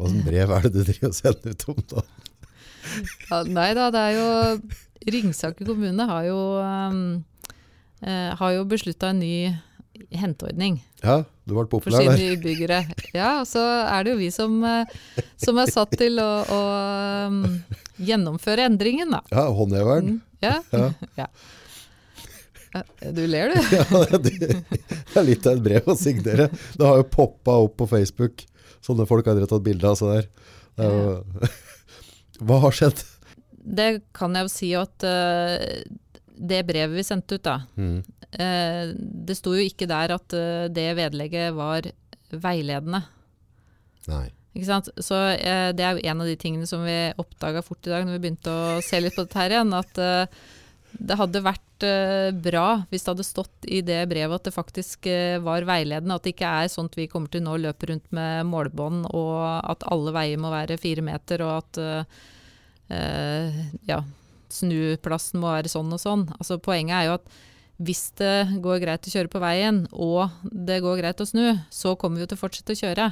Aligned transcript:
Hvilket 0.00 0.28
brev 0.28 0.52
er 0.56 0.66
det 0.66 0.72
du 0.74 0.80
driver 0.84 1.10
og 1.10 1.16
sender 1.18 1.54
ut 1.54 1.66
om 1.72 1.82
da? 1.94 2.04
Ja, 3.30 3.42
nei 3.44 3.70
da, 3.76 3.90
det 3.92 4.04
er 4.08 4.14
jo 4.16 4.28
Ringsaker 5.10 5.68
kommune 5.68 6.04
har 6.08 6.24
jo, 6.26 6.38
um, 6.60 7.02
eh, 8.04 8.30
har 8.36 8.54
jo 8.56 8.64
beslutta 8.68 9.12
en 9.12 9.20
ny 9.22 9.34
henteordning 10.16 10.80
Ja, 11.04 11.22
du 11.48 11.54
ble 11.54 11.64
populær 11.70 12.02
der. 12.02 12.10
for 12.10 12.18
sine 12.20 12.34
innbyggere. 12.34 12.80
Ja, 13.16 13.40
og 13.40 13.48
så 13.48 13.62
er 13.62 14.04
det 14.04 14.14
jo 14.14 14.18
vi 14.20 14.28
som, 14.34 14.58
eh, 14.64 14.98
som 15.40 15.60
er 15.60 15.72
satt 15.72 15.96
til 16.00 16.20
å, 16.22 16.28
å 16.44 16.60
um, 17.28 17.40
gjennomføre 18.00 18.68
endringen, 18.68 19.12
da. 19.16 19.22
Ja, 19.32 19.48
håndheveren. 19.56 20.14
Mm, 20.16 20.20
ja. 20.44 20.54
Ja. 20.72 20.92
ja. 21.24 21.30
Ja, 22.70 22.84
Du 23.10 23.24
ler, 23.26 23.50
du. 23.50 23.58
Ja, 23.74 24.18
det, 24.22 24.34
det 24.38 25.18
er 25.18 25.26
litt 25.26 25.46
av 25.48 25.58
et 25.58 25.64
brev 25.64 25.90
å 25.90 25.96
signere. 25.98 26.50
Det 26.76 26.86
har 26.86 27.00
jo 27.00 27.08
poppa 27.10 27.56
opp 27.64 27.76
på 27.80 27.88
Facebook. 27.90 28.44
Sånne 28.84 29.06
folk 29.08 29.26
har 29.28 29.36
dere 29.36 29.48
tatt 29.50 29.64
bilde 29.66 29.88
av. 29.90 29.98
Så 29.98 30.08
der. 30.10 30.28
Er 30.80 31.20
hva 32.46 32.60
har 32.64 32.72
skjedd? 32.76 33.02
Det 33.60 33.90
kan 34.16 34.34
jeg 34.36 34.46
jo 34.46 34.52
si 34.52 34.70
at 34.78 35.04
uh, 35.04 35.60
det 36.40 36.62
brevet 36.68 36.96
vi 36.96 37.04
sendte 37.04 37.36
ut, 37.36 37.44
da, 37.44 37.58
Mm. 37.76 37.98
uh, 38.40 38.92
det 38.96 39.36
sto 39.36 39.52
jo 39.52 39.64
ikke 39.66 39.88
der 39.90 40.14
at 40.16 40.32
uh, 40.36 40.68
det 40.72 40.86
vedlegget 40.96 41.52
var 41.58 41.90
veiledende. 42.32 43.02
Nei. 44.08 44.28
Ikke 44.56 44.66
sant? 44.66 44.88
Så 44.98 45.14
det 45.76 45.84
er 45.84 45.94
jo 45.94 46.06
en 46.10 46.22
av 46.24 46.26
de 46.26 46.34
tingene 46.40 46.66
som 46.66 46.80
vi 46.82 46.94
oppdaga 47.22 47.60
fort 47.62 47.86
i 47.86 47.92
dag 47.92 48.02
når 48.02 48.16
vi 48.16 48.22
begynte 48.24 48.50
å 48.50 48.80
se 48.82 48.98
litt 48.98 49.14
på 49.14 49.22
dette 49.22 49.38
her 49.38 49.52
igjen, 49.54 49.70
at 49.76 50.00
det 50.92 51.16
hadde 51.18 51.42
vært 51.44 51.86
eh, 51.86 52.30
bra 52.34 52.82
hvis 52.90 53.04
det 53.04 53.12
hadde 53.12 53.26
stått 53.26 53.66
i 53.70 53.80
det 53.86 54.00
brevet 54.10 54.40
at 54.40 54.48
det 54.48 54.54
faktisk 54.54 55.06
eh, 55.10 55.38
var 55.42 55.66
veiledende. 55.68 56.16
At 56.16 56.26
det 56.26 56.34
ikke 56.34 56.52
er 56.64 56.70
at 56.70 56.98
vi 56.98 57.08
kommer 57.10 57.32
til 57.32 57.44
nå 57.44 57.56
å 57.56 57.62
løpe 57.62 57.90
rundt 57.90 58.08
med 58.16 58.48
målbånd, 58.50 59.06
og 59.14 59.36
at 59.70 59.86
alle 59.90 60.14
veier 60.16 60.40
må 60.40 60.52
være 60.52 60.80
fire 60.80 61.04
meter, 61.04 61.44
og 61.46 61.60
at 61.60 61.80
uh, 62.90 63.60
ja, 63.86 64.00
snuplassen 64.50 65.42
må 65.42 65.52
være 65.52 65.70
sånn 65.72 65.94
og 65.94 66.02
sånn. 66.02 66.26
Altså, 66.38 66.58
poenget 66.62 66.96
er 66.98 67.08
jo 67.08 67.16
at 67.20 67.38
hvis 67.80 68.10
det 68.20 68.60
går 68.60 68.82
greit 68.82 69.06
å 69.08 69.14
kjøre 69.14 69.32
på 69.32 69.40
veien, 69.40 69.84
og 69.92 70.42
det 70.44 70.82
går 70.84 71.00
greit 71.00 71.22
å 71.22 71.28
snu, 71.28 71.46
så 71.72 71.96
kommer 71.96 72.20
vi 72.20 72.26
jo 72.26 72.32
til 72.32 72.40
å 72.40 72.44
fortsette 72.44 72.76
å 72.76 72.82
kjøre. 72.82 73.10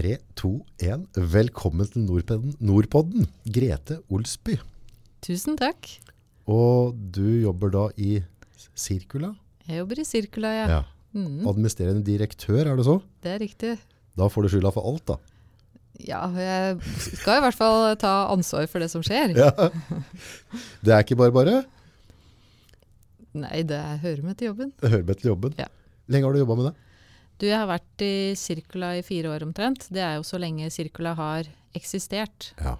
Tre, 0.00 0.14
to, 0.32 0.62
én. 0.80 1.02
Velkommen 1.12 1.84
til 1.92 2.06
Nordpodden, 2.06 2.54
Nordpodden. 2.64 3.26
Grete 3.52 3.98
Olsby. 4.08 4.54
Tusen 5.20 5.58
takk. 5.60 5.90
Og 6.48 6.96
du 7.12 7.26
jobber 7.42 7.68
da 7.74 7.82
i 8.00 8.22
Sirkula? 8.72 9.34
Jeg 9.68 9.82
jobber 9.82 10.00
i 10.00 10.06
Sirkula, 10.08 10.54
ja. 10.56 10.64
Ja. 10.72 10.80
Mm, 11.12 11.44
Administrerende 11.52 12.00
direktør, 12.06 12.62
er 12.62 12.80
det 12.80 12.88
så? 12.88 12.96
det 13.20 13.34
er 13.34 13.38
riktig. 13.44 13.76
Da 14.16 14.30
får 14.32 14.48
du 14.48 14.52
skylda 14.54 14.72
for 14.72 14.88
alt, 14.88 15.04
da. 15.12 15.18
Ja, 16.00 16.24
jeg 16.32 16.80
skal 17.20 17.42
i 17.42 17.44
hvert 17.44 17.60
fall 17.60 17.92
ta 18.00 18.16
ansvar 18.32 18.72
for 18.72 18.80
det 18.80 18.88
som 18.94 19.04
skjer. 19.04 19.36
Ja. 19.36 19.52
Det 20.80 20.96
er 20.96 21.04
ikke 21.04 21.20
bare 21.20 21.36
bare. 21.42 21.58
Nei, 23.36 23.66
det 23.68 23.84
hører 24.00 24.24
med 24.24 24.40
til 24.40 24.54
jobben. 24.54 24.72
Det 24.80 24.96
hører 24.96 25.10
med 25.12 25.20
til 25.20 25.34
jobben. 25.34 25.60
Ja. 25.60 25.68
Lenge 26.08 26.24
har 26.24 26.32
du 26.32 26.46
jobba 26.46 26.62
med 26.62 26.70
det? 26.72 26.78
Du, 27.40 27.46
jeg 27.48 27.56
har 27.56 27.70
vært 27.70 28.04
i 28.04 28.36
Sirkula 28.36 28.92
i 28.98 29.04
fire 29.06 29.32
år 29.32 29.46
omtrent. 29.46 29.86
Det 29.88 30.02
er 30.04 30.18
jo 30.18 30.26
så 30.28 30.40
lenge 30.40 30.68
Sirkula 30.72 31.14
har 31.16 31.48
eksistert. 31.76 32.50
Ja. 32.60 32.76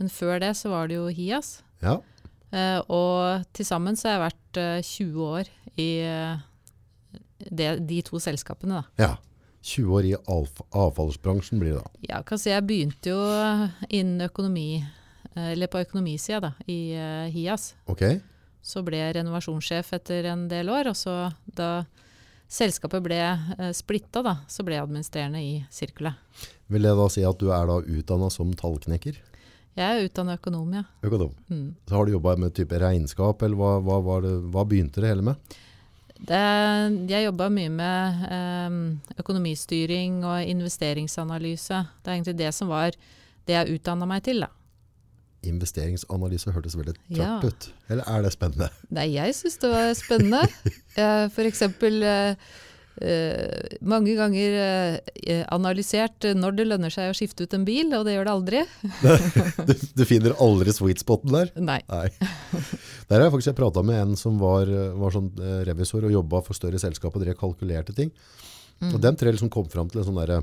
Men 0.00 0.08
før 0.12 0.38
det 0.40 0.54
så 0.56 0.72
var 0.72 0.88
det 0.88 1.00
jo 1.00 1.08
Hias. 1.12 1.58
ja. 1.84 2.00
Uh, 2.48 2.80
og 2.88 3.42
til 3.52 3.66
sammen 3.68 3.92
så 3.92 4.08
har 4.08 4.14
jeg 4.14 4.20
vært 4.22 4.58
uh, 4.64 4.78
20 4.80 5.24
år 5.36 5.48
i 5.76 5.88
uh, 6.08 6.38
det, 7.44 7.66
de 7.84 7.98
to 8.06 8.16
selskapene, 8.22 8.80
da. 8.80 9.04
Ja. 9.04 9.10
20 9.68 9.94
år 9.98 10.06
i 10.06 10.14
avfallsbransjen 10.16 11.60
blir 11.60 11.76
det 11.76 11.82
da. 11.82 12.02
Ja, 12.08 12.22
kan 12.26 12.40
si 12.40 12.52
jeg 12.52 12.64
begynte 12.66 13.12
jo 13.12 13.20
innen 13.88 14.24
økonomi, 14.28 14.78
eh, 15.34 15.52
eller 15.52 15.70
på 15.70 15.82
økonomisida 15.82 16.40
da, 16.46 16.52
i 16.70 16.94
eh, 16.94 17.28
Hias. 17.34 17.72
Ok? 17.90 18.04
Så 18.62 18.84
ble 18.86 19.00
jeg 19.00 19.16
renovasjonssjef 19.18 19.92
etter 19.98 20.30
en 20.32 20.46
del 20.50 20.70
år, 20.72 20.92
og 20.92 20.98
så 20.98 21.16
da 21.44 21.84
selskapet 22.48 23.04
ble 23.04 23.20
eh, 23.20 23.70
splitta, 23.76 24.22
da, 24.24 24.38
så 24.48 24.64
ble 24.66 24.78
jeg 24.78 24.86
administrerende 24.86 25.42
i 25.44 25.54
sirkulet. 25.72 26.18
Vil 26.72 26.84
det 26.84 26.94
da 26.98 27.08
si 27.12 27.24
at 27.28 27.40
du 27.40 27.52
er 27.54 27.68
da 27.68 27.78
utdanna 27.80 28.30
som 28.32 28.52
tallknekker? 28.56 29.20
Jeg 29.78 29.86
er 29.86 30.08
utdanna 30.08 30.34
økonom, 30.40 30.72
ja. 30.74 30.82
Økonom. 31.06 31.32
Mm. 31.52 31.68
Så 31.86 31.94
har 31.94 32.06
du 32.06 32.16
jobba 32.16 32.34
med 32.40 32.54
type 32.56 32.80
regnskap, 32.82 33.44
eller 33.46 33.60
hva, 33.60 33.72
hva, 33.84 34.00
var 34.02 34.24
det, 34.26 34.34
hva 34.50 34.64
begynte 34.66 35.04
det 35.04 35.12
hele 35.12 35.26
med? 35.30 35.58
Det, 36.18 36.42
jeg 37.12 37.28
jobba 37.28 37.46
mye 37.54 37.70
med 37.70 38.24
eh, 38.26 38.78
økonomistyring 39.22 40.24
og 40.26 40.50
investeringsanalyse. 40.50 41.84
Det 42.02 42.10
er 42.10 42.16
egentlig 42.16 42.38
det 42.40 42.50
som 42.56 42.72
var 42.72 42.96
det 43.46 43.54
jeg 43.54 43.78
utdanna 43.78 44.08
meg 44.08 44.24
til, 44.26 44.42
da. 44.42 44.50
Investeringsanalyse 45.48 46.52
hørtes 46.54 46.76
veldig 46.78 46.94
tørt 46.94 47.18
Ja. 47.18 47.34
ut. 47.42 47.68
Eller 47.88 48.04
er 48.08 48.22
det 48.26 48.32
spennende? 48.36 48.70
Nei, 48.94 49.08
jeg 49.16 49.34
syns 49.38 49.58
det 49.62 49.70
var 49.72 49.92
spennende. 49.98 50.44
For 51.34 51.48
eksempel 51.48 52.02
eh, 52.02 52.34
eh, 53.00 53.76
mange 53.80 54.14
ganger 54.18 54.56
eh, 54.58 55.44
analysert 55.54 56.26
når 56.36 56.56
det 56.58 56.66
lønner 56.68 56.90
seg 56.94 57.12
å 57.12 57.16
skifte 57.16 57.46
ut 57.46 57.54
en 57.58 57.64
bil, 57.68 57.92
og 57.96 58.04
det 58.08 58.16
gjør 58.16 58.28
det 58.28 58.34
aldri. 58.34 58.64
Du, 59.68 59.74
du 60.00 60.04
finner 60.08 60.34
aldri 60.42 60.72
sweet 60.74 61.02
spoten 61.04 61.32
der? 61.34 61.50
Nei. 61.56 61.80
Nei. 61.88 62.08
Der 63.08 63.18
har 63.20 63.26
jeg 63.28 63.34
faktisk 63.38 63.56
prata 63.58 63.82
med 63.86 64.00
en 64.02 64.16
som 64.20 64.36
var, 64.40 64.68
var 64.98 65.14
sånn 65.14 65.30
revisor 65.68 66.04
og 66.08 66.12
jobba 66.14 66.42
for 66.46 66.56
større 66.58 66.80
selskap 66.82 67.14
og 67.16 67.22
drev 67.24 67.36
kalkulerte 67.40 67.94
ting. 67.96 68.12
Mm. 68.80 68.92
Og 68.94 69.00
den 69.02 69.16
tre 69.18 69.32
liksom 69.34 69.50
kom 69.50 69.66
fram 69.72 69.88
til 69.90 70.00
en 70.02 70.06
sånn 70.06 70.18
derre 70.20 70.42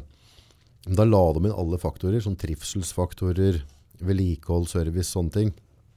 Da 0.92 1.06
la 1.08 1.22
de 1.34 1.46
inn 1.48 1.54
alle 1.56 1.78
faktorer, 1.82 2.20
sånn 2.22 2.36
trivselsfaktorer, 2.38 3.62
vedlikehold, 4.04 4.68
service, 4.72 5.12
sånne 5.14 5.36
ting. 5.36 5.54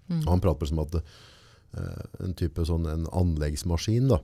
Mm. 0.08 0.22
Og 0.22 0.30
han 0.32 0.42
prater 0.44 0.70
som 0.70 0.80
at 0.84 0.98
uh, 1.00 2.04
en 2.24 2.36
type 2.38 2.64
sånn 2.68 2.88
en 2.90 3.08
anleggsmaskin 3.12 4.08
da. 4.12 4.20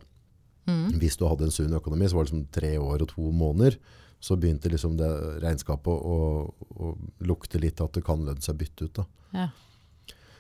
Mm. 0.69 0.95
Hvis 1.01 1.19
du 1.21 1.27
hadde 1.29 1.49
en 1.49 1.53
sunn 1.55 1.77
økonomi, 1.77 2.09
så 2.09 2.19
var 2.19 2.25
det 2.25 2.33
liksom 2.33 2.47
tre 2.55 2.73
år 2.81 3.05
og 3.05 3.11
to 3.13 3.29
måneder. 3.35 3.77
Så 4.25 4.39
begynte 4.41 4.73
liksom 4.73 4.97
det 4.97 5.11
regnskapet 5.43 5.93
å, 5.93 6.17
å 6.49 6.95
lukte 7.29 7.61
litt 7.61 7.83
at 7.85 7.93
det 7.97 8.05
kan 8.07 8.25
lønne 8.25 8.41
seg 8.45 8.57
å 8.57 8.61
bytte 8.63 8.89
ut. 8.89 9.03
Da. 9.03 9.05
Ja. 9.37 9.49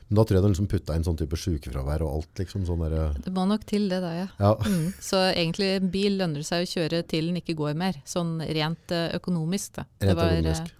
Men 0.09 0.19
da 0.19 0.25
tror 0.25 0.37
jeg 0.37 0.44
de 0.44 0.50
liksom 0.53 0.69
putta 0.69 0.97
inn 0.97 1.05
sånn 1.06 1.17
type 1.21 1.37
sykefravær 1.41 2.05
og 2.05 2.17
alt. 2.19 2.31
liksom 2.43 2.65
sånn 2.69 2.83
der, 2.84 3.17
Det 3.25 3.33
må 3.33 3.47
nok 3.49 3.65
til 3.69 3.89
det, 3.89 4.00
da, 4.05 4.12
ja. 4.12 4.27
ja. 4.39 4.53
Mm. 4.61 4.89
Så 5.00 5.21
egentlig 5.31 5.71
en 5.78 5.91
bil 5.93 6.19
lønner 6.21 6.43
det 6.43 6.49
seg 6.49 6.65
å 6.65 6.71
kjøre 6.71 7.03
til 7.09 7.31
den 7.31 7.41
ikke 7.41 7.56
går 7.56 7.77
mer, 7.81 8.00
sånn 8.09 8.37
rent 8.44 8.93
eh, 8.93 9.15
økonomisk. 9.17 9.78
Da. 9.81 9.87
Rent 9.89 10.11
det 10.11 10.17
var 10.19 10.33
eh, 10.33 10.41
økonomisk. 10.43 10.75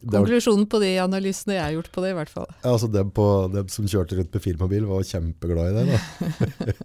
Konklusjonen 0.00 0.64
på 0.70 0.80
de 0.80 0.94
analysene 1.02 1.58
jeg 1.58 1.64
har 1.64 1.74
gjort 1.74 1.90
på 1.92 2.04
det, 2.04 2.12
i 2.14 2.16
hvert 2.16 2.32
fall. 2.32 2.46
ja, 2.62 2.70
altså 2.72 2.88
dem, 2.88 3.10
på, 3.12 3.26
dem 3.52 3.68
som 3.72 3.88
kjørte 3.90 4.16
rundt 4.16 4.32
med 4.32 4.44
firmabil, 4.44 4.86
var 4.88 5.04
kjempeglad 5.04 5.70
i 5.70 5.74
det. 5.76 5.84
da. 5.90 6.74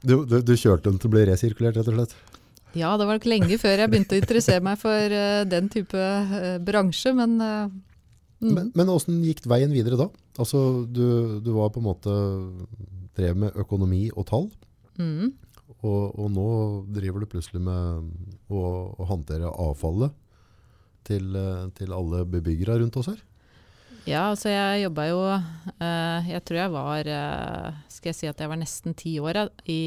Du, 0.00 0.22
du, 0.24 0.38
du 0.40 0.54
kjørte 0.56 0.88
den 0.88 0.96
til 0.96 1.10
å 1.10 1.12
bli 1.12 1.26
resirkulert, 1.28 1.76
rett 1.76 1.88
og 1.90 1.98
slett? 1.98 2.14
Ja, 2.78 2.94
det 2.96 3.04
var 3.04 3.18
nok 3.18 3.26
lenge 3.28 3.58
før 3.60 3.82
jeg 3.82 3.90
begynte 3.92 4.16
å 4.16 4.20
interessere 4.20 4.64
meg 4.64 4.78
for 4.80 5.12
uh, 5.12 5.42
den 5.48 5.68
type 5.72 5.98
uh, 5.98 6.54
bransje, 6.64 7.12
men 7.16 7.34
uh, 7.42 7.66
mm. 8.40 8.70
Men, 8.72 8.92
åssen 8.92 9.18
gikk 9.26 9.42
veien 9.50 9.74
videre 9.74 9.98
da? 10.00 10.06
Altså, 10.40 10.86
du, 10.88 11.36
du 11.44 11.50
var 11.56 11.68
på 11.74 11.82
en 11.82 11.88
måte 11.90 12.14
drev 13.18 13.36
med 13.44 13.60
økonomi 13.60 14.06
og 14.14 14.28
tall, 14.30 14.48
Mm. 14.98 15.28
og, 15.86 16.00
og 16.18 16.30
nå 16.34 16.44
driver 16.90 17.22
du 17.22 17.28
plutselig 17.30 17.60
med 17.62 18.08
å, 18.50 18.62
å 18.98 19.04
håndtere 19.06 19.46
avfallet 19.46 20.10
til, 21.08 21.32
eh, 21.36 21.64
til 21.78 21.92
alle 21.96 22.22
bebyggere 22.28 22.78
rundt 22.82 22.96
oss 23.00 23.08
her. 23.10 23.22
Ja, 24.08 24.26
altså 24.30 24.48
jeg 24.48 24.84
jobba 24.86 25.04
jo 25.10 25.18
eh, 25.28 26.28
Jeg 26.30 26.40
tror 26.48 26.56
jeg 26.56 26.70
var 26.72 27.08
eh, 27.12 27.74
Skal 27.92 28.08
jeg 28.08 28.16
si 28.16 28.28
at 28.30 28.38
jeg 28.40 28.48
var 28.48 28.56
nesten 28.56 28.94
ti 28.96 29.18
år 29.20 29.42
i 29.68 29.80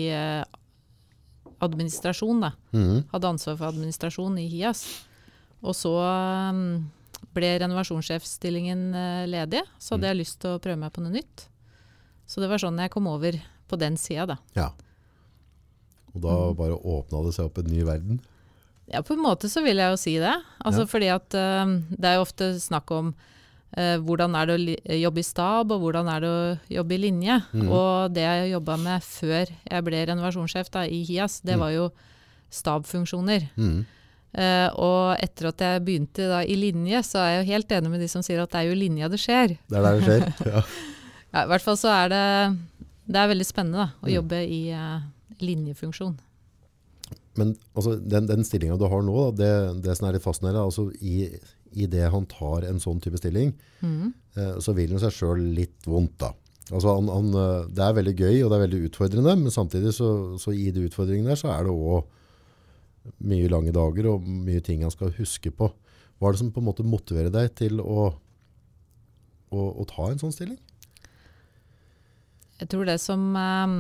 administrasjon, 1.61 2.41
da. 2.41 2.51
Mhm. 2.73 3.03
Hadde 3.11 3.29
ansvar 3.29 3.57
for 3.59 3.69
administrasjon 3.72 4.37
i 4.41 4.47
HIAS. 4.49 4.81
Og 5.61 5.75
så 5.78 5.91
mm, 5.93 6.90
ble 7.35 7.51
renovasjonssjefstillingen 7.61 8.87
ledig, 9.29 9.61
så 9.78 9.93
hadde 9.96 10.09
jeg 10.09 10.19
lyst 10.23 10.40
til 10.41 10.55
å 10.55 10.61
prøve 10.63 10.79
meg 10.81 10.93
på 10.96 11.03
noe 11.05 11.13
nytt. 11.13 11.46
Så 12.25 12.41
det 12.41 12.49
var 12.49 12.61
sånn 12.63 12.79
jeg 12.81 12.90
kom 12.93 13.09
over 13.11 13.37
på 13.69 13.78
den 13.79 13.97
sida, 13.99 14.25
da. 14.34 14.37
Ja. 14.57 14.72
Og 16.16 16.22
da 16.25 16.34
Mm. 16.49 16.55
bare 16.57 16.75
åpna 16.81 17.22
det 17.25 17.34
seg 17.37 17.46
opp 17.46 17.57
en 17.61 17.69
ny 17.72 17.84
verden. 17.87 18.19
Ja, 18.91 19.02
på 19.02 19.14
en 19.16 19.22
måte 19.23 19.47
så 19.49 19.61
vil 19.64 19.78
jeg 19.79 19.91
jo 19.93 19.97
si 19.99 20.17
det. 20.20 20.34
Altså 20.66 20.82
Ja. 20.85 20.90
fordi 20.91 21.08
at 21.14 21.34
uh, 21.38 21.76
det 21.96 22.05
er 22.09 22.16
jo 22.20 22.26
ofte 22.26 22.49
snakk 22.59 22.91
om 22.91 23.14
uh, 23.78 23.97
hvordan 24.03 24.35
er 24.35 24.46
det 24.49 24.58
å 24.84 24.97
jobbe 24.99 25.20
i 25.20 25.23
stab, 25.23 25.72
og 25.72 25.79
hvordan 25.85 26.09
er 26.11 26.20
det 26.26 26.29
å 26.29 26.59
jobbe 26.76 26.96
i 26.97 27.02
linje. 27.05 27.38
Mm. 27.53 27.70
Og 27.72 28.11
det 28.14 28.26
jeg 28.28 28.52
jobba 28.52 28.76
med 28.78 29.02
før 29.08 29.46
jeg 29.72 29.84
ble 29.88 30.05
renovasjonssjef 30.11 30.70
da, 30.76 30.84
i 30.85 31.03
HIAS, 31.08 31.40
det 31.46 31.55
Mm. 31.55 31.59
var 31.64 31.72
jo 31.72 31.91
stabfunksjoner. 32.52 33.49
Mm. 33.58 33.85
Uh, 34.32 34.70
og 34.79 35.17
etter 35.20 35.47
at 35.49 35.59
jeg 35.59 35.82
begynte 35.84 36.28
da 36.32 36.41
i 36.47 36.55
linje, 36.55 37.02
så 37.03 37.20
er 37.20 37.29
jeg 37.34 37.40
jo 37.46 37.52
helt 37.52 37.72
enig 37.76 37.90
med 37.91 37.99
de 37.99 38.08
som 38.11 38.22
sier 38.23 38.40
at 38.44 38.52
det 38.52 38.59
er 38.61 38.70
jo 38.70 38.76
linja 38.79 39.09
det 39.11 39.20
skjer. 39.20 39.58
Det 39.67 39.78
er 39.79 39.84
der 39.87 39.99
det 39.99 40.03
skjer. 40.08 40.28
Ja. 40.53 40.64
Ja, 41.32 41.46
I 41.46 41.47
hvert 41.47 41.64
fall 41.64 41.78
så 41.79 41.87
er 41.96 42.09
det 42.11 42.23
det 43.11 43.20
er 43.20 43.28
veldig 43.32 43.46
spennende 43.47 43.85
da, 43.85 43.87
å 44.03 44.08
Mm. 44.08 44.14
jobbe 44.17 44.40
i 44.44 44.61
linjefunksjon. 45.40 46.17
Men 47.39 47.53
altså, 47.78 47.95
den, 47.95 48.28
den 48.28 48.43
stillinga 48.47 48.78
du 48.79 48.87
har 48.91 49.03
nå, 49.05 49.16
da, 49.16 49.31
det, 49.39 49.81
det 49.85 49.95
som 49.97 50.07
er 50.07 50.17
litt 50.17 50.25
fascinerende, 50.25 50.66
altså 50.67 50.89
i, 50.99 51.29
i 51.72 51.87
det 51.91 52.09
han 52.11 52.28
tar 52.31 52.67
en 52.67 52.81
sånn 52.83 52.99
type 53.03 53.19
stilling, 53.22 53.53
mm. 53.79 54.07
eh, 54.35 54.55
så 54.63 54.75
vil 54.75 54.95
han 54.95 55.03
seg 55.03 55.16
sjøl 55.16 55.43
litt 55.55 55.87
vondt. 55.87 56.17
da. 56.25 56.33
Altså 56.72 56.95
han, 56.97 57.11
han, 57.11 57.29
eh, 57.35 57.69
det 57.72 57.85
er 57.85 57.99
veldig 57.99 58.16
gøy 58.16 58.41
og 58.41 58.51
det 58.51 58.57
er 58.57 58.66
veldig 58.66 58.81
utfordrende, 58.89 59.37
men 59.43 59.53
samtidig 59.53 59.93
så, 59.95 60.09
så 60.41 60.55
i 60.55 60.69
de 60.75 60.87
utfordringene 60.89 61.31
der 61.31 61.39
så 61.39 61.53
er 61.55 61.67
det 61.67 61.75
òg 61.75 62.09
mye 63.25 63.49
lange 63.49 63.73
dager 63.73 64.11
og 64.11 64.27
mye 64.27 64.61
ting 64.63 64.84
han 64.85 64.93
skal 64.93 65.13
huske 65.16 65.53
på. 65.55 65.72
Hva 66.19 66.29
er 66.29 66.35
det 66.35 66.43
som 66.43 66.51
på 66.53 66.61
en 66.61 66.67
måte 66.67 66.85
motiverer 66.85 67.31
deg 67.34 67.49
til 67.57 67.79
å, 67.81 68.11
å, 69.49 69.63
å 69.81 69.87
ta 69.89 70.11
en 70.11 70.22
sånn 70.22 70.35
stilling? 70.35 70.59
Jeg 72.61 72.69
tror 72.69 72.85
det 72.85 72.99
som 73.01 73.23
eh, 73.39 73.77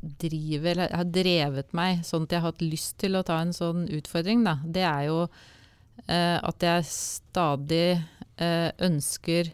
driver, 0.00 0.72
eller 0.72 0.94
har 0.94 1.12
drevet 1.12 1.72
meg 1.76 2.02
sånn 2.06 2.26
at 2.26 2.34
jeg 2.34 2.42
har 2.42 2.52
hatt 2.52 2.64
lyst 2.64 2.98
til 3.02 3.18
å 3.18 3.24
ta 3.26 3.40
en 3.42 3.54
sånn 3.56 3.86
utfordring, 3.98 4.44
da, 4.46 4.58
det 4.64 4.84
er 4.86 5.06
jo 5.08 5.20
eh, 6.06 6.38
at 6.38 6.64
jeg 6.64 6.88
stadig 6.88 7.98
eh, 8.38 8.70
ønsker 8.84 9.52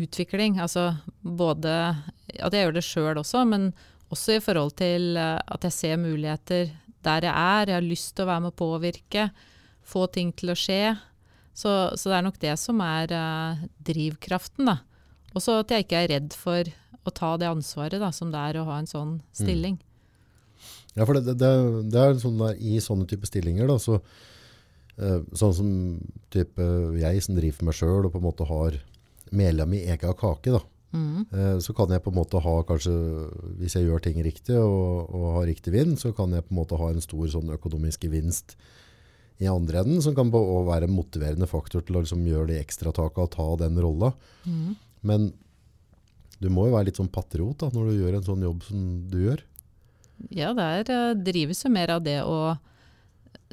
utvikling. 0.00 0.58
Altså 0.62 0.92
både 1.22 1.74
at 2.40 2.54
jeg 2.54 2.66
gjør 2.66 2.76
det 2.76 2.86
sjøl 2.86 3.20
også, 3.22 3.44
men 3.48 3.70
også 4.14 4.38
i 4.38 4.44
forhold 4.44 4.74
til 4.78 5.18
eh, 5.20 5.38
at 5.38 5.66
jeg 5.68 5.76
ser 5.78 6.00
muligheter 6.02 6.72
der 7.04 7.28
jeg 7.28 7.34
er. 7.34 7.68
Jeg 7.68 7.78
har 7.78 7.86
lyst 7.86 8.14
til 8.14 8.26
å 8.26 8.30
være 8.32 8.46
med 8.46 8.54
å 8.54 8.60
påvirke, 8.62 9.28
få 9.84 10.06
ting 10.12 10.32
til 10.36 10.54
å 10.54 10.58
skje. 10.58 10.96
Så, 11.54 11.70
så 11.94 12.10
det 12.10 12.16
er 12.18 12.26
nok 12.26 12.40
det 12.42 12.56
som 12.58 12.80
er 12.82 13.14
eh, 13.14 13.66
drivkraften, 13.86 14.70
da. 14.72 14.80
Også 15.34 15.60
at 15.62 15.72
jeg 15.74 15.86
ikke 15.86 16.00
er 16.02 16.12
redd 16.14 16.34
for 16.38 16.68
å 17.10 17.14
ta 17.14 17.34
det 17.40 17.50
ansvaret 17.50 18.00
da, 18.02 18.10
som 18.14 18.30
det 18.32 18.40
er 18.40 18.60
å 18.60 18.66
ha 18.68 18.78
en 18.80 18.90
sånn 18.90 19.16
stilling. 19.36 19.78
Ja, 20.94 21.04
for 21.04 21.18
det, 21.18 21.34
det, 21.40 21.50
det 21.90 22.00
er 22.00 22.20
sånn 22.22 22.38
der, 22.38 22.58
i 22.62 22.78
sånne 22.82 23.08
type 23.10 23.26
stillinger, 23.28 23.66
da, 23.68 23.78
så, 23.82 23.98
uh, 25.00 25.20
sånn 25.34 25.56
som 25.56 25.72
type 26.34 26.68
jeg 27.00 27.24
som 27.26 27.34
driver 27.38 27.58
for 27.58 27.68
meg 27.70 27.78
sjøl 27.80 28.06
og 28.06 28.14
på 28.14 28.22
en 28.22 28.28
måte 28.28 28.46
har 28.48 28.78
medlem 29.34 29.74
i 29.74 29.84
egen 29.88 30.16
kake, 30.18 30.54
da, 30.54 30.62
Mm. 30.94 31.26
eh, 31.32 31.58
så 31.58 31.74
kan 31.74 31.90
jeg 31.90 32.04
på 32.04 32.12
en 32.12 32.20
måte 32.20 32.38
ha 32.38 32.54
kanskje, 32.62 32.92
hvis 33.58 33.74
jeg 33.74 33.88
gjør 33.88 34.02
ting 34.04 34.20
riktig 34.22 34.54
og, 34.54 35.10
og 35.10 35.24
har 35.40 35.48
riktig 35.50 35.72
vind, 35.74 35.98
så 35.98 36.12
kan 36.14 36.30
jeg 36.30 36.46
på 36.46 36.54
en 36.54 36.60
måte 36.60 36.78
ha 36.78 36.90
en 36.92 37.02
stor 37.02 37.26
sånn 37.32 37.50
økonomisk 37.50 38.06
gevinst 38.06 38.54
i 39.42 39.48
andre 39.50 39.82
enden, 39.82 40.02
som 40.04 40.14
kan 40.14 40.30
være 40.30 40.86
en 40.86 40.94
motiverende 40.94 41.48
faktor 41.50 41.82
til 41.82 41.98
å 41.98 42.04
liksom 42.04 42.22
gjøre 42.28 42.52
de 42.52 42.60
ekstra 42.60 42.92
takene 42.94 43.26
og 43.26 43.32
ta 43.34 43.48
den 43.64 43.80
rolla. 43.82 44.12
Mm. 44.46 44.76
Men 45.02 45.32
du 46.40 46.48
må 46.50 46.66
jo 46.68 46.74
være 46.74 46.86
litt 46.90 46.96
sånn 47.00 47.10
patriot 47.12 47.58
da, 47.58 47.70
når 47.72 47.90
du 47.90 47.98
gjør 48.02 48.14
en 48.18 48.22
sånn 48.26 48.42
jobb 48.42 48.62
som 48.66 48.80
du 49.10 49.18
gjør. 49.28 49.40
Ja, 50.30 50.52
der 50.54 50.84
eh, 50.90 51.14
drives 51.14 51.62
jo 51.64 51.70
mer 51.70 51.90
av 51.96 52.02
det 52.04 52.20
å 52.22 52.58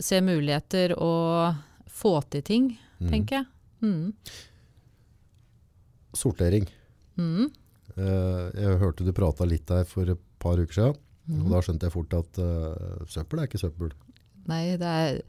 se 0.01 0.19
muligheter 0.21 0.93
og 0.97 1.55
få 1.89 2.21
til 2.29 2.41
ting, 2.41 2.77
Mhm. 3.01 3.09
tenker 3.09 3.35
jeg. 3.35 3.45
Mm. 3.81 4.13
Sortering. 6.13 6.67
Mhm. 7.17 7.51
Eh, 7.97 8.51
Jeg 8.61 8.79
hørte 8.79 9.03
du 9.05 9.11
prata 9.13 9.45
litt 9.45 9.65
der 9.67 9.83
for 9.85 10.09
et 10.09 10.19
par 10.39 10.57
uker 10.57 10.73
siden, 10.73 10.95
og 11.29 11.45
Mhm. 11.45 11.49
da 11.51 11.61
skjønte 11.61 11.81
jeg 11.87 11.91
fort 11.91 12.13
at 12.13 12.39
uh, 12.39 13.05
søppel 13.07 13.39
er 13.39 13.47
ikke 13.47 13.59
søppel. 13.61 13.91
Nei, 14.47 14.75
det 14.77 14.81
er, 14.81 15.21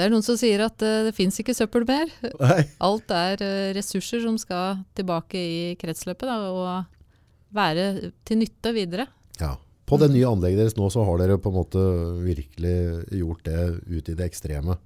det 0.00 0.06
er 0.06 0.14
noen 0.14 0.24
som 0.24 0.38
sier 0.40 0.62
at 0.64 0.80
uh, 0.80 1.02
det 1.04 1.12
fins 1.12 1.36
ikke 1.42 1.52
søppel 1.52 1.84
mer. 1.84 2.08
Nei. 2.40 2.62
Alt 2.88 3.12
er 3.12 3.42
uh, 3.44 3.70
ressurser 3.76 4.24
som 4.24 4.38
skal 4.40 4.80
tilbake 4.96 5.36
i 5.36 5.58
kretsløpet 5.80 6.24
da, 6.24 6.38
og 6.48 7.52
være 7.52 8.12
til 8.24 8.40
nytte 8.40 8.72
videre. 8.72 9.04
Ja. 9.36 9.58
På 9.90 9.98
det 10.00 10.08
nye 10.14 10.28
anlegget 10.28 10.62
deres 10.62 10.76
nå 10.78 10.86
så 10.94 11.04
har 11.04 11.18
dere 11.18 11.36
på 11.42 11.50
en 11.50 11.58
måte 11.58 11.80
virkelig 12.22 12.74
gjort 13.18 13.42
det 13.44 13.62
ut 13.90 14.08
i 14.08 14.16
det 14.16 14.28
ekstreme. 14.30 14.78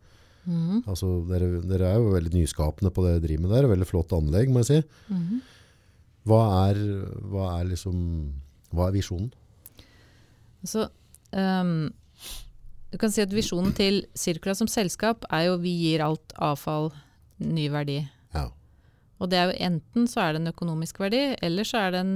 Mm. 0.49 0.81
Altså, 0.91 1.11
dere, 1.29 1.61
dere 1.65 1.91
er 1.93 2.01
jo 2.01 2.15
veldig 2.15 2.33
nyskapende 2.35 2.91
på 2.93 3.05
det 3.05 3.15
dere 3.15 3.25
driver 3.27 3.45
med 3.45 3.55
der, 3.55 3.69
veldig 3.71 3.89
flott 3.89 4.15
anlegg, 4.17 4.51
må 4.53 4.65
jeg 4.65 4.71
si. 4.71 4.81
Mm. 5.13 5.43
Hva 6.29 6.41
er, 6.65 6.81
hva 7.31 7.51
er 7.59 7.69
liksom, 7.71 7.99
hva 8.73 8.89
er 8.89 8.97
visjonen? 8.97 9.29
Så, 10.65 10.89
ehm, 11.37 11.93
du 12.94 12.99
kan 13.02 13.11
si 13.11 13.25
at 13.25 13.32
Visjonen 13.35 13.73
til 13.75 14.05
Sirkula 14.14 14.55
som 14.55 14.69
selskap 14.70 15.26
er 15.35 15.49
jo 15.49 15.56
vi 15.58 15.73
gir 15.75 16.05
alt 16.05 16.35
avfall 16.38 16.93
ny 17.43 17.67
verdi. 17.73 17.96
Ja. 18.31 18.46
Og 19.19 19.32
det 19.32 19.41
er 19.41 19.50
jo 19.50 19.56
enten 19.67 20.06
så 20.11 20.23
er 20.23 20.35
det 20.35 20.44
en 20.44 20.52
økonomisk 20.52 21.00
verdi, 21.02 21.25
eller 21.43 21.67
så 21.67 21.81
er 21.82 21.94
det 21.94 22.02
en 22.05 22.12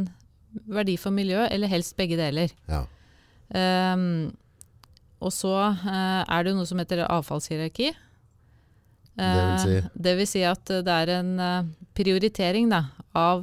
verdi 0.70 0.94
for 1.00 1.14
miljøet, 1.14 1.50
eller 1.50 1.70
helst 1.72 1.96
begge 1.98 2.18
deler. 2.20 2.54
Ja. 2.70 2.84
Um, 3.50 4.30
og 5.18 5.34
så 5.34 5.50
uh, 5.74 6.22
er 6.22 6.44
det 6.46 6.52
jo 6.52 6.60
noe 6.60 6.70
som 6.70 6.78
heter 6.78 7.02
avfallshierarki. 7.08 7.90
Det 9.18 9.28
vil 9.34 9.58
si? 9.64 9.76
Eh, 9.80 9.86
det 9.98 10.12
vil 10.20 10.28
si 10.30 10.44
at 10.46 10.62
det 10.86 10.94
er 10.94 11.10
en 11.16 11.32
uh, 11.42 11.70
prioritering 11.98 12.70
da, 12.70 12.84
av 13.18 13.42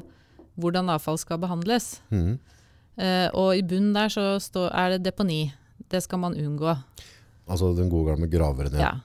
hvordan 0.55 0.93
avfall 0.93 1.19
skal 1.19 1.41
behandles. 1.43 1.97
Mm. 2.15 2.37
Eh, 2.95 3.27
og 3.35 3.57
i 3.57 3.63
bunnen 3.67 3.91
der 3.95 4.07
så 4.07 4.39
er 4.71 4.95
det 4.95 5.03
deponi. 5.09 5.49
Det 5.91 5.99
skal 6.05 6.23
man 6.23 6.37
unngå. 6.39 6.77
Altså 7.47 7.75
den 7.77 7.89
gode 7.89 8.13
gamle 8.13 8.29
graveren, 8.31 8.79
Ja. 8.79 8.95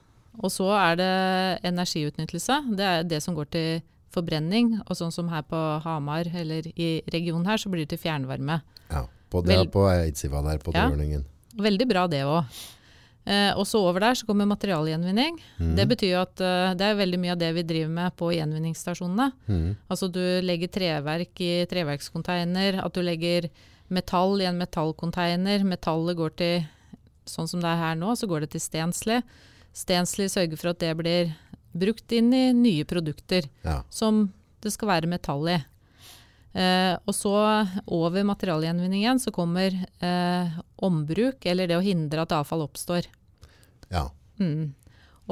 Og 0.41 0.49
så 0.49 0.71
er 0.73 0.95
det 0.95 1.63
energiutnyttelse. 1.67 2.75
Det 2.77 2.85
er 2.85 3.03
det 3.03 3.21
som 3.21 3.35
går 3.35 3.49
til 3.51 3.81
forbrenning. 4.11 4.79
Og 4.87 4.95
sånn 4.97 5.11
som 5.11 5.27
her 5.29 5.43
på 5.43 5.59
Hamar, 5.83 6.25
eller 6.33 6.67
i 6.75 7.01
regionen 7.11 7.45
her, 7.45 7.57
så 7.57 7.69
blir 7.69 7.85
det 7.85 7.89
til 7.89 8.01
fjernvarme. 8.09 8.61
Ja. 8.89 9.05
På, 9.29 9.43
det 9.45 9.59
er 9.59 9.67
på 9.71 9.85
Eidsiva 9.91 10.41
der, 10.43 10.57
på 10.57 10.73
Ja. 10.73 10.89
Veldig 11.61 11.87
bra 11.87 12.07
det 12.07 12.23
òg. 12.23 12.45
Eh, 13.21 13.51
og 13.53 13.67
så 13.69 13.77
over 13.85 14.01
der 14.01 14.17
så 14.17 14.25
kommer 14.25 14.47
materialgjenvinning. 14.49 15.37
Mm. 15.59 15.75
Det 15.77 15.85
betyr 15.91 16.13
jo 16.15 16.21
at 16.23 16.41
eh, 16.41 16.73
det 16.73 16.87
er 16.87 16.97
veldig 16.97 17.19
mye 17.21 17.35
av 17.35 17.41
det 17.43 17.51
vi 17.53 17.63
driver 17.69 17.91
med 17.93 18.15
på 18.17 18.31
gjenvinningsstasjonene. 18.33 19.27
Mm. 19.45 19.67
Altså 19.93 20.09
du 20.09 20.23
legger 20.41 20.71
treverk 20.73 21.43
i 21.45 21.51
treverkskonteiner, 21.69 22.79
at 22.81 22.97
du 22.97 23.03
legger 23.05 23.51
metall 23.93 24.41
i 24.41 24.47
en 24.49 24.57
metallkonteiner. 24.57 25.67
Metallet 25.67 26.17
går 26.17 26.33
til, 26.41 26.65
sånn 27.29 27.47
som 27.47 27.61
det 27.61 27.69
er 27.71 27.77
her 27.81 27.95
nå, 27.99 28.13
så 28.17 28.27
går 28.27 28.41
det 28.45 28.51
til 28.55 28.63
Stensli. 28.63 29.21
Stensli 29.73 30.27
sørger 30.31 30.57
for 30.59 30.71
at 30.73 30.79
det 30.83 30.93
blir 30.99 31.33
brukt 31.71 32.11
inn 32.11 32.33
i 32.35 32.51
nye 32.53 32.83
produkter 32.85 33.47
Ja. 33.63 33.83
som 33.89 34.33
det 34.61 34.71
skal 34.73 34.87
være 34.89 35.07
metall 35.07 35.47
i. 35.49 35.59
Eh, 36.53 36.97
og 37.07 37.13
så 37.15 37.31
over 37.87 38.23
materialgjenvinningen 38.27 39.19
så 39.23 39.31
kommer 39.31 39.71
eh, 40.03 40.49
ombruk, 40.83 41.45
eller 41.47 41.67
det 41.67 41.77
å 41.77 41.85
hindre 41.85 42.21
at 42.25 42.33
avfall 42.35 42.65
oppstår. 42.67 43.07
ja. 43.89 44.09
Mm. 44.39 44.73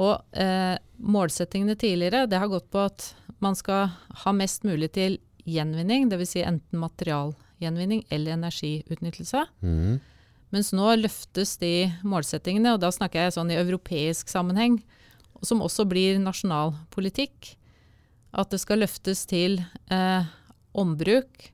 Og 0.00 0.22
eh, 0.38 0.78
målsettingene 1.02 1.74
tidligere 1.76 2.22
det 2.30 2.38
har 2.38 2.48
gått 2.48 2.70
på 2.70 2.78
at 2.86 3.14
man 3.42 3.56
skal 3.58 3.90
ha 4.22 4.32
mest 4.32 4.62
mulig 4.64 4.92
til 4.94 5.18
gjenvinning, 5.44 6.08
dvs. 6.08 6.30
Si 6.30 6.42
enten 6.46 6.78
materialgjenvinning 6.80 8.04
eller 8.08 8.32
energiutnyttelse. 8.38 9.42
Mhm. 9.60 10.00
Mens 10.50 10.72
nå 10.74 10.88
løftes 10.98 11.54
de 11.62 11.90
målsettingene, 12.02 12.74
og 12.74 12.82
da 12.82 12.90
snakker 12.94 13.26
jeg 13.26 13.36
sånn 13.36 13.52
i 13.52 13.58
europeisk 13.60 14.30
sammenheng, 14.32 14.80
som 15.46 15.62
også 15.64 15.86
blir 15.88 16.18
nasjonal 16.20 16.74
politikk. 16.94 17.54
At 18.34 18.50
det 18.52 18.60
skal 18.62 18.82
løftes 18.82 19.24
til 19.30 19.60
eh, 19.90 20.26
ombruk, 20.78 21.50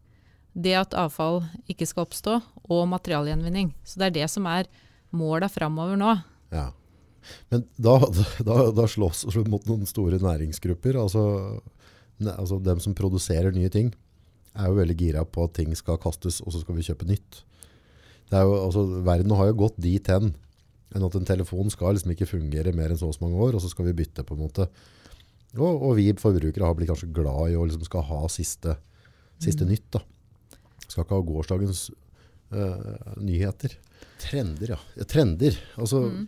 det 0.56 0.72
at 0.76 0.96
avfall 0.96 1.42
ikke 1.68 1.88
skal 1.88 2.06
oppstå, 2.06 2.40
og 2.72 2.88
materialgjenvinning. 2.90 3.70
Så 3.84 4.00
det 4.00 4.08
er 4.08 4.16
det 4.16 4.30
som 4.32 4.48
er 4.50 4.68
måla 5.14 5.48
framover 5.52 5.98
nå. 6.00 6.16
Ja. 6.54 6.70
Men 7.50 7.66
da, 7.76 7.98
da, 8.46 8.56
da 8.74 8.86
slåss 8.88 9.26
vi 9.28 9.44
mot 9.50 9.64
noen 9.68 9.86
store 9.88 10.18
næringsgrupper. 10.22 10.98
Altså, 11.00 11.22
ne, 12.22 12.32
altså 12.32 12.58
dem 12.64 12.80
som 12.82 12.96
produserer 12.96 13.54
nye 13.54 13.70
ting, 13.72 13.92
er 14.56 14.70
jo 14.70 14.78
veldig 14.78 14.96
gira 14.96 15.24
på 15.28 15.44
at 15.44 15.56
ting 15.58 15.74
skal 15.76 16.00
kastes, 16.00 16.40
og 16.40 16.54
så 16.54 16.62
skal 16.62 16.78
vi 16.78 16.86
kjøpe 16.86 17.08
nytt. 17.08 17.42
Det 18.30 18.38
er 18.38 18.45
jo, 18.47 18.56
altså, 18.64 18.85
verden 19.06 19.35
har 19.38 19.50
jo 19.50 19.61
gått 19.62 19.78
dit 19.83 20.11
hen, 20.11 20.33
enn 20.95 21.06
at 21.06 21.16
en 21.18 21.28
telefon 21.28 21.71
skal 21.73 21.97
liksom 21.97 22.14
ikke 22.14 22.28
fungere 22.30 22.75
mer 22.75 22.92
enn 22.92 23.00
så 23.00 23.11
og 23.11 23.16
så 23.16 23.25
mange 23.25 23.40
år, 23.47 23.56
og 23.56 23.62
så 23.62 23.71
skal 23.71 23.88
vi 23.88 23.97
bytte 24.02 24.25
på 24.26 24.37
en 24.37 24.45
måte. 24.47 24.68
Og, 25.56 25.71
og 25.71 25.97
vi 25.99 26.11
forbrukere 26.18 26.66
har 26.66 26.76
blitt 26.76 26.90
kanskje 26.90 27.12
glad 27.14 27.52
i 27.52 27.59
å 27.59 27.64
liksom 27.66 27.87
skal 27.87 28.04
ha 28.09 28.23
siste, 28.33 28.76
siste 29.42 29.66
nytt. 29.68 29.88
Da. 29.95 30.02
Skal 30.87 31.04
ikke 31.04 31.18
ha 31.18 31.26
gårsdagens 31.30 31.87
uh, 32.54 33.12
nyheter. 33.23 33.76
Trender, 34.21 34.75
ja. 34.75 34.80
Ja, 34.99 35.06
Trender. 35.09 35.61
Altså, 35.76 36.06
Mm. 36.06 36.26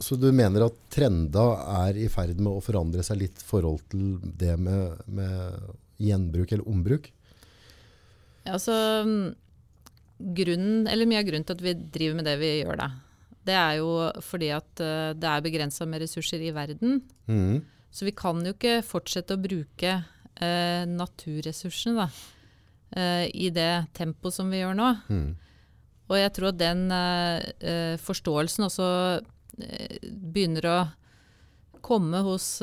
Så 0.00 0.16
du 0.16 0.30
mener 0.32 0.64
at 0.64 0.76
trenda 0.88 1.42
er 1.84 1.98
i 2.00 2.06
ferd 2.08 2.38
med 2.40 2.54
å 2.54 2.62
forandre 2.64 3.02
seg 3.04 3.18
litt 3.20 3.42
i 3.42 3.44
forhold 3.44 3.82
til 3.92 4.14
det 4.40 4.54
med, 4.56 5.02
med 5.12 5.58
gjenbruk 6.00 6.54
eller 6.56 6.68
ombruk? 6.72 7.10
Ja, 8.46 8.54
Altså, 8.56 8.72
mm, 9.04 9.34
grunnen, 10.20 10.86
eller 10.90 11.08
mye 11.08 11.22
av 11.22 11.28
grunnen 11.28 11.46
til 11.48 11.56
at 11.56 11.64
vi 11.64 11.76
driver 11.80 12.18
med 12.18 12.28
det 12.28 12.36
vi 12.40 12.52
gjør, 12.60 12.80
da, 12.80 12.88
det 13.48 13.56
er 13.56 13.76
jo 13.80 13.90
fordi 14.24 14.50
at 14.54 14.82
eh, 14.84 15.12
det 15.16 15.28
er 15.28 15.44
begrensa 15.44 15.86
med 15.88 16.04
ressurser 16.04 16.42
i 16.44 16.52
verden. 16.54 17.00
Mm. 17.30 17.60
Så 17.90 18.06
vi 18.06 18.14
kan 18.16 18.42
jo 18.44 18.54
ikke 18.54 18.80
fortsette 18.86 19.34
å 19.34 19.40
bruke 19.40 19.94
eh, 19.96 20.82
naturressursene 20.86 22.04
da, 22.04 22.08
eh, 22.96 23.24
i 23.32 23.50
det 23.54 23.72
tempoet 23.96 24.36
som 24.36 24.52
vi 24.52 24.60
gjør 24.60 24.76
nå. 24.78 24.90
Mm. 25.08 25.30
Og 26.10 26.18
jeg 26.18 26.32
tror 26.36 26.50
at 26.50 26.60
den 26.60 26.88
eh, 26.94 27.50
eh, 27.62 27.94
forståelsen 28.02 28.66
også 28.66 28.88
eh, 29.62 30.10
begynner 30.10 30.66
å 30.68 30.80
komme 31.80 32.20
hos 32.26 32.58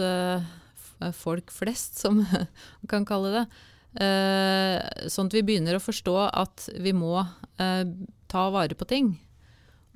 folk 1.18 1.50
flest, 1.50 1.98
som 1.98 2.20
man 2.80 2.92
kan 2.92 3.06
kalle 3.08 3.34
det. 3.34 3.44
Uh, 3.98 4.78
sånn 5.10 5.26
at 5.26 5.34
vi 5.34 5.42
begynner 5.48 5.78
å 5.78 5.82
forstå 5.82 6.14
at 6.28 6.68
vi 6.84 6.92
må 6.94 7.16
eh, 7.60 7.84
ta 8.28 8.50
vare 8.54 8.78
på 8.78 8.88
ting. 8.90 9.14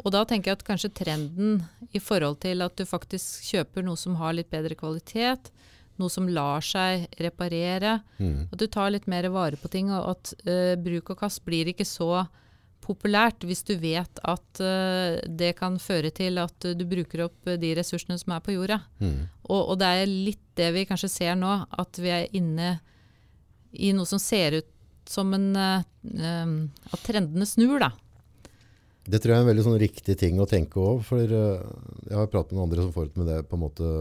Og 0.02 0.12
da 0.16 0.24
tenker 0.26 0.52
jeg 0.52 0.60
at 0.60 0.68
kanskje 0.68 0.94
trenden 0.98 1.60
i 1.94 2.00
forhold 2.02 2.40
til 2.42 2.64
at 2.66 2.76
du 2.80 2.88
faktisk 2.90 3.44
kjøper 3.52 3.86
noe 3.86 4.00
som 4.00 4.16
har 4.18 4.34
litt 4.34 4.50
bedre 4.50 4.78
kvalitet, 4.78 5.52
noe 6.02 6.10
som 6.10 6.30
lar 6.32 6.64
seg 6.66 7.06
reparere, 7.22 8.00
Mm. 8.18 8.48
at 8.52 8.58
du 8.58 8.66
tar 8.68 8.90
litt 8.90 9.06
mer 9.08 9.30
vare 9.30 9.58
på 9.58 9.70
ting, 9.70 9.92
og 9.92 10.16
at 10.16 10.34
eh, 10.48 10.76
bruk 10.76 11.12
og 11.12 11.20
kast 11.20 11.46
blir 11.46 11.70
ikke 11.70 11.86
så 11.86 12.28
populært 12.82 13.46
hvis 13.46 13.64
du 13.68 13.76
vet 13.78 14.22
at 14.26 14.62
uh, 14.64 15.20
det 15.30 15.52
kan 15.60 15.78
føre 15.78 16.10
til 16.18 16.40
at 16.42 16.66
uh, 16.66 16.74
du 16.74 16.82
bruker 16.90 17.28
opp 17.28 17.46
uh, 17.46 17.54
de 17.62 17.76
ressursene 17.78 18.18
som 18.18 18.34
er 18.34 18.42
på 18.42 18.56
jorda. 18.56 18.80
Mm. 18.98 19.28
Og, 19.46 19.62
og 19.62 19.76
det 19.78 19.90
er 20.00 20.10
litt 20.10 20.42
det 20.58 20.72
vi 20.74 20.88
kanskje 20.90 21.12
ser 21.14 21.38
nå, 21.38 21.52
at 21.70 22.02
vi 22.02 22.10
er 22.10 22.26
inne 22.34 22.72
i 23.72 23.94
noe 23.94 24.10
som 24.10 24.20
ser 24.20 24.58
ut 24.58 24.71
som 25.10 25.34
en 25.36 25.50
eh, 25.58 26.48
At 26.92 27.04
trendene 27.06 27.48
snur, 27.50 27.80
da. 27.82 27.92
Det 29.02 29.18
tror 29.18 29.34
jeg 29.34 29.40
er 29.40 29.44
en 29.44 29.50
veldig 29.50 29.66
sånn 29.66 29.82
riktig 29.82 30.16
ting 30.22 30.38
å 30.40 30.48
tenke 30.50 30.78
òg. 30.78 31.02
For 31.08 31.26
eh, 31.26 31.66
jeg 32.08 32.18
har 32.18 32.30
pratet 32.30 32.54
med 32.54 32.60
noen 32.60 32.70
andre 32.70 32.86
som 32.86 32.94
får 32.96 33.10
ut 33.10 33.20
med 33.22 33.30
det 33.32 33.40
på 33.50 33.58
en 33.58 33.64
måte 33.66 33.92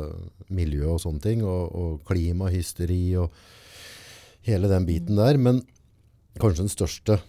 miljø 0.52 0.94
og 0.94 1.02
sånne 1.02 1.24
ting. 1.24 1.44
Og, 1.46 1.62
og 1.72 2.00
klima, 2.08 2.50
hysteri 2.52 3.02
og 3.20 3.32
hele 4.46 4.70
den 4.70 4.88
biten 4.88 5.20
der. 5.20 5.40
Men 5.40 5.62
kanskje 6.40 6.66
den 6.66 6.72
største 6.72 7.20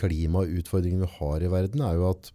klimautfordringen 0.00 1.04
vi 1.04 1.10
har 1.18 1.44
i 1.44 1.50
verden, 1.52 1.84
er 1.84 1.98
jo 2.00 2.08
at 2.14 2.32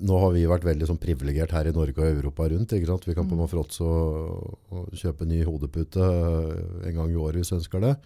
nå 0.00 0.18
har 0.22 0.32
vi 0.32 0.44
vært 0.48 0.64
veldig 0.64 0.86
sånn 0.88 1.00
privilegert 1.00 1.52
her 1.52 1.68
i 1.68 1.74
Norge 1.74 2.00
og 2.00 2.08
Europa 2.08 2.46
rundt. 2.48 2.72
Vi 2.72 2.84
kan 2.86 3.28
på 3.28 3.34
en 3.34 3.40
måte 3.40 3.52
fråtse 3.52 3.84
og, 3.84 4.58
og 4.72 4.92
kjøpe 4.96 5.28
ny 5.28 5.42
hodepute 5.44 6.00
eh, 6.00 6.88
en 6.88 7.00
gang 7.00 7.12
i 7.12 7.18
året 7.20 7.42
hvis 7.42 7.52
vi 7.52 7.58
ønsker 7.60 7.84
det. 7.84 7.96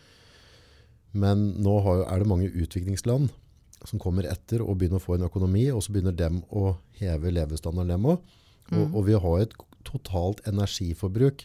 Men 1.17 1.47
nå 1.65 1.77
er 2.05 2.21
det 2.21 2.29
mange 2.29 2.51
utviklingsland 2.53 3.31
som 3.87 4.01
kommer 4.03 4.27
etter 4.29 4.63
og 4.65 4.79
begynner 4.81 5.01
å 5.01 5.05
få 5.05 5.17
en 5.17 5.27
økonomi, 5.29 5.67
og 5.73 5.83
så 5.85 5.95
begynner 5.95 6.17
dem 6.17 6.43
å 6.51 6.75
heve 6.99 7.33
levestandarden 7.35 7.95
dem 7.95 8.11
òg. 8.13 8.21
Og, 8.73 8.83
Mm. 8.83 8.95
og 8.99 9.05
vi 9.07 9.15
har 9.15 9.41
et 9.45 9.53
totalt 9.87 10.41
energiforbruk. 10.49 11.45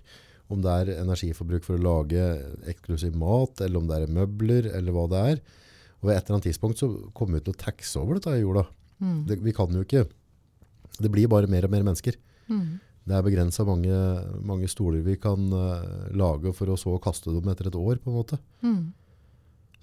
Om 0.49 0.61
det 0.63 0.71
er 0.71 1.01
energiforbruk 1.03 1.63
for 1.63 1.77
å 1.77 1.83
lage 1.85 2.23
eksklusiv 2.67 3.13
mat, 3.15 3.61
eller 3.61 3.77
om 3.77 3.87
det 3.87 3.99
er 4.01 4.11
møbler, 4.11 4.65
eller 4.75 4.91
hva 4.91 5.07
det 5.07 5.19
er. 5.31 5.41
Og 6.01 6.09
ved 6.09 6.17
et 6.17 6.25
eller 6.25 6.39
annet 6.39 6.47
tidspunkt 6.49 6.81
så 6.81 6.89
kommer 7.13 7.37
vi 7.37 7.45
til 7.45 7.53
å 7.53 7.61
taxe 7.61 7.99
over 8.01 8.17
dette 8.17 8.33
i 8.35 8.41
jorda. 8.41 8.65
Mm. 8.99 9.19
Det, 9.27 9.37
vi 9.39 9.53
kan 9.53 9.69
jo 9.71 9.83
ikke. 9.85 10.07
Det 10.99 11.11
blir 11.11 11.29
bare 11.29 11.47
mer 11.47 11.65
og 11.65 11.71
mer 11.71 11.83
mennesker. 11.83 12.17
Mm. 12.49 12.79
Det 13.07 13.15
er 13.17 13.23
begrensa 13.25 13.63
mange, 13.65 13.93
mange 14.45 14.67
stoler 14.69 15.01
vi 15.05 15.15
kan 15.17 15.47
uh, 15.53 16.09
lage 16.13 16.51
for 16.53 16.69
å 16.73 16.77
så 16.77 16.97
kaste 17.01 17.31
dem 17.33 17.47
etter 17.49 17.69
et 17.69 17.77
år, 17.77 18.01
på 18.01 18.11
en 18.11 18.17
måte. 18.17 18.39
Mm. 18.65 18.93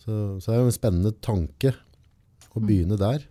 Så, 0.04 0.38
så 0.38 0.50
det 0.50 0.54
er 0.56 0.62
jo 0.62 0.70
en 0.70 0.78
spennende 0.78 1.12
tanke 1.24 1.74
å 2.54 2.62
begynne 2.62 2.98
der. 3.00 3.26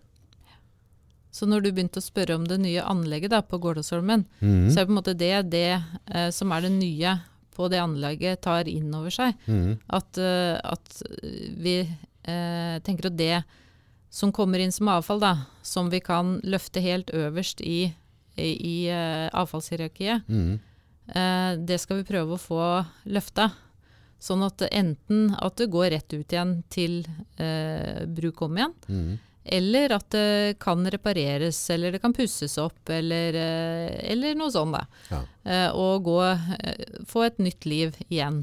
Så 1.34 1.46
når 1.46 1.62
du 1.62 1.70
begynte 1.70 2.00
å 2.00 2.04
spørre 2.04 2.36
om 2.38 2.46
det 2.48 2.58
nye 2.62 2.82
anlegget 2.82 3.32
da, 3.34 3.42
på 3.44 3.60
Gårdåsholmen, 3.62 4.24
mm. 4.40 4.68
så 4.70 4.80
er 4.80 4.84
det 4.84 4.88
på 4.88 4.94
en 4.94 4.98
måte 4.98 5.18
det 5.18 5.34
det 5.52 5.68
eh, 5.76 6.30
som 6.34 6.54
er 6.54 6.66
det 6.66 6.72
nye 6.74 7.18
på 7.58 7.68
det 7.72 7.80
anlegget, 7.82 8.40
tar 8.46 8.70
inn 8.70 8.92
over 8.94 9.12
seg. 9.12 9.34
Mm. 9.50 9.78
At, 9.98 10.18
uh, 10.22 10.54
at 10.62 11.00
vi 11.58 11.80
eh, 11.82 12.76
tenker 12.86 13.10
at 13.10 13.18
det 13.18 13.40
som 14.14 14.32
kommer 14.32 14.62
inn 14.62 14.72
som 14.72 14.90
avfall, 14.92 15.20
da, 15.20 15.32
som 15.66 15.90
vi 15.92 16.00
kan 16.04 16.38
løfte 16.46 16.82
helt 16.84 17.10
øverst 17.14 17.60
i, 17.60 17.90
i, 18.38 18.48
i 18.54 18.76
uh, 18.94 19.26
avfallshierarkiet, 19.36 20.28
mm. 20.30 20.52
eh, 21.12 21.50
det 21.68 21.80
skal 21.82 22.00
vi 22.00 22.08
prøve 22.08 22.36
å 22.36 22.42
få 22.42 22.62
løfta. 23.10 23.50
Sånn 24.18 24.42
at 24.42 24.64
enten 24.66 25.30
at 25.38 25.56
det 25.60 25.70
går 25.70 25.92
rett 25.94 26.12
ut 26.14 26.34
igjen 26.34 26.58
til 26.72 27.00
eh, 27.38 28.02
bruk 28.10 28.42
om 28.42 28.56
igjen, 28.58 28.74
mm. 28.88 29.12
eller 29.58 29.94
at 29.94 30.08
det 30.10 30.56
kan 30.62 30.82
repareres, 30.90 31.60
eller 31.70 31.94
det 31.94 32.02
kan 32.02 32.16
pusses 32.16 32.58
opp, 32.58 32.80
eller, 32.90 33.38
eh, 33.38 33.94
eller 34.10 34.34
noe 34.38 34.50
sånt. 34.50 34.80
Ja. 35.12 35.22
Eh, 35.46 35.70
og 35.70 36.08
gå, 36.10 36.18
eh, 36.26 36.82
få 37.06 37.28
et 37.28 37.38
nytt 37.38 37.68
liv 37.70 37.94
igjen. 38.08 38.42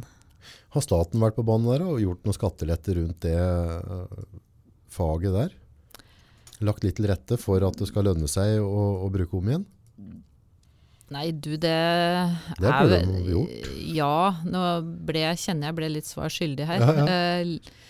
Har 0.76 0.84
staten 0.84 1.20
vært 1.24 1.36
på 1.38 1.46
banen 1.48 1.68
der 1.72 1.86
og 1.88 2.02
gjort 2.04 2.24
noen 2.24 2.36
skatteletter 2.36 3.00
rundt 3.02 3.22
det 3.24 3.36
øh, 3.36 4.26
faget 4.92 5.36
der? 5.36 5.54
Lagt 6.64 6.84
litt 6.88 6.98
til 7.00 7.08
rette 7.12 7.38
for 7.40 7.64
at 7.68 7.80
det 7.80 7.88
skal 7.92 8.08
lønne 8.08 8.28
seg 8.32 8.62
å, 8.64 9.04
å 9.04 9.12
bruke 9.12 9.40
om 9.40 9.52
igjen? 9.52 9.68
Nei, 11.14 11.28
du, 11.32 11.52
det, 11.62 11.72
Det 12.58 12.66
er 12.66 12.80
burde 12.82 12.98
de 13.06 13.20
jo 13.30 13.44
gjort. 13.44 13.68
Ja, 13.94 14.16
nå 14.50 14.62
ble 15.06 15.22
jeg, 15.22 15.38
kjenner 15.44 15.70
jeg 15.70 15.78
ble 15.78 15.90
litt 15.94 16.08
svar 16.10 16.32
skyldig 16.34 16.66
her. 16.66 16.82
Ja, 16.82 16.96
ja. 16.98 17.06
Uh, 17.46 17.84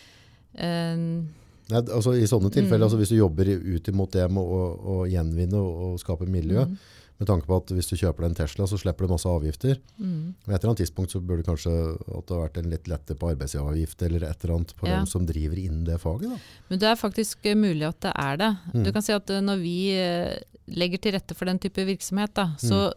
uh, 0.59 1.43
Nei, 1.65 1.79
altså 1.81 2.11
I 2.13 2.27
sånne 2.29 2.51
tilfeller, 2.53 2.83
Mm. 2.83 2.89
altså 2.89 2.97
hvis 2.99 3.09
du 3.09 3.15
jobber 3.17 3.47
ut 3.49 3.87
imot 3.89 4.11
det 4.13 4.27
med 4.29 4.43
å, 4.43 4.59
å 4.77 4.97
gjenvinne 5.09 5.57
og, 5.57 5.79
og 5.87 5.95
skape 6.03 6.27
miljø, 6.29 6.61
mm, 6.67 6.75
med 7.17 7.27
tanke 7.29 7.47
på 7.47 7.55
at 7.61 7.71
hvis 7.71 7.87
du 7.87 7.95
kjøper 7.95 8.25
deg 8.25 8.31
en 8.31 8.37
Tesla, 8.41 8.65
så 8.67 8.77
slipper 8.81 9.05
du 9.07 9.13
masse 9.13 9.29
avgifter. 9.29 9.77
mm. 9.97 10.33
Men 10.45 10.55
et 10.55 10.57
eller 10.59 10.71
annet 10.73 10.81
tidspunkt 10.83 11.11
så 11.15 11.21
burde 11.23 11.43
det 11.43 11.47
kanskje 11.47 11.71
at 11.95 12.25
det 12.27 12.35
har 12.35 12.41
vært 12.43 12.57
en 12.59 12.69
litt 12.73 12.89
lette 12.91 13.15
på 13.15 13.29
arbeidsavgift 13.31 14.03
eller 14.07 14.25
et 14.27 14.43
eller 14.43 14.55
annet 14.57 14.73
på 14.75 14.87
Ja. 14.89 14.97
dem 14.97 15.05
som 15.07 15.25
driver 15.25 15.57
innen 15.57 15.85
det 15.87 15.99
faget. 16.01 16.29
Da. 16.33 16.37
Men 16.69 16.79
det 16.79 16.89
er 16.89 16.95
faktisk 16.99 17.45
eh, 17.45 17.55
mulig 17.55 17.87
at 17.87 17.99
det 18.01 18.11
er 18.15 18.37
det. 18.37 18.51
Mm. 18.73 18.83
Du 18.83 18.91
kan 18.91 19.01
si 19.01 19.13
at 19.15 19.29
eh, 19.29 19.41
når 19.41 19.63
vi 19.63 19.77
eh, 19.95 20.35
legger 20.67 20.97
til 20.99 21.15
rette 21.15 21.35
for 21.35 21.45
den 21.45 21.59
type 21.59 21.85
virksomhet, 21.87 22.33
da, 22.35 22.49
så 22.59 22.91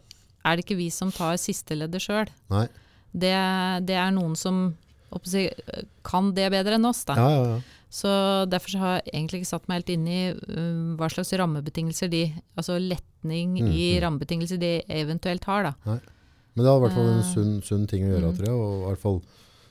er 0.44 0.56
det 0.56 0.64
ikke 0.64 0.78
vi 0.80 0.90
som 0.90 1.12
tar 1.12 1.36
sisteleddet 1.36 2.02
sjøl. 2.02 2.26
Det, 3.12 3.34
det 3.86 3.96
er 3.96 4.10
noen 4.14 4.34
som 4.36 4.74
jeg, 5.32 5.52
kan 6.04 6.32
det 6.36 6.50
bedre 6.52 6.76
enn 6.76 6.84
oss. 6.88 7.04
Da. 7.08 7.14
Ja, 7.16 7.28
ja, 7.30 7.42
ja. 7.54 7.60
Så 7.90 8.10
Derfor 8.50 8.70
så 8.74 8.78
har 8.82 8.94
jeg 8.98 9.14
egentlig 9.14 9.40
ikke 9.42 9.50
satt 9.54 9.68
meg 9.68 9.80
helt 9.80 9.92
inn 9.94 10.06
i 10.12 10.20
um, 10.34 10.96
hva 11.00 11.08
slags 11.08 11.32
rammebetingelser 11.40 12.10
de 12.12 12.26
Altså 12.56 12.76
letning 12.78 13.56
Mm, 13.58 13.72
i 13.72 13.96
mm. 13.96 14.02
rammebetingelser 14.04 14.60
de 14.60 14.72
eventuelt 14.94 15.44
har, 15.48 15.64
da. 15.64 15.72
Nei. 15.88 15.98
Men 16.54 16.64
det 16.64 16.70
er 16.70 16.76
i 16.76 16.82
hvert 16.84 16.94
fall 16.94 17.08
en 17.10 17.18
Eh, 17.18 17.32
sunn, 17.32 17.56
sunn 17.62 17.86
ting 17.90 18.04
å 18.06 18.12
gjøre, 18.12 18.30
mm. 18.30 18.36
tror 18.36 18.46
jeg. 18.46 18.54
Og 18.58 18.74
i 18.76 18.84
hvert 18.88 19.02
fall 19.02 19.18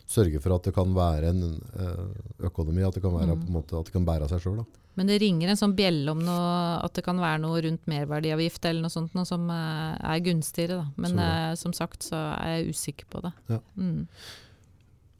sørge 0.07 0.41
for 0.43 0.55
at 0.55 0.63
det 0.67 0.73
kan 0.75 0.93
være 0.95 1.29
en 1.31 1.61
eh, 1.79 2.47
økonomi, 2.47 2.83
at 2.87 2.95
det 2.95 3.03
kan 3.03 3.15
være 3.15 3.35
Mm. 3.35 3.45
måte, 3.51 3.77
at 3.79 3.85
det 3.87 3.93
kan 3.93 4.05
bære 4.07 4.27
seg 4.31 4.41
sjøl. 4.43 4.65
Men 4.95 5.07
det 5.07 5.19
ringer 5.21 5.49
en 5.49 5.59
sånn 5.59 5.75
bjelle 5.77 6.09
om 6.09 6.19
noe, 6.25 6.79
at 6.83 6.93
det 6.93 7.03
kan 7.05 7.19
være 7.19 7.39
noe 7.43 7.61
rundt 7.61 7.85
merverdiavgift 7.85 8.65
eller 8.65 8.81
noe 8.81 8.89
sånt 8.89 9.13
noe 9.13 9.25
som 9.25 9.47
eh, 9.49 9.97
er 10.01 10.19
gunstigere. 10.25 10.79
Da. 10.81 10.87
Men 10.97 11.55
som 11.55 11.71
sagt 11.71 12.03
så 12.03 12.15
er 12.39 12.57
jeg 12.63 12.75
usikker 12.75 13.05
på 13.11 13.21
det. 13.21 13.31
Ja. 13.47 13.59
Mm. 13.77 14.07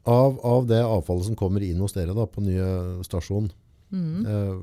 Av, 0.08 0.38
av 0.46 0.66
det 0.70 0.78
avfallet 0.84 1.26
som 1.28 1.36
kommer 1.36 1.60
inn 1.66 1.80
hos 1.84 1.92
dere 1.96 2.14
da, 2.16 2.24
på 2.26 2.40
nye 2.44 2.68
stasjon, 3.04 3.50
Mm. 3.92 4.26
eh, 4.28 4.56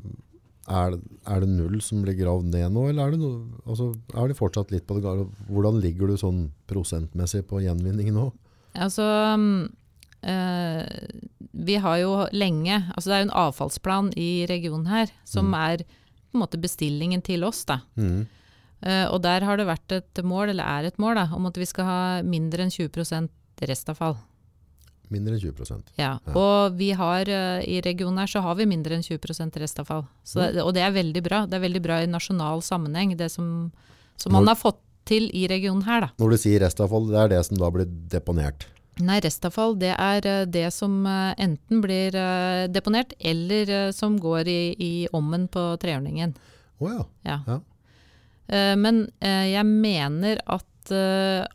er, 0.69 0.95
er 1.29 1.39
det 1.41 1.49
null 1.49 1.79
som 1.81 2.01
blir 2.05 2.13
gravd 2.17 2.45
ned 2.53 2.71
nå, 2.73 2.83
eller 2.89 3.07
er 3.07 3.11
det, 3.15 3.19
no, 3.21 3.29
altså, 3.65 3.87
er 4.17 4.27
det 4.31 4.37
fortsatt 4.37 4.71
litt 4.73 4.85
på 4.89 4.95
det 4.97 5.03
gale? 5.05 5.25
Hvordan 5.49 5.79
ligger 5.81 6.09
du 6.09 6.15
sånn 6.17 6.43
prosentmessig 6.69 7.43
på 7.49 7.61
gjenvinning 7.61 8.11
nå? 8.13 8.27
Altså 8.75 9.05
eh, 10.25 10.85
Vi 11.53 11.75
har 11.81 11.97
jo 12.01 12.13
lenge 12.35 12.79
Altså 12.95 13.09
det 13.09 13.15
er 13.17 13.21
jo 13.23 13.27
en 13.29 13.37
avfallsplan 13.45 14.09
i 14.17 14.29
regionen 14.49 14.87
her 14.89 15.11
som 15.25 15.51
Mm. 15.51 15.55
er 15.71 15.77
på 15.85 16.35
en 16.37 16.41
måte 16.41 16.59
bestillingen 16.61 17.21
til 17.23 17.43
oss. 17.43 17.63
da. 17.65 17.79
Mm. 17.95 18.27
Uh, 18.85 19.07
og 19.13 19.21
der 19.23 19.39
har 19.41 19.55
det 19.57 19.65
vært 19.65 19.91
et 19.95 20.23
mål, 20.23 20.49
eller 20.49 20.63
er 20.65 20.83
et 20.87 20.97
mål, 20.99 21.15
da, 21.15 21.29
om 21.33 21.45
at 21.47 21.55
vi 21.55 21.63
skal 21.65 21.85
ha 21.85 22.21
mindre 22.21 22.59
enn 22.61 22.69
20% 22.69 23.29
restavfall. 23.61 24.17
Mindre 25.13 25.35
enn 25.35 25.41
20 25.41 25.83
Ja. 25.99 26.15
Ja. 26.25 26.33
Og 26.33 26.77
vi 26.79 26.91
har 26.97 27.29
eh, 27.29 27.61
i 27.67 27.81
regionen 27.85 28.21
her 28.21 28.31
så 28.31 28.41
har 28.45 28.55
vi 28.59 28.67
mindre 28.69 28.97
enn 28.97 29.05
20% 29.05 29.59
restavfall. 29.61 30.05
Så 30.23 30.41
mm. 30.41 30.61
og 30.63 30.73
det 30.77 30.85
er 30.85 30.95
veldig 30.95 31.23
bra. 31.25 31.43
Det 31.49 31.59
er 31.59 31.65
veldig 31.65 31.83
bra 31.85 32.01
i 32.03 32.09
nasjonal 32.09 32.63
sammenheng, 32.65 33.15
det 33.17 33.31
som, 33.33 33.71
som 34.17 34.35
man 34.35 34.47
har 34.49 34.59
fått 34.59 34.81
til 35.05 35.29
i 35.37 35.45
regionen 35.49 35.85
her, 35.85 36.07
da. 36.07 36.13
Når 36.21 36.33
du 36.33 36.41
sier 36.41 36.63
restavfall, 36.65 37.11
det 37.11 37.19
er 37.21 37.35
det 37.35 37.43
som 37.45 37.59
da 37.61 37.69
blir 37.73 37.89
deponert. 38.09 38.65
Nei, 39.03 39.17
restavfall 39.19 39.75
det 39.79 39.91
er 39.91 40.27
eh, 40.29 40.43
det 40.47 40.69
som 40.73 41.01
eh, 41.09 41.33
enten 41.43 41.81
blir 41.83 42.15
deponert, 42.71 43.13
eller 43.19 43.91
som 43.95 44.15
går 44.21 44.47
i, 44.47 44.59
i 44.79 44.93
ommen 45.15 45.49
på 45.51 45.67
trehjørningen. 45.81 46.35
Å 46.79 46.91
ja. 46.91 47.03
Ja. 47.27 47.39
Ja. 47.47 47.59
Eh, 48.47 48.75
Men 48.79 49.07
jeg 49.19 49.65
mener 49.65 50.41
at 50.45 50.71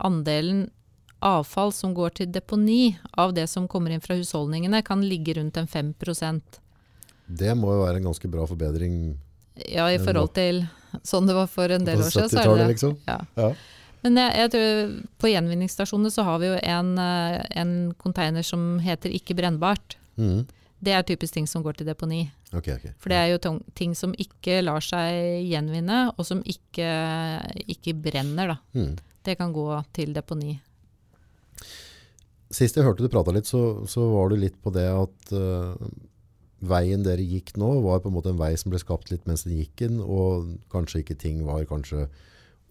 andelen 0.02 0.64
avfall 1.20 1.72
som 1.72 1.94
går 1.94 2.16
til 2.20 2.30
deponi 2.32 2.98
av 3.12 3.34
det 3.36 3.46
som 3.50 3.68
kommer 3.68 3.94
inn 3.94 4.02
fra 4.04 4.16
husholdningene, 4.18 4.82
kan 4.86 5.02
ligge 5.06 5.36
rundt 5.38 5.56
en 5.60 5.68
5% 5.68 6.60
Det 7.26 7.54
må 7.56 7.74
jo 7.74 7.84
være 7.84 8.00
en 8.00 8.08
ganske 8.10 8.30
bra 8.30 8.46
forbedring 8.48 9.18
Ja, 9.68 9.90
i 9.90 9.98
forhold 10.00 10.32
til 10.34 10.64
sånn 11.06 11.28
det 11.28 11.36
var 11.36 11.50
for 11.50 11.70
en 11.70 11.84
del 11.86 12.00
år 12.00 12.08
siden. 12.10 12.30
Så 12.32 12.40
er 12.40 12.46
70-tallet, 12.46 12.64
det, 12.64 12.72
liksom. 12.74 12.96
ja. 13.06 13.20
Ja. 13.36 13.52
Men 14.00 14.16
jeg, 14.16 14.32
jeg 14.40 14.52
tror 14.54 14.94
på 15.20 15.30
gjenvinningsstasjonene 15.30 16.12
så 16.14 16.24
har 16.24 16.40
vi 16.40 16.48
jo 16.48 16.56
en, 16.56 16.94
eh, 16.98 17.36
en 17.60 17.74
container 18.00 18.46
som 18.46 18.78
heter 18.80 19.12
ikke 19.12 19.36
brennbart. 19.36 19.98
Mm. 20.16 20.46
Det 20.80 20.94
er 20.96 21.04
typisk 21.04 21.36
ting 21.36 21.46
som 21.48 21.62
går 21.64 21.76
til 21.76 21.90
deponi. 21.90 22.22
Ok, 22.56 22.70
ok. 22.72 22.86
For 22.96 23.12
det 23.12 23.18
er 23.20 23.34
jo 23.34 23.58
ting 23.76 23.92
som 23.98 24.14
ikke 24.16 24.62
lar 24.64 24.80
seg 24.84 25.44
gjenvinne, 25.44 26.06
og 26.16 26.24
som 26.26 26.40
ikke, 26.48 26.88
ikke 27.68 27.92
brenner. 28.00 28.54
Da. 28.54 28.80
Mm. 28.80 28.94
Det 29.28 29.36
kan 29.36 29.52
gå 29.52 29.68
til 29.92 30.16
deponi. 30.16 30.56
Sist 32.50 32.76
jeg 32.76 32.84
hørte 32.86 33.04
du 33.04 33.12
prata 33.12 33.32
litt, 33.34 33.46
så, 33.46 33.84
så 33.86 34.04
var 34.10 34.30
du 34.30 34.38
litt 34.40 34.56
på 34.62 34.72
det 34.74 34.88
at 34.90 35.32
uh, 35.36 35.74
veien 36.66 37.04
dere 37.06 37.22
gikk 37.22 37.54
nå, 37.60 37.68
var 37.84 38.02
på 38.02 38.10
en 38.10 38.16
måte 38.16 38.32
en 38.32 38.40
vei 38.40 38.52
som 38.58 38.72
ble 38.72 38.80
skapt 38.82 39.12
litt 39.12 39.26
mens 39.30 39.46
den 39.46 39.56
gikk 39.60 39.84
inn, 39.86 40.00
og 40.02 40.56
kanskje 40.72 41.04
ikke 41.04 41.18
ting 41.20 41.44
var 41.46 41.68
kanskje 41.70 42.08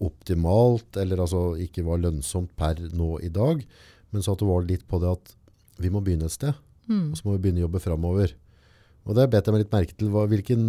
optimalt, 0.00 0.96
eller 1.00 1.20
altså 1.24 1.54
ikke 1.60 1.84
var 1.88 2.00
lønnsomt 2.00 2.52
per 2.60 2.78
nå 2.96 3.18
i 3.24 3.32
dag, 3.32 3.64
men 4.12 4.24
så 4.24 4.34
at 4.34 4.42
du 4.42 4.48
var 4.48 4.68
litt 4.68 4.86
på 4.88 5.00
det 5.02 5.10
at 5.12 5.32
vi 5.80 5.90
må 5.92 6.02
begynne 6.04 6.28
et 6.28 6.36
sted, 6.36 6.56
Mm. 6.90 7.12
og 7.12 7.18
så 7.18 7.26
må 7.26 7.36
vi 7.36 7.42
begynne 7.44 7.60
å 7.60 7.66
jobbe 7.68 7.80
framover. 7.84 8.32
Og 9.06 9.14
det 9.14 9.28
bet 9.30 9.46
jeg 9.46 9.54
meg 9.54 9.60
litt 9.62 9.74
merke 9.74 9.94
til. 9.94 10.08
Hva, 10.10 10.24
hvilken, 10.26 10.62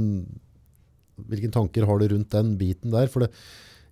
hvilken 1.32 1.54
tanker 1.56 1.88
har 1.90 1.98
du 1.98 2.12
rundt 2.12 2.30
den 2.36 2.52
biten 2.60 2.94
der? 2.94 3.10
For 3.10 3.26
det, 3.26 3.32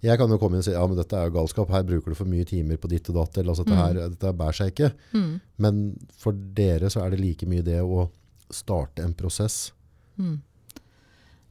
jeg 0.04 0.20
kan 0.20 0.32
jo 0.32 0.38
komme 0.40 0.58
inn 0.58 0.64
og 0.64 0.68
si 0.68 0.76
ja, 0.76 0.84
men 0.88 1.00
dette 1.00 1.18
er 1.18 1.28
jo 1.28 1.36
galskap, 1.36 1.72
her 1.74 1.88
bruker 1.88 2.14
du 2.14 2.18
for 2.18 2.30
mye 2.30 2.48
timer 2.48 2.80
på 2.80 2.92
ditt 2.92 3.10
og 3.12 3.18
datt, 3.20 3.40
eller 3.40 3.52
altså, 3.52 3.66
dette, 3.68 3.80
her, 3.80 4.14
dette 4.16 4.36
bærer 4.40 4.60
seg 4.60 4.72
ikke. 4.72 4.92
Mm. 5.12 5.34
Men 5.66 5.82
for 6.20 6.46
dere 6.56 6.92
så 6.94 7.04
er 7.04 7.14
det 7.14 7.20
like 7.24 7.50
mye 7.50 7.66
det 7.66 7.82
å 7.84 8.06
starte 8.54 9.04
en 9.04 9.16
prosess. 9.18 9.74
Mm. 10.20 10.38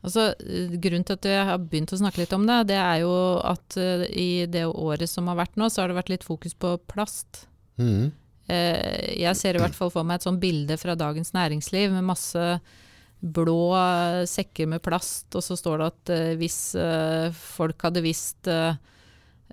Altså, 0.06 0.30
eh, 0.40 0.78
grunnen 0.80 1.04
til 1.04 1.18
at 1.18 1.28
jeg 1.28 1.44
har 1.50 1.60
begynt 1.60 1.92
å 1.92 2.00
snakke 2.00 2.22
litt 2.22 2.32
om 2.36 2.46
det, 2.48 2.62
det 2.70 2.78
er 2.80 3.02
jo 3.02 3.12
at 3.42 3.78
uh, 3.80 4.06
i 4.08 4.46
det 4.50 4.64
året 4.70 5.10
som 5.10 5.28
har 5.28 5.40
vært 5.40 5.58
nå, 5.60 5.68
så 5.68 5.82
har 5.82 5.92
det 5.92 5.98
vært 5.98 6.12
litt 6.14 6.26
fokus 6.26 6.54
på 6.56 6.76
plast. 6.90 7.44
Eh, 8.48 9.18
jeg 9.20 9.36
ser 9.36 9.58
i 9.58 9.62
hvert 9.62 9.76
fall 9.76 9.90
for 9.92 10.08
meg 10.08 10.18
et 10.18 10.28
sånt 10.28 10.40
bilde 10.40 10.78
fra 10.80 10.96
Dagens 10.98 11.34
Næringsliv 11.36 11.92
med 11.92 12.06
masse 12.08 12.44
blå 13.20 13.72
sekker 14.30 14.68
med 14.70 14.82
plast, 14.84 15.26
og 15.34 15.42
så 15.42 15.56
står 15.58 15.80
det 15.80 15.88
at 15.88 16.12
eh, 16.14 16.36
hvis 16.38 16.60
eh, 16.78 17.34
folk 17.34 17.82
hadde 17.82 18.04
visst 18.04 18.50
eh, 18.50 18.76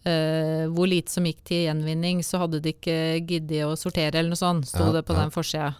hvor 0.05 0.85
lite 0.85 1.09
som 1.09 1.25
gikk 1.25 1.41
til 1.47 1.63
gjenvinning, 1.65 2.21
så 2.21 2.43
hadde 2.43 2.61
de 2.61 2.75
ikke 2.75 2.97
giddet 3.25 3.65
å 3.65 3.73
sortere, 3.79 4.19
eller 4.19 4.35
noe 4.35 4.41
sånt, 4.41 4.67
sto 4.69 4.91
Ja, 4.91 4.93
det 4.93 5.05
på 5.07 5.15
ja. 5.15 5.23
den 5.23 5.33
forsida. 5.33 5.71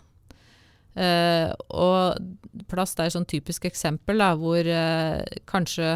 Uh, 0.95 1.51
og 1.75 2.63
plast 2.71 3.01
er 3.03 3.09
et 3.09 3.13
sånn 3.13 3.27
typisk 3.27 3.65
eksempel 3.67 4.21
da, 4.23 4.29
hvor 4.39 4.63
uh, 4.63 5.19
kanskje, 5.43 5.89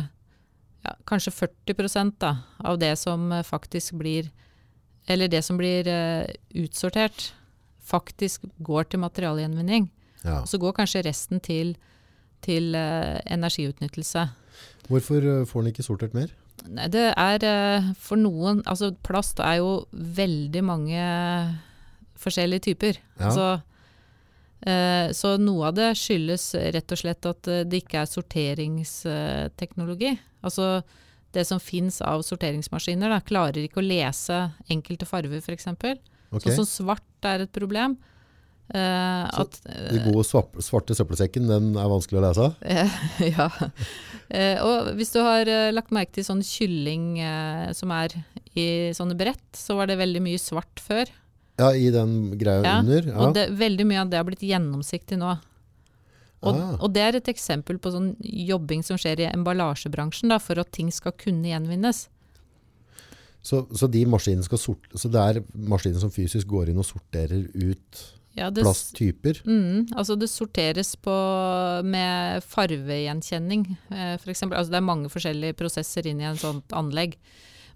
ja, 0.83 0.93
kanskje 1.07 1.31
40 1.37 2.11
da, 2.19 2.33
av 2.59 2.81
det 2.81 2.91
som 2.99 3.31
faktisk 3.47 3.95
blir 4.01 4.27
Eller 5.07 5.31
det 5.31 5.39
som 5.41 5.57
blir 5.57 5.87
uh, 5.87 6.27
utsortert, 6.51 7.31
faktisk 7.79 8.43
går 8.59 8.91
til 8.91 8.99
materialgjenvinning. 9.01 9.87
Ja. 10.25 10.45
Så 10.45 10.57
går 10.59 10.73
kanskje 10.79 11.05
resten 11.07 11.39
til, 11.43 11.75
til 12.45 12.75
uh, 12.75 13.19
energiutnyttelse. 13.29 14.27
Hvorfor 14.89 15.19
eh, 15.23 15.45
får 15.47 15.59
den 15.61 15.67
ikke 15.71 15.85
sortert 15.85 16.13
mer? 16.17 16.29
Nei, 16.67 16.87
det 16.91 17.13
er 17.13 17.39
uh, 17.45 17.93
for 17.95 18.17
noen 18.19 18.63
Altså, 18.67 18.91
plast 19.05 19.39
er 19.39 19.55
jo 19.61 19.85
veldig 19.91 20.63
mange 20.65 20.99
forskjellige 22.19 22.59
typer. 22.71 22.93
Ja. 23.21 23.29
Så, 23.31 23.61
eh, 24.67 25.07
så 25.15 25.37
noe 25.39 25.67
av 25.69 25.73
det 25.77 25.95
skyldes 25.95 26.55
rett 26.75 26.91
og 26.91 26.97
slett 26.99 27.25
at 27.29 27.43
det 27.69 27.77
ikke 27.79 28.01
er 28.01 28.07
sorteringsteknologi. 28.11 30.11
Altså 30.43 30.81
det 31.31 31.45
som 31.47 31.59
fins 31.61 32.01
av 32.01 32.21
sorteringsmaskiner, 32.25 33.09
da, 33.13 33.21
klarer 33.23 33.63
ikke 33.63 33.79
å 33.79 33.85
lese 33.85 34.51
enkelte 34.71 35.05
farver, 35.07 35.39
f.eks. 35.39 35.67
Okay. 35.69 35.95
Sånn 36.43 36.59
som 36.59 36.67
svart 36.67 37.27
er 37.27 37.39
et 37.45 37.53
problem. 37.53 37.95
Eh, 38.69 39.29
Så 39.33 39.45
at, 39.47 39.55
uh, 39.65 39.87
Den 39.95 40.11
gode 40.11 40.25
svart, 40.27 40.53
svarte 40.61 40.93
søppelsekken, 40.97 41.47
den 41.49 41.71
er 41.79 41.89
vanskelig 41.89 42.19
å 42.19 42.25
lese? 42.27 42.49
Uh, 42.61 42.99
ja. 43.33 43.47
Eh, 44.29 44.59
og 44.61 44.91
hvis 44.99 45.09
du 45.15 45.23
har 45.25 45.49
eh, 45.49 45.71
lagt 45.73 45.89
merke 45.95 46.13
til 46.19 46.25
sånn 46.27 46.43
kylling 46.45 47.15
eh, 47.17 47.71
som 47.73 47.89
er 47.95 48.13
i 48.53 48.67
sånne 48.93 49.17
brett, 49.17 49.47
så 49.57 49.73
var 49.79 49.89
det 49.89 49.97
veldig 49.97 50.21
mye 50.21 50.41
svart 50.41 50.81
før. 50.85 51.09
Ja, 51.59 51.71
i 51.73 51.89
den 51.91 52.37
greia 52.39 52.61
Ja, 52.61 52.75
under? 52.83 53.07
Ja. 53.09 53.15
Og 53.25 53.33
det, 53.35 53.47
veldig 53.57 53.87
mye 53.89 54.03
av 54.03 54.11
det 54.11 54.19
har 54.21 54.27
blitt 54.29 54.45
gjennomsiktig 54.45 55.17
nå. 55.19 55.33
Og, 56.39 56.53
Ah. 56.55 56.77
og 56.79 56.93
det 56.95 57.01
er 57.03 57.17
et 57.17 57.27
eksempel 57.33 57.81
på 57.83 57.91
sånn 57.91 58.13
jobbing 58.23 58.85
som 58.85 58.95
skjer 59.01 59.25
i 59.25 59.27
emballasjebransjen, 59.33 60.29
da, 60.31 60.37
for 60.39 60.61
at 60.61 60.69
ting 60.71 60.87
skal 60.93 61.11
kunne 61.19 61.49
gjenvinnes. 61.49 62.05
Så, 63.43 63.65
så 63.75 63.89
de 63.91 64.05
maskinene 64.07 64.45
skal 64.45 64.61
sort, 64.61 64.87
så 64.95 65.09
det 65.11 65.19
er 65.19 65.41
maskiner 65.55 65.99
som 65.99 66.11
fysisk 66.13 66.47
går 66.47 66.69
inn 66.71 66.79
og 66.79 66.87
sorterer 66.87 67.43
ut 67.55 68.05
Ja, 68.37 68.49
det, 68.53 68.63
plasttyper? 68.63 69.41
Mm, 69.45 69.89
altså 69.97 70.15
det 70.19 70.29
sorteres 70.31 70.93
på 71.01 71.13
med 71.85 72.45
farvegjenkjenning, 72.45 73.65
eh, 73.89 74.15
for. 74.21 74.33
Altså 74.53 74.69
det 74.71 74.79
er 74.79 74.85
mange 74.85 75.11
forskjellige 75.11 75.57
prosesser 75.59 76.07
inn 76.07 76.21
i 76.21 76.27
en 76.29 76.39
sånt 76.39 76.75
anlegg. 76.77 77.17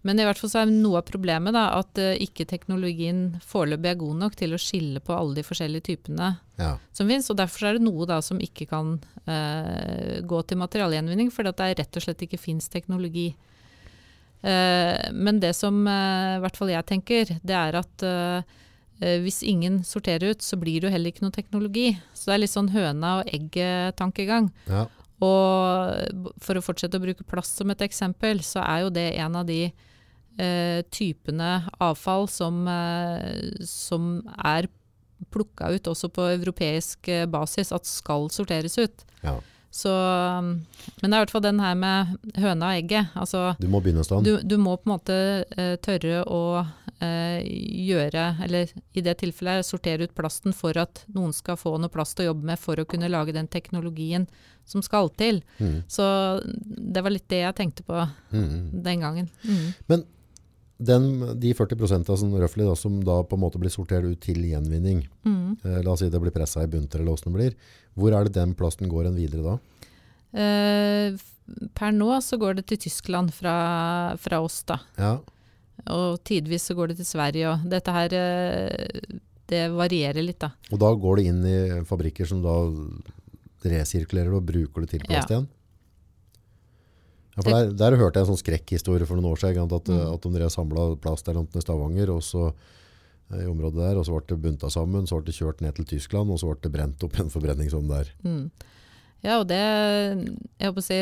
Men 0.03 0.19
i 0.19 0.25
hvert 0.27 0.39
fall 0.39 0.51
så 0.51 0.61
er 0.61 0.71
noe 0.71 0.99
av 0.99 1.07
problemet 1.07 1.55
da, 1.55 1.69
at 1.79 1.99
uh, 1.99 2.11
ikke 2.19 2.43
teknologien 2.49 3.37
foreløpig 3.47 3.87
er 3.93 4.01
god 4.01 4.17
nok 4.19 4.33
til 4.35 4.51
å 4.51 4.59
skille 4.59 4.99
på 4.99 5.15
alle 5.15 5.37
de 5.37 5.45
forskjellige 5.47 5.87
typene 5.93 6.33
Ja. 6.59 6.73
som 6.91 7.07
finnes. 7.07 7.29
Og 7.31 7.39
derfor 7.39 7.69
er 7.69 7.77
det 7.77 7.85
noe 7.85 8.07
da 8.09 8.19
som 8.19 8.41
ikke 8.43 8.67
kan 8.67 8.97
uh, 8.99 10.19
gå 10.27 10.41
til 10.43 10.59
materialgjenvinning, 10.59 11.31
fordi 11.31 11.53
at 11.53 11.61
det 11.61 11.69
rett 11.79 11.99
og 12.01 12.03
slett 12.03 12.25
ikke 12.27 12.41
fins 12.41 12.67
teknologi. 12.67 13.29
Uh, 14.43 15.07
men 15.15 15.39
det 15.39 15.53
som 15.55 15.79
i 15.87 16.43
hvert 16.43 16.59
fall 16.59 16.73
jeg 16.73 16.89
tenker, 16.91 17.37
det 17.39 17.55
er 17.55 17.79
at 17.79 18.07
hvis 19.23 19.41
ingen 19.43 19.81
sorterer 19.87 20.33
ut, 20.33 20.41
så 20.45 20.57
blir 20.59 20.81
det 20.81 20.89
jo 20.89 20.93
heller 20.93 21.13
ikke 21.13 21.25
noe 21.25 21.35
teknologi. 21.35 21.87
Så 22.13 22.29
det 22.29 22.35
er 22.35 22.43
litt 22.43 22.53
sånn 22.53 22.71
høna 22.73 23.15
og 23.21 23.31
egget-tankegang. 23.33 24.51
ja. 24.69 24.85
Og 25.23 26.33
for 26.43 26.59
å 26.59 26.63
fortsette 26.65 26.99
å 26.99 27.03
bruke 27.03 27.23
plast 27.23 27.55
som 27.55 27.69
et 27.71 27.83
eksempel, 27.85 28.41
så 28.43 28.59
er 28.65 28.81
jo 28.83 28.89
det 28.91 29.05
en 29.23 29.37
av 29.39 29.45
de 29.47 29.59
eh, 29.69 30.79
typene 30.91 31.51
avfall 31.79 32.27
som, 32.27 32.57
eh, 32.67 33.53
som 33.63 34.17
er 34.43 34.67
plukka 35.31 35.69
ut 35.71 35.87
også 35.87 36.09
på 36.11 36.25
europeisk 36.33 37.07
eh, 37.07 37.23
basis, 37.29 37.71
at 37.71 37.87
skal 37.87 38.27
sorteres 38.33 38.75
ut. 38.81 39.05
ja. 39.23 39.37
Så, 39.73 39.89
men 39.89 41.07
det 41.09 41.15
er 41.15 41.15
i 41.15 41.21
hvert 41.23 41.31
fall 41.33 41.41
den 41.41 41.57
her 41.63 41.73
med 41.73 42.11
høna 42.37 42.67
og 42.67 42.75
egget. 42.77 43.07
Altså, 43.17 43.55
Du 43.57 43.65
må 43.73 43.79
begynne 43.81 44.03
et 44.03 44.05
sted. 44.05 44.21
du, 44.21 44.35
du 44.45 44.59
må 44.61 44.75
på 44.77 44.85
en 44.85 44.91
måte 44.91 45.15
eh, 45.57 45.77
tørre 45.81 46.19
å 46.29 46.41
eh, 46.61 46.82
gjøre, 47.43 48.23
eller 48.45 48.71
i 48.95 49.01
det 49.05 49.17
tilfellet 49.21 49.65
sortere 49.67 50.03
ut 50.07 50.15
plasten 50.15 50.53
for 50.55 50.77
at 50.81 51.03
noen 51.13 51.33
skal 51.35 51.57
få 51.59 51.75
noe 51.79 51.89
plast 51.93 52.19
å 52.19 52.27
jobbe 52.29 52.43
med 52.51 52.59
for 52.61 52.75
å 52.81 52.85
kunne 52.89 53.09
lage 53.11 53.33
den 53.35 53.47
teknologien 53.51 54.27
som 54.65 54.81
skal 54.85 55.09
til. 55.19 55.41
Mm. 55.59 55.83
Så 55.91 56.03
det 56.43 57.03
var 57.03 57.11
litt 57.11 57.27
det 57.31 57.41
jeg 57.43 57.55
tenkte 57.59 57.83
på 57.87 58.09
Mm. 58.31 58.83
den 58.83 58.99
gangen. 59.01 59.29
Mm. 59.43 60.03
Den, 60.83 61.03
de 61.39 61.53
40% 61.53 62.09
sånn 62.09 62.33
røffelig 62.41 62.65
da, 62.67 62.75
som 62.75 62.97
da 63.05 63.21
på 63.23 63.37
en 63.37 63.43
måte 63.43 63.59
blir 63.61 63.71
sortert 63.71 64.03
ut 64.03 64.19
til 64.19 64.41
gjenvinning, 64.43 65.05
Mm. 65.23 65.57
eh, 65.63 65.81
la 65.83 65.91
oss 65.91 65.99
si 65.99 66.09
det 66.09 66.19
blir 66.19 66.31
pressa 66.33 66.63
i 66.63 66.67
bunter 66.67 66.99
eller 66.99 67.13
hvordan 67.13 67.31
det 67.31 67.39
blir, 67.39 67.55
hvor 67.95 68.11
er 68.17 68.23
det 68.25 68.33
den 68.33 68.53
plasten 68.55 68.89
går 68.89 69.07
en 69.07 69.15
videre 69.15 69.43
da? 69.43 69.59
Eh, 70.33 71.13
per 71.75 71.91
nå 71.91 72.09
så 72.23 72.39
går 72.39 72.55
det 72.55 72.65
til 72.67 72.77
Tyskland 72.89 73.31
fra, 73.35 74.15
fra 74.17 74.41
oss, 74.41 74.63
da. 74.63 74.79
Ja, 74.97 75.19
Og 75.93 76.19
tidvis 76.23 76.69
så 76.69 76.75
går 76.77 76.91
det 76.91 76.99
til 77.01 77.09
Sverige. 77.09 77.49
Og 77.51 77.65
dette 77.69 77.95
her 77.95 78.13
eh, 78.15 79.17
det 79.51 79.65
varierer 79.75 80.23
litt, 80.23 80.39
da. 80.39 80.53
og 80.71 80.79
da 80.79 80.93
går 80.95 81.19
det 81.19 81.25
inn 81.29 81.41
i 81.45 81.57
fabrikker 81.85 82.25
som 82.29 82.39
da 82.41 82.53
resirkulerer 83.67 84.33
og 84.37 84.45
bruker 84.47 84.85
det 84.85 84.93
til 84.93 85.03
plast 85.03 85.33
igjen? 85.33 85.47
Ja, 87.33 87.41
for 87.41 87.49
der, 87.49 87.71
der 87.73 87.97
hørte 87.97 88.19
jeg 88.19 88.27
en 88.27 88.31
sånn 88.31 88.41
skrekkhistorie 88.43 89.07
for 89.09 89.17
noen 89.17 89.31
år 89.33 89.41
siden, 89.41 89.65
at, 89.65 89.89
Mm. 89.89 90.13
at 90.13 90.21
de 90.21 90.49
samla 90.53 90.95
plast 91.01 91.25
der 91.25 91.39
i 91.41 91.61
Stavanger, 91.63 92.11
og 92.13 92.21
så 92.21 92.53
eh, 93.33 93.41
i 93.43 93.49
området 93.49 93.81
der, 93.81 93.97
og 93.97 94.05
så 94.05 94.13
ble 94.13 94.27
det 94.35 94.41
bunta 94.43 94.69
sammen, 94.69 95.07
så 95.09 95.17
ble 95.17 95.31
det 95.31 95.37
kjørt 95.39 95.61
ned 95.61 95.75
til 95.75 95.85
Tyskland, 95.85 96.29
og 96.29 96.39
så 96.39 96.51
ble 96.51 96.61
det 96.61 96.71
brent 96.71 97.03
opp 97.03 97.17
i 97.17 97.23
en 97.23 97.33
forbrenningsovn 97.33 97.89
der. 97.89 98.13
Mm. 98.23 98.51
Ja, 99.23 99.39
og 99.39 99.47
det 99.47 99.57
Jeg 99.57 100.67
håper 100.67 100.81
å 100.81 100.83
si 100.83 100.99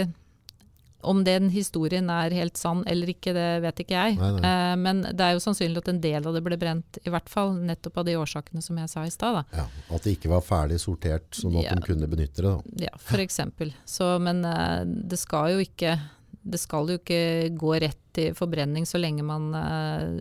Om 1.03 1.23
den 1.25 1.49
historien 1.49 2.09
er 2.13 2.33
helt 2.35 2.57
sann 2.57 2.83
eller 2.87 3.09
ikke, 3.13 3.33
det 3.33 3.47
vet 3.63 3.81
ikke 3.83 3.95
jeg. 3.97 4.17
Nei, 4.19 4.31
nei. 4.37 4.41
Eh, 4.51 4.75
men 4.81 5.01
det 5.03 5.25
er 5.25 5.33
jo 5.37 5.43
sannsynlig 5.43 5.81
at 5.83 5.89
en 5.93 6.01
del 6.03 6.27
av 6.27 6.35
det 6.37 6.43
ble 6.45 6.57
brent, 6.61 6.99
i 7.05 7.09
hvert 7.13 7.29
fall 7.29 7.53
nettopp 7.57 7.97
av 8.01 8.05
de 8.07 8.15
årsakene 8.21 8.61
som 8.61 8.77
jeg 8.77 8.89
sa 8.91 9.05
i 9.07 9.11
stad. 9.13 9.43
Ja, 9.55 9.65
at 9.89 10.03
det 10.07 10.15
ikke 10.17 10.31
var 10.33 10.45
ferdig 10.45 10.79
sortert, 10.83 11.29
sånn 11.35 11.57
at 11.59 11.69
Ja. 11.69 11.75
de 11.75 11.81
kunne 11.85 12.07
benytte 12.11 12.41
det. 12.41 12.53
Da. 12.77 12.87
Ja. 12.87 13.75
Så, 13.85 14.19
men 14.19 14.43
eh, 14.45 14.83
det 14.85 15.19
skal 15.19 15.55
jo 15.55 15.59
ikke 15.65 15.97
det 16.41 16.57
skal 16.57 16.87
jo 16.89 16.97
ikke 16.97 17.51
gå 17.53 17.75
rett 17.83 17.99
til 18.17 18.33
forbrenning 18.33 18.87
så 18.89 18.97
lenge 18.97 19.21
man 19.23 19.51
eh, 19.53 20.15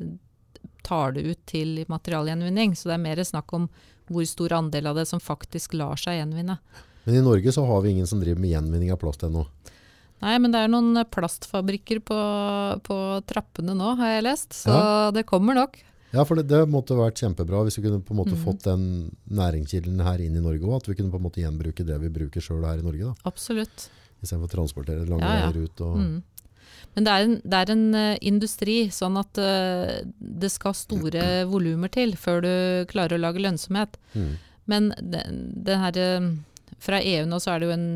tar 0.85 1.13
det 1.17 1.23
ut 1.25 1.41
til 1.49 1.85
materialgjenvinning. 1.89 2.75
Så 2.77 2.91
det 2.91 2.99
er 2.99 3.05
mer 3.05 3.23
snakk 3.25 3.53
om 3.57 3.69
hvor 4.11 4.27
stor 4.27 4.53
andel 4.59 4.91
av 4.91 4.99
det 5.01 5.07
som 5.09 5.21
faktisk 5.23 5.75
lar 5.79 5.97
seg 6.01 6.19
gjenvinne. 6.19 6.59
Men 7.05 7.17
i 7.17 7.23
Norge 7.25 7.53
så 7.55 7.65
har 7.67 7.81
vi 7.85 7.95
ingen 7.95 8.07
som 8.11 8.21
driver 8.21 8.41
med 8.43 8.51
gjenvinning 8.53 8.93
av 8.93 8.99
plast 9.01 9.23
ennå. 9.25 9.47
Nei, 10.21 10.35
men 10.43 10.53
det 10.53 10.61
er 10.61 10.73
noen 10.73 10.99
plastfabrikker 11.09 12.03
på, 12.05 12.19
på 12.85 12.97
trappene 13.31 13.73
nå, 13.77 13.95
har 14.01 14.17
jeg 14.19 14.27
lest. 14.27 14.53
Så 14.67 14.75
Ja. 14.75 15.11
det 15.17 15.25
kommer 15.29 15.57
nok. 15.57 15.79
Ja, 16.13 16.25
for 16.27 16.35
det, 16.37 16.49
det 16.51 16.65
måtte 16.69 16.97
vært 16.99 17.21
kjempebra 17.23 17.63
hvis 17.65 17.79
vi 17.79 17.85
kunne 17.87 18.03
på 18.03 18.13
en 18.13 18.19
måte 18.19 18.35
mm. 18.35 18.43
fått 18.43 18.65
den 18.67 18.83
næringskilden 19.31 20.03
her 20.03 20.19
inn 20.25 20.35
i 20.37 20.43
Norge 20.43 20.67
òg. 20.67 20.81
At 20.81 20.91
vi 20.91 20.97
kunne 20.99 21.13
på 21.13 21.21
en 21.21 21.27
måte 21.29 21.41
gjenbruke 21.43 21.87
det 21.87 22.01
vi 22.03 22.11
bruker 22.11 22.43
sjøl 22.45 22.67
her 22.67 22.83
i 22.83 22.87
Norge. 22.87 23.13
da, 23.13 23.31
Absolutt. 23.31 23.87
Istedenfor 24.21 24.51
å 24.51 24.55
transportere 24.59 25.07
lange 25.09 25.25
Ja, 25.25 25.39
ja. 25.39 25.49
veier 25.53 25.65
ut. 25.71 25.81
Og, 25.87 25.97
Mm. 25.97 26.19
Men 26.97 27.05
det 27.05 27.13
er 27.13 27.23
en, 27.23 27.35
det 27.45 27.59
er 27.61 27.71
en 27.71 27.95
uh, 27.95 28.17
industri, 28.21 28.77
sånn 28.91 29.17
at 29.21 29.39
uh, 29.39 30.01
det 30.19 30.51
skal 30.51 30.75
store 30.75 31.45
volumer 31.53 31.89
til 31.93 32.17
før 32.19 32.41
du 32.43 32.53
klarer 32.91 33.15
å 33.15 33.23
lage 33.23 33.39
lønnsomhet. 33.45 33.95
Mm. 34.15 34.33
Men 34.67 34.89
den, 34.99 35.39
den 35.65 35.81
her, 35.83 35.97
eh, 35.99 36.27
fra 36.81 37.01
EU 37.05 37.27
nå 37.29 37.39
så 37.43 37.55
er 37.55 37.61
det 37.61 37.69
jo 37.69 37.77
en, 37.77 37.89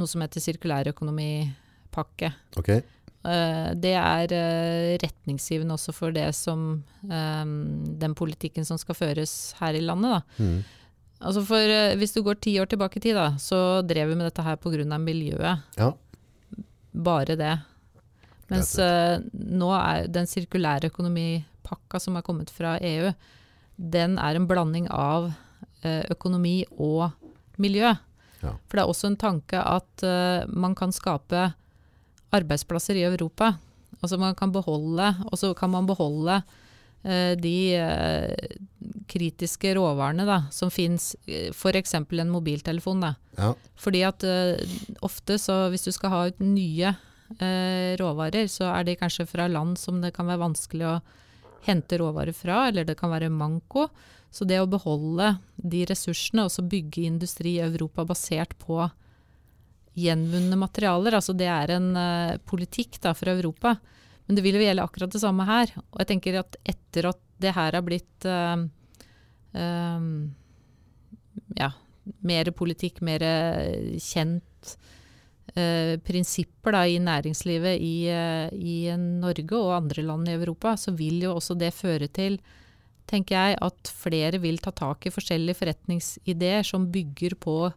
noe 0.00 0.10
som 0.10 0.24
heter 0.24 0.42
sirkulærøkonomipakke. 0.44 2.32
Okay. 2.60 2.82
Eh, 3.24 3.68
det 3.80 3.94
er 3.96 4.32
eh, 4.36 4.94
retningsgivende 5.00 5.78
også 5.78 5.94
for 5.96 6.12
det 6.12 6.26
som 6.36 6.82
eh, 7.08 7.44
den 8.04 8.16
politikken 8.16 8.66
som 8.68 8.80
skal 8.80 8.98
føres 8.98 9.54
her 9.60 9.76
i 9.78 9.84
landet. 9.84 10.18
Da. 10.18 10.44
mm. 10.44 10.80
Altså 11.24 11.40
for, 11.48 11.74
hvis 11.96 12.12
du 12.12 12.20
går 12.26 12.36
ti 12.42 12.52
år 12.60 12.68
tilbake 12.68 12.98
i 12.98 13.04
tid, 13.06 13.16
da, 13.16 13.30
så 13.40 13.80
drev 13.86 14.10
vi 14.10 14.16
med 14.18 14.26
dette 14.28 14.42
her 14.44 14.58
pga. 14.60 14.98
miljøet. 14.98 15.62
Ja. 15.78 15.94
Bare 16.92 17.36
det. 17.38 17.54
Mens 18.50 18.74
nå 19.32 19.70
er 19.72 20.10
den 20.12 20.28
sirkulære 20.28 20.90
økonomipakka 20.92 22.02
som 22.02 22.18
er 22.18 22.26
kommet 22.26 22.52
fra 22.52 22.74
EU, 22.76 23.14
den 23.78 24.18
er 24.18 24.36
en 24.36 24.46
blanding 24.50 24.90
av 24.92 25.30
økonomi 26.12 26.66
og 26.76 27.08
miljø. 27.56 27.94
Ja. 28.44 28.56
For 28.68 28.78
det 28.78 28.84
er 28.84 28.90
også 28.92 29.10
en 29.10 29.20
tanke 29.20 29.60
at 29.60 30.04
uh, 30.06 30.44
man 30.50 30.76
kan 30.78 30.92
skape 30.94 31.48
arbeidsplasser 32.34 32.98
i 32.98 33.06
Europa. 33.06 33.54
Altså 34.00 34.18
man 34.20 34.36
kan 34.36 34.52
beholde, 34.52 35.14
og 35.30 35.40
så 35.40 35.52
kan 35.56 35.72
man 35.72 35.88
beholde 35.88 36.40
uh, 36.42 37.32
de 37.40 37.56
uh, 37.80 38.60
kritiske 39.10 39.74
råvarene 39.78 40.26
da, 40.28 40.42
som 40.52 40.72
fins, 40.72 41.14
f.eks. 41.26 41.96
en 41.96 42.32
mobiltelefon. 42.32 43.02
Da. 43.04 43.14
ja. 43.38 43.52
Fordi 43.80 44.04
at 44.06 44.24
ofte 45.04 45.38
så 45.40 45.66
hvis 45.72 45.86
du 45.86 45.92
skal 45.94 46.12
ha 46.12 46.22
ut 46.30 46.40
nye 46.44 46.94
råvarer, 47.98 48.46
så 48.52 48.68
er 48.68 48.84
de 48.84 48.94
kanskje 49.00 49.24
fra 49.26 49.46
land 49.48 49.78
som 49.80 50.02
det 50.02 50.12
kan 50.14 50.28
være 50.28 50.42
vanskelig 50.42 50.84
å 50.86 50.98
hente 51.64 51.98
råvarer 51.98 52.36
fra, 52.36 52.66
eller 52.68 52.84
det 52.86 52.96
kan 52.98 53.12
være 53.12 53.32
manko. 53.32 53.88
Så 54.34 54.46
det 54.48 54.58
å 54.58 54.66
beholde 54.66 55.36
de 55.54 55.84
ressursene 55.86 56.48
og 56.48 56.50
så 56.50 56.64
bygge 56.66 57.06
industri 57.06 57.54
i 57.54 57.64
Europa 57.64 58.02
basert 58.08 58.56
på 58.58 58.80
gjenvunne 59.94 60.56
materialer, 60.58 61.14
altså 61.14 61.36
det 61.38 61.46
er 61.46 61.76
en 61.76 61.92
uh, 61.94 62.38
politikk 62.42 62.98
da 63.04 63.12
for 63.14 63.30
Europa. 63.30 63.76
Men 64.26 64.38
det 64.38 64.42
vil 64.42 64.58
jo 64.58 64.64
gjelde 64.64 64.82
akkurat 64.82 65.12
det 65.14 65.20
samme 65.22 65.46
her. 65.46 65.70
Og 65.92 66.00
jeg 66.02 66.10
tenker 66.10 66.40
at 66.40 66.58
etter 66.66 67.12
at 67.12 67.20
det 67.44 67.52
her 67.54 67.76
har 67.76 67.84
blitt 67.84 68.26
uh, 68.26 68.64
eh, 69.54 70.08
ja, 71.60 71.70
mer 72.26 72.50
politikk, 72.56 73.02
mer 73.06 73.22
kjent 74.00 74.74
prinsipper 75.54 76.74
da, 76.74 76.80
i 76.88 76.96
næringslivet 76.98 77.78
i, 77.84 78.08
i 78.10 78.78
Norge 78.98 79.58
og 79.60 79.74
andre 79.76 80.02
land 80.02 80.26
i 80.26 80.34
Europa, 80.34 80.72
så 80.80 80.90
vil 80.96 81.20
jo 81.22 81.36
også 81.36 81.54
det 81.60 81.68
føre 81.76 82.08
til 82.10 82.40
tenker 83.06 83.34
jeg, 83.36 83.58
at 83.62 83.90
flere 83.92 84.38
vil 84.40 84.58
ta 84.58 84.70
tak 84.72 85.06
i 85.06 85.10
forskjellige 85.14 85.58
forretningsideer 85.60 86.64
som 86.66 86.86
bygger 86.92 87.34
på 87.40 87.72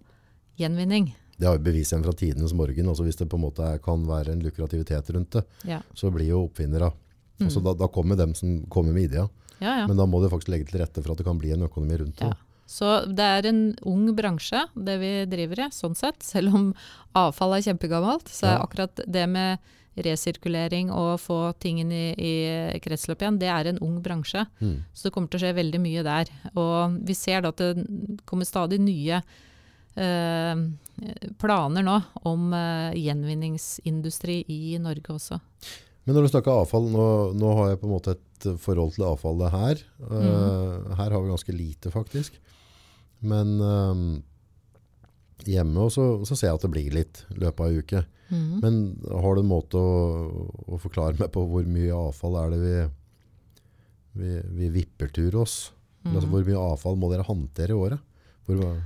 gjenvinning. 0.58 1.12
Det 1.38 1.46
har 1.46 1.58
jo 1.60 1.64
bevis 1.68 1.92
igjen 1.92 2.04
fra 2.06 2.14
tidenes 2.18 2.54
morgen. 2.58 2.88
altså 2.90 3.04
Hvis 3.06 3.18
det 3.20 3.28
på 3.30 3.38
en 3.38 3.44
måte 3.46 3.68
kan 3.86 4.06
være 4.08 4.32
en 4.34 4.42
lukrativitet 4.42 5.12
rundt 5.14 5.32
det, 5.32 5.44
Ja. 5.66 5.82
så 5.94 6.10
blir 6.12 6.28
jo 6.28 6.48
oppfinnere. 6.48 6.92
Altså, 7.40 7.60
Mm. 7.60 7.64
da, 7.66 7.74
da 7.74 7.88
kommer 7.88 8.16
dem 8.18 8.34
som 8.34 8.66
kommer 8.66 8.92
med 8.94 9.04
idea. 9.12 9.30
Ja, 9.60 9.80
ja. 9.82 9.88
Men 9.88 9.98
da 9.98 10.06
må 10.06 10.22
du 10.22 10.30
faktisk 10.30 10.50
legge 10.50 10.66
til 10.72 10.80
rette 10.82 11.04
for 11.04 11.12
at 11.12 11.18
det 11.18 11.26
kan 11.26 11.38
bli 11.38 11.52
en 11.52 11.62
økonomi 11.68 11.98
rundt 12.00 12.18
det. 12.18 12.28
Ja. 12.28 12.34
Så 12.66 13.06
det 13.16 13.20
er 13.20 13.46
en 13.48 13.76
ung 13.86 14.14
bransje, 14.16 14.66
det 14.76 15.00
vi 15.00 15.26
driver 15.26 15.68
i, 15.68 15.70
sånn 15.70 15.96
sett. 15.96 16.22
Selv 16.24 16.54
om 16.54 16.74
avfall 17.16 17.54
er 17.56 17.62
kjempegammelt, 17.62 18.26
så 18.28 18.48
er 18.58 18.60
akkurat 18.66 18.96
det 19.10 19.30
med 19.30 19.60
resirkulering 20.06 20.92
og 20.94 21.18
få 21.22 21.40
tingene 21.62 22.14
i, 22.14 22.34
i 22.76 22.82
kretsløp 22.84 23.24
igjen, 23.24 23.40
det 23.42 23.50
er 23.54 23.72
en 23.72 23.82
ung 23.84 23.98
bransje. 24.04 24.46
Mm. 24.62 24.78
Så 24.94 25.08
det 25.08 25.14
kommer 25.16 25.32
til 25.32 25.40
å 25.40 25.46
skje 25.46 25.58
veldig 25.58 25.82
mye 25.84 26.06
der. 26.08 26.32
Og 26.54 27.00
vi 27.08 27.18
ser 27.18 27.44
da 27.44 27.54
at 27.54 27.64
det 27.64 28.22
kommer 28.30 28.48
stadig 28.48 28.80
nye 28.84 29.22
eh, 29.98 30.64
planer 31.42 31.86
nå 31.86 31.98
om 32.30 32.54
eh, 32.56 32.98
gjenvinningsindustri 33.08 34.44
i 34.54 34.78
Norge 34.84 35.18
også. 35.18 35.42
Men 36.08 36.16
når 36.16 36.28
du 36.28 36.32
snakker 36.32 36.62
avfall, 36.62 36.88
nå, 36.94 37.06
nå 37.36 37.54
har 37.60 37.74
jeg 37.74 37.82
på 37.82 37.90
en 37.90 37.96
måte 37.98 38.16
et 38.16 38.28
forhold 38.64 38.94
til 38.96 39.04
avfallet 39.10 39.52
her. 39.52 39.82
Uh, 40.00 40.94
her 40.96 41.12
har 41.12 41.20
vi 41.20 41.32
ganske 41.34 41.56
lite, 41.56 41.92
faktisk. 41.92 42.38
Men 43.20 43.58
um, 43.60 44.06
hjemme 45.44 45.88
også, 45.88 46.06
så 46.24 46.38
ser 46.38 46.52
jeg 46.52 46.60
at 46.60 46.64
det 46.64 46.72
blir 46.72 46.96
litt 46.96 47.24
i 47.34 47.42
løpet 47.44 47.60
av 47.60 47.68
ei 47.68 47.82
uke. 47.84 48.04
Mhm. 48.30 48.60
Men 48.62 48.80
har 49.24 49.36
du 49.36 49.42
en 49.42 49.50
måte 49.50 49.80
å, 49.80 50.52
å 50.68 50.80
forklare 50.82 51.18
meg 51.20 51.32
på 51.32 51.46
hvor 51.48 51.66
mye 51.66 51.94
avfall 51.96 52.36
er 52.42 52.50
det 52.52 52.60
vi, 52.66 52.76
vi, 54.20 54.42
vi 54.60 54.70
vipper 54.82 55.12
tur 55.14 55.36
oss? 55.44 55.72
Altså, 56.06 56.28
Mhm. 56.28 56.32
hvor 56.32 56.46
mye 56.48 56.62
avfall 56.74 56.96
må 57.00 57.10
dere 57.12 57.24
håndtere 57.28 57.70
i 57.76 57.82
året? 57.88 58.00
Hvor, 58.48 58.82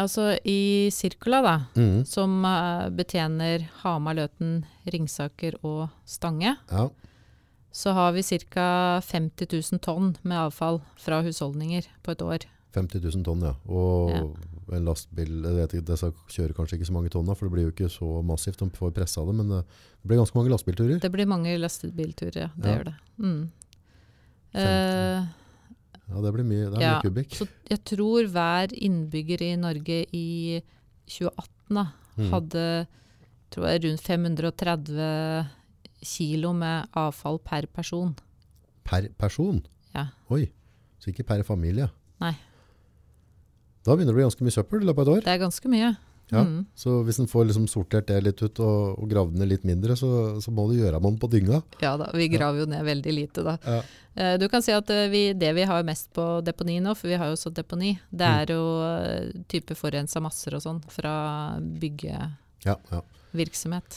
Altså 0.00 0.38
i 0.48 0.88
Sirkula, 0.90 1.42
da, 1.44 1.54
mm. 1.76 2.06
som 2.08 2.38
uh, 2.44 2.88
betjener 2.88 3.66
Hamar, 3.82 4.14
Løten, 4.16 4.62
Ringsaker 4.88 5.58
og 5.62 5.90
Stange, 6.08 6.54
ja, 6.70 6.86
så 7.70 7.92
har 7.92 8.12
vi 8.16 8.22
ca. 8.22 9.00
50 9.04 9.46
000 9.52 9.78
tonn 9.84 10.16
med 10.22 10.38
avfall 10.38 10.80
fra 10.96 11.20
husholdninger 11.22 11.84
på 12.02 12.12
et 12.12 12.22
år. 12.24 12.46
50 12.72 13.02
000 13.12 13.24
tonn, 13.26 13.42
ja. 13.44 13.54
Og 13.68 14.10
Ja. 14.10 14.22
En 14.76 14.84
lastbil 14.84 15.42
jeg 15.44 15.54
vet 15.56 15.72
ikke, 15.74 15.86
Disse 15.90 16.10
kjører 16.28 16.54
kanskje 16.54 16.76
ikke 16.78 16.86
så 16.88 16.92
mange 16.96 17.10
tonn, 17.10 17.26
for 17.34 17.46
det 17.48 17.52
blir 17.54 17.64
jo 17.68 17.72
ikke 17.74 17.90
så 17.90 18.22
massivt. 18.24 18.58
De 18.58 18.70
får 18.70 18.92
pressa 18.94 19.24
det, 19.26 19.34
men 19.34 19.50
eh, 19.58 19.62
det 20.02 20.08
blir 20.10 20.18
ganske 20.20 20.36
mange 20.38 20.50
lastebilturer. 20.52 21.00
Det 21.00 21.10
blir 21.12 21.26
mange 21.26 21.56
lastebilturer, 21.58 22.36
ja. 22.46 22.50
Det 22.56 22.66
Ja. 22.70 22.76
gjør 22.78 22.84
det. 22.84 22.94
Mm. 23.18 23.50
50. 24.52 24.64
Eh, 24.64 25.26
Ja, 26.10 26.20
det 26.24 26.32
blir 26.34 26.42
mye, 26.44 26.70
det 26.70 26.78
er 26.78 26.82
Ja, 26.82 26.94
mye 26.98 27.02
kubikk. 27.06 27.30
så 27.38 27.46
jeg 27.70 27.84
tror 27.84 28.26
hver 28.26 28.72
innbygger 28.74 29.42
i 29.46 29.56
Norge 29.56 30.06
i 30.12 30.60
2018 31.06 31.74
da, 31.74 31.84
Mm. 32.18 32.30
hadde 32.32 32.86
tror 33.50 33.66
jeg, 33.68 33.84
rundt 33.84 34.00
530 34.00 35.46
kilo 36.02 36.52
med 36.52 36.88
avfall 36.94 37.38
per 37.38 37.66
person. 37.66 38.14
Per 38.84 39.08
person? 39.18 39.62
Ja. 39.94 40.06
Oi, 40.30 40.50
så 40.98 41.12
ikke 41.12 41.24
per 41.26 41.42
familie. 41.44 41.88
Nei. 42.20 42.34
Da 43.84 43.94
begynner 43.96 44.12
det 44.12 44.16
å 44.16 44.20
bli 44.20 44.28
ganske 44.28 44.44
mye 44.44 44.56
søppel 44.58 44.82
i 44.82 44.86
løpet 44.90 45.00
av 45.00 45.08
et 45.08 45.12
år. 45.18 45.24
Det 45.24 45.32
er 45.34 45.38
ganske 45.46 45.68
mye. 45.72 45.90
Ja. 46.30 46.44
Mm. 46.46 46.66
Så 46.78 46.92
hvis 47.02 47.18
en 47.18 47.26
får 47.26 47.48
liksom 47.48 47.64
sortert 47.66 48.06
det 48.06 48.20
litt 48.22 48.38
ut 48.38 48.60
og, 48.62 49.00
og 49.02 49.08
gravd 49.10 49.34
ned 49.40 49.48
litt 49.50 49.64
mindre, 49.66 49.96
så, 49.98 50.38
så 50.38 50.52
må 50.54 50.68
du 50.70 50.76
gjøre 50.78 51.00
man 51.02 51.16
på 51.18 51.26
dynga. 51.32 51.58
Ja 51.82 51.96
da, 51.98 52.06
vi 52.14 52.28
graver 52.30 52.60
jo 52.62 52.66
ned 52.70 52.84
veldig 52.86 53.14
lite 53.16 53.42
da. 53.42 53.56
Ja. 53.66 53.80
Eh, 54.14 54.36
Du 54.38 54.46
kan 54.52 54.62
si 54.62 54.70
at 54.70 54.88
eh, 54.94 55.08
vi, 55.10 55.32
det 55.34 55.50
vi 55.56 55.64
har 55.66 55.82
mest 55.82 56.12
på 56.14 56.26
deponi 56.46 56.76
nå, 56.84 56.94
for 56.94 57.10
vi 57.10 57.18
har 57.18 57.26
jo 57.32 57.34
også 57.38 57.50
deponi, 57.56 57.96
det 58.12 58.28
Mm. 58.30 58.36
er 58.44 58.52
jo 58.54 58.62
eh, 58.86 59.42
type 59.50 59.74
forurensa 59.74 60.22
masser 60.22 60.54
og 60.54 60.62
sånn 60.62 60.78
fra 60.86 61.58
byggevirksomhet. 61.58 62.68
Ja, 62.68 62.76
ja. 62.94 63.02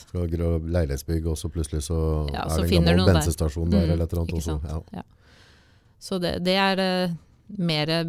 Fra 0.09 0.25
leilighetsbygg, 0.25 1.27
og 1.27 1.37
så 1.37 1.49
plutselig 1.53 1.83
så 1.85 1.99
Ja, 2.33 2.47
er 2.47 2.65
det 2.65 2.71
en 2.79 2.85
gammel 2.85 3.13
bensestasjon 3.13 3.69
der. 3.69 3.77
der, 3.79 3.85
Mm, 3.87 3.91
eller 3.93 4.03
et 4.05 4.13
eller 4.13 4.23
annet. 4.23 4.33
Også. 4.41 4.93
Ja. 4.93 5.03
Så 5.99 6.19
det, 6.19 6.33
det 6.43 6.55
er 6.57 6.77
mer 7.57 7.89
eh, 7.89 8.03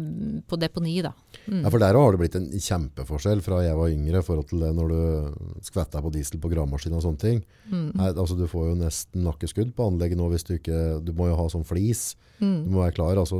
på 0.47 0.57
deponi 0.59 1.01
da. 1.05 1.11
Mm. 1.47 1.61
Ja, 1.63 1.69
for 1.69 1.79
der 1.79 1.93
har 1.99 2.11
det 2.15 2.19
blitt 2.21 2.35
en 2.39 2.47
kjempeforskjell 2.49 3.41
fra 3.45 3.59
jeg 3.65 3.75
var 3.77 3.89
yngre 3.93 4.21
i 4.21 4.25
forhold 4.25 4.47
til 4.49 4.59
det 4.63 4.71
når 4.73 4.89
du 4.93 5.61
skvetter 5.67 6.01
på 6.01 6.11
diesel 6.15 6.39
på 6.41 6.49
gravemaskin 6.49 6.95
og 6.97 7.03
sånne 7.05 7.21
ting. 7.21 7.43
Mm. 7.69 7.91
Her, 7.99 8.13
altså, 8.15 8.37
du 8.39 8.47
får 8.49 8.69
jo 8.71 8.75
nesten 8.79 9.23
nakkeskudd 9.27 9.75
på 9.77 9.85
anlegget 9.91 10.17
nå 10.17 10.29
hvis 10.31 10.47
du 10.47 10.55
ikke 10.57 11.03
Du 11.05 11.11
må 11.13 11.27
jo 11.29 11.35
ha 11.37 11.47
sånn 11.51 11.65
flis. 11.67 12.15
Du 12.39 12.45
Mm. 12.45 12.65
må 12.73 12.81
være 12.83 12.95
klar. 12.97 13.15
Altså, 13.21 13.37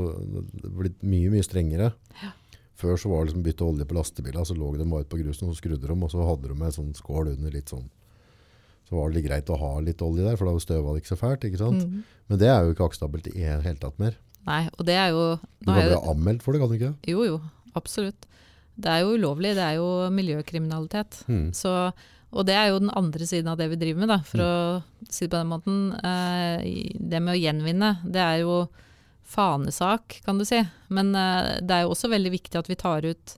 det 0.56 0.64
er 0.64 0.76
blitt 0.78 1.02
mye, 1.02 1.28
mye 1.30 1.44
strengere. 1.44 1.90
Før 2.76 2.96
så 3.00 3.08
var 3.08 3.24
det 3.24 3.30
liksom 3.32 3.42
bytte 3.44 3.64
olje 3.64 3.84
på 3.88 3.94
lastebiler, 3.96 4.44
så 4.44 4.54
lå 4.56 4.70
de 4.76 4.84
bare 4.84 5.00
ut 5.04 5.08
på 5.08 5.18
grusen 5.22 5.48
og 5.48 5.56
skrudde 5.56 5.80
de, 5.88 5.92
og 5.96 6.10
så 6.12 6.20
hadde 6.28 6.48
de 6.48 6.56
en 6.62 6.72
sånn 6.72 6.94
skål 6.96 7.30
under 7.34 7.50
litt 7.50 7.68
sånn. 7.72 7.86
Så 8.88 8.94
var 8.96 9.08
det 9.10 9.16
litt 9.16 9.26
greit 9.30 9.48
å 9.50 9.56
ha 9.58 9.80
litt 9.80 9.98
olje 10.04 10.22
der, 10.22 10.36
for 10.36 10.46
da 10.46 10.52
støva 10.60 10.92
det 10.94 11.02
ikke 11.02 11.16
så 11.16 11.18
fælt. 11.18 11.44
ikke 11.48 11.58
sant? 11.58 11.82
Mm. 11.82 12.02
Men 12.28 12.38
det 12.38 12.48
er 12.52 12.64
jo 12.64 12.74
ikke 12.74 12.86
akseptabelt 12.88 13.26
i 13.32 13.40
det 13.40 13.62
hele 13.64 13.80
tatt 13.80 13.98
mer. 13.98 14.16
Nei, 14.46 14.62
og 14.76 14.86
det 14.86 14.94
er 14.94 15.12
jo 15.14 15.22
Du 15.42 15.68
kan 15.68 15.80
bli 15.80 16.00
anmeldt 16.12 16.44
for 16.44 16.54
det, 16.54 16.62
kan 16.62 16.70
du 16.70 16.76
ikke? 16.78 16.92
Jo, 17.10 17.24
jo, 17.26 17.38
absolutt. 17.78 18.28
Det 18.76 18.92
er 18.92 19.02
jo 19.02 19.16
ulovlig, 19.16 19.54
det 19.56 19.64
er 19.64 19.78
jo 19.78 19.88
miljøkriminalitet. 20.12 21.22
Mm. 21.32 21.48
Så, 21.56 21.72
og 22.30 22.46
det 22.46 22.56
er 22.58 22.70
jo 22.70 22.82
den 22.82 22.92
andre 22.94 23.26
siden 23.26 23.48
av 23.50 23.56
det 23.58 23.70
vi 23.72 23.78
driver 23.80 24.04
med, 24.04 24.12
da, 24.12 24.18
for 24.28 24.44
å 24.44 24.52
si 25.08 25.24
det 25.24 25.32
på 25.32 25.40
den 25.40 25.50
måten. 25.50 25.80
Eh, 25.96 26.92
det 26.94 27.22
med 27.24 27.34
å 27.34 27.40
gjenvinne, 27.40 27.94
det 28.04 28.22
er 28.22 28.42
jo 28.44 28.66
fanesak, 29.26 30.20
kan 30.26 30.38
du 30.38 30.44
si. 30.46 30.60
Men 30.92 31.14
eh, 31.16 31.56
det 31.64 31.72
er 31.72 31.86
jo 31.86 31.96
også 31.96 32.12
veldig 32.12 32.34
viktig 32.36 32.60
at 32.60 32.70
vi 32.70 32.78
tar 32.78 33.08
ut 33.08 33.36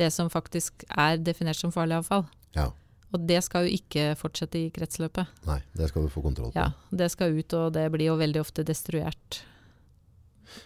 det 0.00 0.10
som 0.12 0.30
faktisk 0.32 0.84
er 0.90 1.22
definert 1.22 1.60
som 1.60 1.72
farlig 1.72 2.00
avfall. 2.00 2.26
Ja. 2.56 2.72
Og 3.12 3.22
det 3.28 3.42
skal 3.44 3.68
jo 3.68 3.76
ikke 3.76 4.12
fortsette 4.18 4.58
i 4.58 4.68
kretsløpet. 4.74 5.30
Nei, 5.46 5.60
det 5.78 5.90
skal 5.92 6.08
du 6.08 6.12
få 6.12 6.24
kontroll 6.24 6.50
på. 6.50 6.58
Ja, 6.58 6.72
det 6.90 7.10
skal 7.12 7.36
ut, 7.36 7.54
og 7.54 7.74
det 7.76 7.86
blir 7.94 8.10
jo 8.10 8.18
veldig 8.20 8.40
ofte 8.42 8.64
destruert 8.66 9.42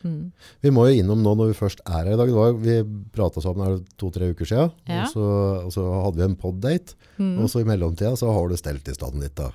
Mm. 0.06 0.32
Vi 0.62 0.70
må 0.74 0.86
jo 0.88 0.96
innom 1.02 1.22
nå 1.24 1.34
når 1.38 1.52
vi 1.52 1.58
først 1.58 1.80
er 1.86 1.98
her 2.04 2.12
i 2.14 2.18
dag. 2.20 2.32
Var, 2.36 2.56
vi 2.62 2.76
prata 3.14 3.42
sammen 3.44 3.66
her 3.66 3.76
to-tre 4.00 4.30
uker 4.32 4.48
siden, 4.48 4.72
Ja. 4.88 5.04
og, 5.04 5.12
så, 5.12 5.26
og 5.66 5.72
så 5.74 5.84
hadde 6.04 6.20
vi 6.20 6.26
en 6.28 6.36
pod-date. 6.40 6.94
Mm. 7.18 7.38
Og 7.42 7.50
så 7.52 7.62
i 7.62 7.68
mellomtida 7.68 8.14
så 8.18 8.30
har 8.32 8.48
du 8.48 8.56
stelt 8.60 8.88
i 8.88 8.94
stand 8.96 9.20
litt, 9.22 9.34
da. 9.38 9.50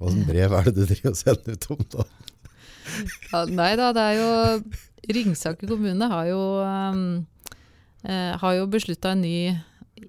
Hva 0.00 0.10
slags 0.14 0.28
brev 0.30 0.52
er 0.56 0.68
det 0.70 0.74
du 0.78 0.84
driver 0.88 1.10
og 1.12 1.18
sender 1.20 1.56
ut 1.58 1.66
om 1.74 1.82
da? 1.96 2.06
Ja, 3.30 3.42
nei 3.46 3.72
da, 3.78 3.90
det 3.94 4.02
er 4.02 4.16
jo 4.18 4.30
Ringsaker 5.14 5.68
kommune 5.70 6.06
har 6.10 6.26
jo, 6.28 6.40
um, 6.60 7.26
eh, 8.04 8.32
har 8.40 8.54
jo 8.56 8.64
beslutta 8.72 9.12
en 9.14 9.22
ny 9.24 9.36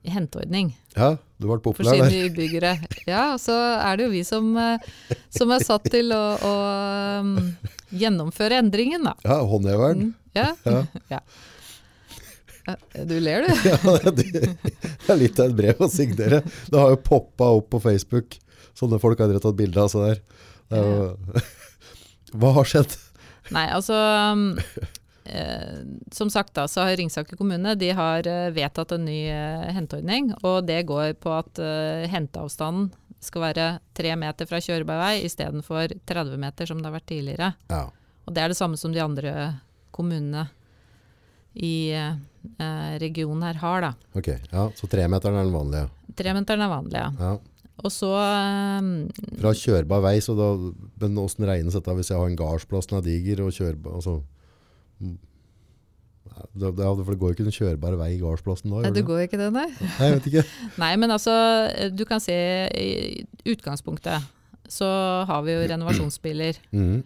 henteordning 0.08 0.72
Ja, 0.96 1.14
du 1.40 1.48
ble 1.48 1.58
for 1.60 1.72
populær 1.74 1.96
sine 1.98 2.08
der. 2.10 2.26
innbyggere. 2.30 2.72
Ja, 3.08 3.34
og 3.36 3.40
så 3.44 3.56
er 3.80 3.98
det 4.00 4.08
jo 4.08 4.12
vi 4.14 4.24
som, 4.28 4.50
eh, 4.58 4.80
som 5.34 5.52
er 5.56 5.64
satt 5.68 5.88
til 5.92 6.12
å, 6.16 6.24
å 6.48 6.54
um, 7.22 7.36
gjennomføre 7.92 8.60
endringen, 8.62 9.06
da. 9.08 9.16
Ja, 9.26 9.42
håndheveren. 9.48 10.12
Mm. 10.12 10.14
Ja. 10.38 10.52
Ja. 11.12 11.20
ja. 12.68 12.76
Du 12.94 13.16
ler, 13.20 13.48
du. 13.48 13.54
Ja, 13.68 14.12
det 14.14 15.10
er 15.10 15.20
litt 15.20 15.40
av 15.42 15.50
et 15.50 15.58
brev 15.58 15.82
å 15.82 15.90
signere. 15.92 16.44
Det 16.70 16.78
har 16.78 16.94
jo 16.94 17.02
poppa 17.04 17.50
opp 17.58 17.72
på 17.74 17.82
Facebook. 17.84 18.38
Sånne 18.78 19.02
folk 19.02 19.20
har 19.20 19.32
dere 19.32 19.42
tatt 19.44 19.58
bilde 19.60 19.82
av. 19.82 19.90
Så 19.92 20.04
der. 20.06 20.22
Er 20.72 20.86
jo, 20.88 21.08
hva 22.40 22.54
har 22.60 22.70
skjedd? 22.70 22.96
Nei, 23.52 23.66
altså 23.74 23.98
um, 24.32 24.46
eh, 25.26 25.82
Som 26.16 26.30
sagt 26.32 26.54
da, 26.56 26.68
så 26.72 26.86
har 26.86 26.96
Ringsaker 26.96 27.36
kommune 27.40 27.74
de 27.76 27.90
har 27.98 28.28
eh, 28.30 28.54
vedtatt 28.56 28.94
en 28.96 29.06
ny 29.10 29.20
eh, 29.34 29.68
henteordning. 29.76 30.32
Og 30.46 30.62
det 30.70 30.84
går 30.88 31.18
på 31.20 31.34
at 31.42 31.60
eh, 31.60 32.08
henteavstanden 32.14 32.92
skal 33.22 33.44
være 33.46 33.66
tre 33.98 34.16
meter 34.18 34.48
fra 34.50 34.60
kjørbar 34.64 34.98
vei 35.02 35.14
istedenfor 35.28 35.94
30 36.10 36.40
meter 36.42 36.70
som 36.70 36.80
det 36.82 36.90
har 36.90 36.96
vært 36.96 37.10
tidligere. 37.12 37.52
Ja, 37.70 37.84
Og 38.26 38.34
det 38.34 38.42
er 38.44 38.50
det 38.54 38.58
samme 38.58 38.78
som 38.82 38.94
de 38.94 39.02
andre 39.04 39.34
kommunene 39.94 40.48
i 41.54 41.92
eh, 41.94 42.94
regionen 43.04 43.44
her 43.44 43.60
har, 43.62 43.82
da. 43.84 43.94
ok. 44.18 44.30
Ja, 44.52 44.68
så 44.76 44.88
tremeteren 44.90 45.36
er 45.38 45.46
den 45.48 45.54
vanlige. 45.56 45.90
Tremeteren 46.18 46.64
er 46.66 46.72
vanlig, 46.72 46.98
ja. 47.02 47.10
Ja. 47.20 47.34
Og 47.82 47.90
så 47.94 48.12
eh, 48.16 48.90
Fra 49.42 49.52
kjørbar 49.58 50.04
vei, 50.06 50.16
så 50.24 50.36
da, 50.38 50.52
men 51.02 51.18
hvordan 51.20 51.50
regnes 51.50 51.76
dette 51.78 51.98
hvis 51.98 52.12
jeg 52.14 52.22
har 52.22 52.30
en 52.32 52.40
gardsplass 52.40 52.88
som 52.90 53.00
er 53.02 53.06
diger 53.10 53.44
og 53.46 53.52
kjørbar, 53.56 54.00
altså, 54.00 54.20
det, 56.54 56.74
det, 56.78 56.90
for 56.90 57.14
det 57.14 57.20
går 57.22 57.32
jo 57.32 57.38
ikke 57.38 57.48
en 57.48 57.56
kjørbar 57.56 57.98
vei 58.00 58.12
i 58.16 58.20
gardsplassen 58.22 58.74
da, 58.74 58.84
Nei, 58.86 58.94
det 58.96 59.06
går 59.08 59.26
ikke 59.26 59.40
det, 59.42 59.50
nei. 59.56 59.68
Nei, 59.80 60.06
jeg 60.08 60.18
vet 60.18 60.30
ikke. 60.32 60.46
Nei, 60.84 60.92
men 61.02 61.14
altså, 61.14 61.34
du 61.94 62.06
kan 62.10 62.24
se 62.24 62.38
i 62.76 63.26
utgangspunktet 63.54 64.30
så 64.72 64.88
har 65.28 65.44
vi 65.46 65.56
jo 65.56 65.66
renovasjonsbiler. 65.72 66.60
Mm. 66.72 67.02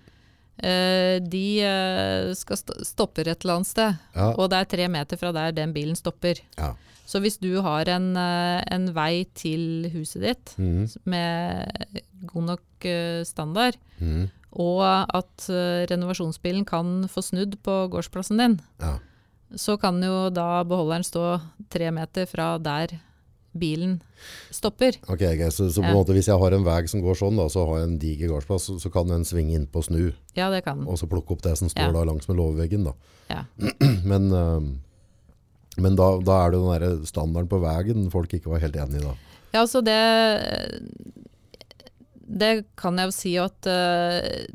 Uh, 0.56 1.18
de 1.20 1.46
uh, 1.68 2.32
skal 2.38 2.60
st 2.62 2.76
stopper 2.88 3.28
et 3.28 3.42
eller 3.44 3.60
annet 3.60 3.68
sted, 3.68 3.98
Ja, 4.16 4.30
og 4.32 4.48
det 4.54 4.62
er 4.62 4.70
tre 4.72 4.86
meter 4.92 5.20
fra 5.20 5.34
der 5.36 5.56
den 5.56 5.74
bilen 5.76 5.98
stopper. 6.00 6.42
ja. 6.60 6.76
Så 7.06 7.20
hvis 7.22 7.36
du 7.38 7.62
har 7.62 7.86
en, 7.94 8.16
uh, 8.18 8.64
en 8.74 8.88
vei 8.96 9.28
til 9.38 9.92
huset 9.94 10.24
ditt 10.24 10.54
mm. 10.58 11.04
med 11.06 12.02
god 12.26 12.48
nok 12.48 12.88
standard, 13.30 13.78
mm. 14.00 14.24
og 14.58 14.82
at 15.14 15.46
renovasjonsbilen 15.92 16.66
kan 16.66 17.06
få 17.10 17.22
snudd 17.22 17.60
på 17.62 17.76
gårdsplassen 17.94 18.42
din, 18.42 18.58
ja. 18.82 18.96
Så 19.54 19.76
kan 19.78 20.02
jo 20.04 20.30
da 20.34 20.64
beholderen 20.68 21.04
stå 21.06 21.40
tre 21.70 21.92
meter 21.94 22.26
fra 22.26 22.56
der 22.58 22.96
bilen 23.56 24.02
stopper. 24.52 24.98
Ok, 25.08 25.22
okay. 25.22 25.50
så, 25.54 25.70
så 25.72 25.80
på 25.80 25.86
en 25.88 25.94
Ja. 25.94 25.96
måte 25.96 26.12
hvis 26.18 26.28
jeg 26.28 26.36
har 26.42 26.52
en 26.58 26.66
vei 26.66 26.82
som 26.92 27.00
går 27.06 27.16
sånn, 27.16 27.38
da, 27.40 27.46
så 27.48 27.64
har 27.70 27.78
jeg 27.80 27.88
en 27.88 28.00
diger 28.02 28.34
gardsplass, 28.34 28.66
så, 28.68 28.76
så 28.84 28.90
kan 28.92 29.08
den 29.08 29.24
svinge 29.24 29.56
inn 29.56 29.68
på 29.72 29.84
snu, 29.86 30.10
Ja, 30.36 30.50
det 30.52 30.64
kan 30.66 30.82
og 30.88 30.98
så 31.00 31.08
plukke 31.08 31.32
opp 31.38 31.42
det 31.46 31.54
som 31.58 31.70
står 31.72 31.88
Ja. 31.88 31.94
da 31.96 32.04
langs 32.10 32.28
med 32.28 32.36
låveveggen. 32.42 32.84
Da. 32.90 32.94
Ja. 33.32 33.46
Men, 34.12 34.28
øhm, 34.32 34.68
men 35.78 35.96
da, 36.00 36.06
da 36.24 36.36
er 36.46 36.52
det 36.52 36.60
jo 36.60 36.68
den 36.72 36.82
der 36.82 37.06
standarden 37.06 37.50
på 37.52 37.58
veien 37.60 38.06
folk 38.12 38.32
ikke 38.34 38.48
var 38.52 38.60
helt 38.64 38.76
enig 38.80 39.02
i. 39.02 39.04
da. 39.04 39.16
Ja, 39.54 39.62
altså 39.66 39.82
det 39.84 39.98
Det 42.28 42.66
kan 42.80 42.98
jeg 42.98 43.10
jo 43.10 43.16
si 43.16 43.34
at 43.42 43.68
eh, 43.70 44.48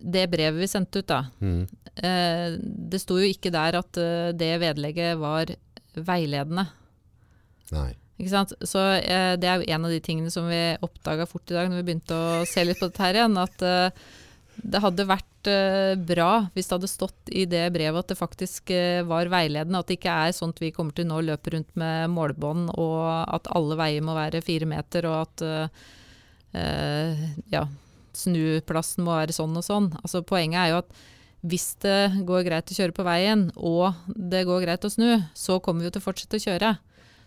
det 0.00 0.26
brevet 0.32 0.60
vi 0.60 0.68
sendte 0.70 1.00
ut, 1.02 1.08
da 1.08 1.24
Mm. 1.40 1.66
eh, 2.02 2.58
Det 2.60 3.00
sto 3.00 3.18
jo 3.18 3.28
ikke 3.28 3.52
der 3.52 3.78
at 3.80 3.96
uh, 3.96 4.32
det 4.32 4.60
vedlegget 4.60 5.18
var 5.18 5.46
veiledende. 5.96 6.66
Nei. 7.72 7.94
Ikke 8.16 8.32
sant? 8.32 8.52
Så 8.64 8.80
eh, 8.96 9.34
det 9.36 9.48
er 9.48 9.60
jo 9.60 9.72
en 9.74 9.84
av 9.84 9.92
de 9.92 10.00
tingene 10.00 10.30
som 10.32 10.46
vi 10.48 10.60
oppdaga 10.84 11.26
fort 11.28 11.50
i 11.52 11.56
dag 11.56 11.68
når 11.68 11.82
vi 11.82 11.86
begynte 11.90 12.16
å 12.16 12.44
se 12.48 12.64
litt 12.64 12.80
på 12.80 12.88
dette 12.88 13.02
her 13.04 13.18
igjen. 13.18 13.36
At 13.40 13.64
eh, 13.66 13.90
det 14.56 14.80
hadde 14.80 15.04
vært 15.08 15.50
eh, 15.52 15.92
bra 16.00 16.30
hvis 16.54 16.70
det 16.70 16.76
hadde 16.78 16.88
stått 16.88 17.28
i 17.28 17.44
det 17.50 17.66
brevet 17.74 18.00
at 18.00 18.12
det 18.14 18.16
faktisk 18.16 18.72
eh, 18.72 19.02
var 19.04 19.28
veiledende. 19.32 19.82
At 19.82 19.90
det 19.90 19.98
ikke 19.98 20.16
er 20.16 20.32
at 20.32 20.62
vi 20.64 20.72
kommer 20.72 20.96
til 20.96 21.08
nå 21.10 21.20
å 21.20 21.26
løpe 21.28 21.52
rundt 21.52 21.76
med 21.76 22.08
målbånd, 22.16 22.72
og 22.80 23.04
at 23.36 23.52
alle 23.52 23.76
veier 23.76 24.06
må 24.06 24.16
være 24.16 24.44
fire 24.44 24.68
meter, 24.70 25.10
og 25.12 25.26
at 25.26 25.44
eh, 26.56 27.68
snuplassen 28.16 29.04
må 29.06 29.14
være 29.18 29.36
sånn 29.36 29.56
og 29.58 29.64
sånn. 29.66 29.90
Altså, 30.02 30.24
poenget 30.26 30.62
er 30.62 30.72
jo 30.72 30.80
at 30.84 30.98
hvis 31.46 31.68
det 31.84 32.24
går 32.26 32.46
greit 32.48 32.72
å 32.72 32.76
kjøre 32.76 32.94
på 32.96 33.06
veien, 33.06 33.46
og 33.56 33.94
det 34.08 34.46
går 34.48 34.64
greit 34.64 34.86
å 34.86 34.90
snu, 34.90 35.08
så 35.36 35.60
kommer 35.62 35.84
vi 35.84 35.90
jo 35.90 35.96
til 35.96 36.02
å 36.02 36.06
fortsette 36.08 36.40
å 36.40 36.44
kjøre. 36.46 36.72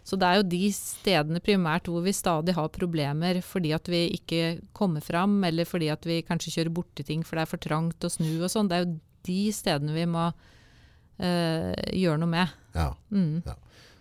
Så 0.09 0.17
det 0.17 0.25
er 0.25 0.39
jo 0.39 0.47
de 0.49 0.69
stedene 0.73 1.41
primært 1.43 1.89
hvor 1.91 2.01
vi 2.01 2.15
stadig 2.15 2.55
har 2.57 2.71
problemer 2.73 3.41
fordi 3.45 3.73
at 3.75 3.89
vi 3.91 4.07
ikke 4.15 4.57
kommer 4.73 5.03
fram, 5.05 5.37
eller 5.45 5.67
fordi 5.69 5.91
at 5.93 6.07
vi 6.07 6.23
kanskje 6.25 6.55
kjører 6.55 6.73
borti 6.79 7.05
ting 7.05 7.25
for 7.27 7.37
det 7.37 7.45
er 7.45 7.51
for 7.51 7.61
trangt 7.61 8.07
å 8.07 8.11
snu 8.11 8.31
og 8.39 8.49
sånn. 8.51 8.71
Det 8.71 8.79
er 8.79 8.85
jo 8.85 8.95
de 9.29 9.41
stedene 9.53 9.93
vi 9.93 10.07
må 10.09 10.25
øh, 10.31 11.73
gjøre 11.99 12.21
noe 12.23 12.31
med. 12.31 12.55
Ja. 12.73 12.89
Mm. 13.13 13.43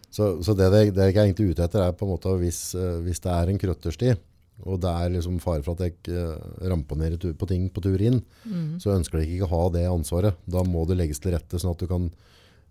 Så, 0.09 0.31
så 0.44 0.55
det, 0.57 0.70
jeg 0.72 0.94
er 0.96 1.12
egentlig 1.12 1.53
ute 1.53 1.66
etter 1.66 1.85
er 1.85 1.96
på 1.96 2.07
en 2.07 2.14
måte 2.14 2.33
hvis, 2.40 2.62
eh, 2.79 3.01
hvis 3.05 3.20
det 3.24 3.35
er 3.35 3.53
en 3.53 3.61
krøttersti, 3.61 4.14
og 4.66 4.81
det 4.83 4.90
er 4.90 5.11
liksom 5.14 5.38
fare 5.40 5.62
for 5.62 5.73
at 5.77 5.85
jeg 5.87 5.94
ikke 5.97 6.68
ramponerer 6.71 7.18
tu- 7.21 7.33
på 7.35 7.47
ting 7.49 7.68
på 7.71 7.83
tur 7.83 8.01
inn, 8.01 8.23
Mm. 8.47 8.79
så 8.81 8.94
ønsker 8.97 9.18
de 9.21 9.27
ikke 9.27 9.47
å 9.47 9.53
ha 9.53 9.68
det 9.71 9.85
ansvaret. 9.88 10.35
Da 10.49 10.62
må 10.64 10.87
det 10.87 10.97
legges 10.99 11.21
til 11.21 11.33
rette 11.33 11.59
sånn 11.61 11.71
at 11.73 11.79
du 11.79 11.87
kan 11.87 12.11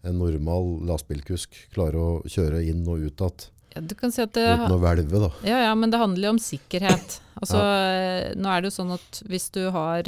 en 0.03 0.17
normal 0.19 0.81
lastbilkusk 0.85 1.49
klare 1.73 1.95
å 1.95 2.23
kjøre 2.25 2.61
inn 2.67 2.85
og 2.87 2.99
ut 3.01 3.17
igjen 3.17 3.47
Ja, 3.75 3.81
du 3.81 3.93
kan 3.95 4.11
si 4.11 4.21
at 4.21 4.31
det, 4.33 4.45
uten 4.47 4.71
å 4.73 4.79
hvelve. 4.79 5.19
Da. 5.19 5.31
Ja, 5.43 5.57
ja, 5.67 5.73
men 5.75 5.91
det 5.91 5.99
handler 5.99 6.23
jo 6.23 6.29
om 6.35 6.39
sikkerhet. 6.39 7.19
Altså, 7.41 7.57
ja. 7.61 8.33
Nå 8.35 8.47
er 8.49 8.61
det 8.61 8.71
jo 8.71 8.83
sånn 8.83 8.93
at 8.93 9.19
hvis 9.27 9.51
du 9.51 9.69
har 9.69 10.03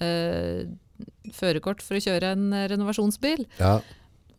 eh, 0.00 0.64
førerkort 1.32 1.82
for 1.84 1.98
å 1.98 2.02
kjøre 2.02 2.32
en 2.32 2.52
eh, 2.52 2.68
renovasjonsbil, 2.72 3.44
Ja, 3.58 3.80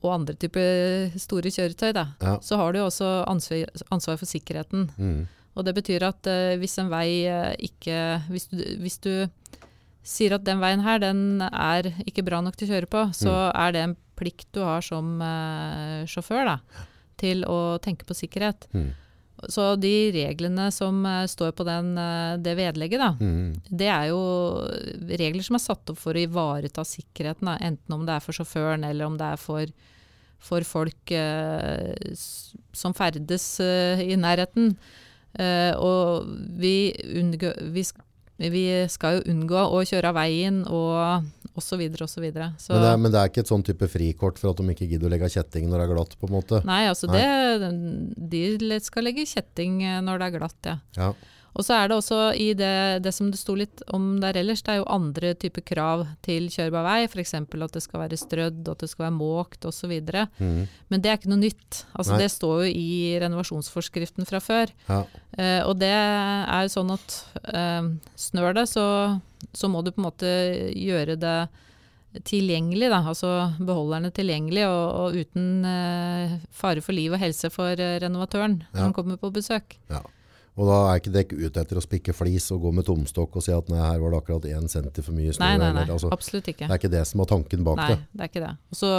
og 0.03 0.09
andre 0.11 0.35
typer 0.35 1.13
store 1.21 1.47
kjøretøy, 1.53 1.93
da, 1.95 2.07
ja. 2.21 2.37
så 2.43 2.57
har 2.59 2.73
du 2.75 2.79
også 2.83 3.11
ansvar, 3.29 3.69
ansvar 3.91 4.17
for 4.19 4.25
sikkerheten. 4.27 4.89
Mm. 4.97 5.27
Og 5.53 5.65
det 5.67 5.75
betyr 5.77 6.05
at 6.07 6.29
uh, 6.29 6.55
hvis 6.61 6.79
en 6.81 6.89
vei 6.91 7.25
eh, 7.29 7.53
ikke 7.69 7.97
hvis 8.31 8.47
du, 8.49 8.57
hvis 8.81 8.97
du 9.03 9.11
sier 10.03 10.33
at 10.35 10.43
den 10.43 10.59
veien 10.59 10.81
her, 10.83 10.97
den 10.99 11.43
er 11.45 11.91
ikke 12.03 12.25
bra 12.27 12.41
nok 12.43 12.57
til 12.59 12.67
å 12.67 12.73
kjøre 12.73 12.89
på, 12.91 13.03
så 13.15 13.35
er 13.53 13.75
det 13.75 13.83
en 13.85 13.93
plikt 14.19 14.49
du 14.51 14.59
har 14.65 14.83
som 14.83 15.15
uh, 15.21 16.01
sjåfør, 16.09 16.49
da, 16.49 16.87
til 17.21 17.45
å 17.47 17.77
tenke 17.83 18.03
på 18.09 18.17
sikkerhet. 18.17 18.67
Mm. 18.75 18.89
Så 19.51 19.63
de 19.79 20.11
reglene 20.15 20.67
som 20.75 20.99
uh, 21.07 21.23
står 21.29 21.53
på 21.55 21.65
den, 21.67 21.93
det 22.43 22.57
vedlegget, 22.59 22.99
da, 22.99 23.13
Mm. 23.19 23.55
det 23.69 23.87
er 23.93 24.09
jo 24.11 24.19
regler 25.07 25.43
som 25.43 25.55
er 25.57 25.63
satt 25.63 25.93
opp 25.93 26.01
for 26.01 26.15
å 26.17 26.25
ivareta 26.25 26.83
sikkerheten, 26.87 27.47
da, 27.47 27.55
enten 27.61 27.95
om 27.95 28.03
det 28.07 28.17
er 28.17 28.25
for 28.25 28.35
sjåføren 28.35 28.83
eller 28.89 29.07
om 29.07 29.17
det 29.19 29.31
er 29.35 29.39
for, 29.41 29.71
for 30.43 30.67
folk 30.67 31.15
eh, 31.15 31.95
som 32.75 32.95
ferdes 32.97 33.47
eh, 33.63 34.03
i 34.03 34.19
nærheten. 34.19 34.73
Eh, 35.39 35.73
og 35.81 36.27
vi, 36.61 36.93
unngå, 37.19 37.53
vi, 37.73 37.85
vi 38.53 38.65
skal 38.91 39.17
jo 39.19 39.23
unngå 39.33 39.63
å 39.73 39.81
kjøre 39.87 40.11
av 40.11 40.19
veien 40.19 40.61
og 40.67 41.25
osv. 41.57 41.81
osv. 42.01 42.27
Så 42.57 42.73
Men, 42.73 42.81
det 42.81 42.89
er, 42.89 42.97
men 43.01 43.13
det 43.13 43.19
er 43.21 43.31
ikke 43.31 43.43
et 43.45 43.51
sånn 43.51 43.65
type 43.65 43.89
frikort 43.91 44.41
for 44.41 44.53
at 44.53 44.61
de 44.61 44.73
ikke 44.73 44.89
gidder 44.89 45.09
å 45.09 45.13
legge 45.13 45.31
kjetting 45.35 45.69
når 45.69 45.81
det 45.81 45.87
er 45.87 45.93
glatt? 45.93 46.17
på 46.19 46.29
en 46.29 46.35
måte? 46.37 46.63
Nei, 46.67 46.83
altså 46.89 47.09
det 47.11 47.25
De 48.33 48.79
skal 48.83 49.09
legge 49.09 49.27
kjetting 49.29 49.81
eh, 49.85 50.01
når 50.05 50.21
det 50.21 50.29
er 50.29 50.37
glatt, 50.37 50.59
ja. 50.69 50.77
Ja. 50.97 51.13
Og 51.53 51.61
så 51.67 51.75
er 51.77 51.89
det 51.91 51.97
også 51.99 52.19
i 52.33 52.47
det, 52.57 53.03
det 53.05 53.11
som 53.13 53.27
det 53.29 53.37
sto 53.37 53.53
litt 53.53 53.83
om 53.93 54.15
der 54.23 54.39
ellers, 54.41 54.63
det 54.65 54.71
er 54.73 54.79
jo 54.79 54.87
andre 54.89 55.33
typer 55.37 55.61
krav 55.61 56.05
til 56.25 56.47
kjørbar 56.49 56.85
vei. 56.87 56.95
F.eks. 57.05 57.33
at 57.37 57.75
det 57.75 57.83
skal 57.85 58.01
være 58.01 58.17
strødd, 58.17 58.63
at 58.71 58.81
det 58.81 58.89
skal 58.89 59.05
være 59.05 59.15
måkt 59.19 59.67
osv. 59.69 59.93
Mm. 60.39 60.63
Men 60.89 61.03
det 61.03 61.11
er 61.11 61.19
ikke 61.19 61.29
noe 61.29 61.43
nytt. 61.43 61.83
Altså 61.93 62.17
Det 62.17 62.31
står 62.33 62.63
jo 62.65 62.71
i 62.73 63.19
renovasjonsforskriften 63.21 64.25
fra 64.25 64.41
før. 64.41 64.73
Ja. 64.89 65.03
Eh, 65.37 65.61
og 65.67 65.77
det 65.81 65.91
er 65.93 66.65
jo 66.65 66.73
sånn 66.73 66.95
at 66.95 67.19
eh, 67.53 67.91
snør 68.29 68.57
det, 68.57 68.65
så, 68.73 68.87
så 69.53 69.69
må 69.69 69.83
du 69.85 69.91
på 69.93 70.01
en 70.01 70.09
måte 70.09 70.33
gjøre 70.73 71.19
det 71.21 71.37
tilgjengelig, 72.29 72.89
da. 72.93 72.99
Altså 73.09 73.29
beholderne 73.65 74.11
tilgjengelig, 74.13 74.65
og, 74.69 74.83
og 75.01 75.15
uten 75.21 75.63
eh, 75.65 76.35
fare 76.53 76.81
for 76.85 76.93
liv 76.97 77.13
og 77.15 77.21
helse 77.21 77.49
for 77.53 77.73
eh, 77.77 77.95
renovatøren 78.03 78.59
Ja. 78.73 78.83
som 78.83 78.93
kommer 78.93 79.17
på 79.21 79.31
besøk. 79.33 79.77
Ja. 79.89 80.01
Og 80.55 80.67
da 80.69 80.75
er 80.93 80.99
ikke 81.01 81.11
dere 81.15 81.47
ute 81.49 81.61
etter 81.63 81.79
å 81.79 81.81
spikke 81.81 82.13
flis 82.13 82.51
og 82.53 82.61
gå 82.61 82.71
med 82.77 82.85
tomstokk 82.85 83.35
og 83.39 83.41
si 83.45 83.51
at 83.55 83.69
nei, 83.73 83.79
her 83.81 83.97
var 84.03 84.11
det 84.13 84.19
akkurat 84.21 84.43
én 84.45 84.67
senter 84.69 85.01
for 85.01 85.11
mye 85.17 85.33
snø. 85.33 85.41
Nei, 85.47 85.57
nei, 85.57 85.71
nei. 85.73 85.81
eller, 85.81 85.93
altså, 85.95 86.11
Absolutt 86.13 86.45
ikke. 86.51 86.67
det 86.67 86.75
er 86.75 86.81
ikke 86.81 86.91
det 86.93 87.05
som 87.09 87.23
er 87.23 87.25
tanken 87.31 87.63
bak 87.65 87.77
Nei, 87.81 87.87
det. 87.95 87.99
det 88.13 88.21
er 88.21 88.29
ikke 88.29 88.43
det. 88.45 88.51
Og 88.69 88.77
så, 88.77 88.91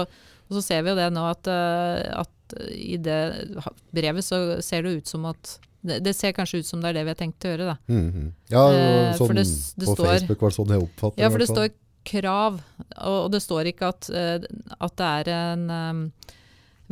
og 0.48 0.56
så 0.58 0.62
ser 0.66 0.82
vi 0.82 0.90
jo 0.90 0.96
det 0.98 1.06
nå 1.14 1.22
at, 1.30 1.46
eh, 1.46 2.00
at 2.24 2.56
i 2.74 2.96
det 2.98 3.20
brevet 3.94 4.26
så 4.26 4.40
ser 4.66 4.82
det 4.82 4.96
ut 4.98 5.06
som 5.14 5.24
at 5.30 5.54
det, 5.84 6.00
det 6.02 6.14
ser 6.16 6.32
kanskje 6.34 6.58
ut 6.64 6.66
som 6.66 6.80
det 6.82 6.90
er 6.90 6.98
det 6.98 7.06
vi 7.06 7.12
har 7.14 7.20
tenkt 7.22 7.44
å 7.46 7.50
gjøre, 7.54 7.70
da. 7.70 7.78
Mhm. 7.92 8.28
Ja, 8.50 8.66
Eh, 8.74 9.14
sånn, 9.14 9.26
for 9.28 9.34
det 9.38 9.44
det 9.46 9.86
på 9.86 9.94
står- 9.94 10.10
Facebook 10.10 10.40
var 10.42 10.50
det 10.50 10.56
sånn 10.58 10.74
jeg 10.74 10.82
oppfattet 10.88 11.18
Ja, 11.22 11.30
for 11.30 11.38
det 11.38 11.48
står 11.52 11.68
krav, 12.04 12.58
og, 12.98 13.18
og 13.24 13.30
det 13.32 13.40
står 13.46 13.70
ikke 13.70 13.88
at, 13.94 14.10
eh, 14.10 14.42
at 14.80 14.96
det 14.96 15.10
er 15.22 15.30
en 15.38 15.70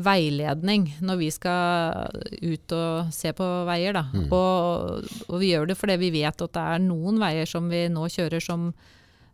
veiledning 0.01 0.87
når 1.05 1.19
vi 1.21 1.29
skal 1.35 2.09
ut 2.41 2.73
og 2.77 3.11
se 3.13 3.33
på 3.37 3.49
veier. 3.69 3.93
Da. 3.99 4.07
Mm. 4.15 4.27
Og, 4.33 5.11
og 5.29 5.37
vi 5.43 5.51
gjør 5.53 5.69
det 5.73 5.77
fordi 5.81 5.99
vi 6.01 6.11
vet 6.23 6.45
at 6.47 6.55
det 6.57 6.65
er 6.77 6.83
noen 6.87 7.21
veier 7.21 7.49
som 7.49 7.69
vi 7.73 7.85
nå 7.93 8.07
kjører 8.13 8.41
som, 8.43 8.71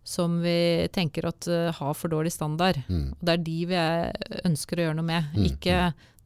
som 0.03 0.41
vi 0.43 0.89
tenker 0.95 1.29
at 1.31 1.47
uh, 1.51 1.69
har 1.79 1.95
for 1.95 2.11
dårlig 2.13 2.33
standard. 2.35 2.81
Mm. 2.89 3.13
Og 3.15 3.23
det 3.29 3.37
er 3.37 3.45
de 3.47 3.59
vi 3.71 3.79
er- 3.79 4.43
ønsker 4.49 4.79
å 4.83 4.89
gjøre 4.89 4.99
noe 4.99 5.09
med, 5.13 5.31
Mm, 5.37 5.47
ikke 5.53 5.79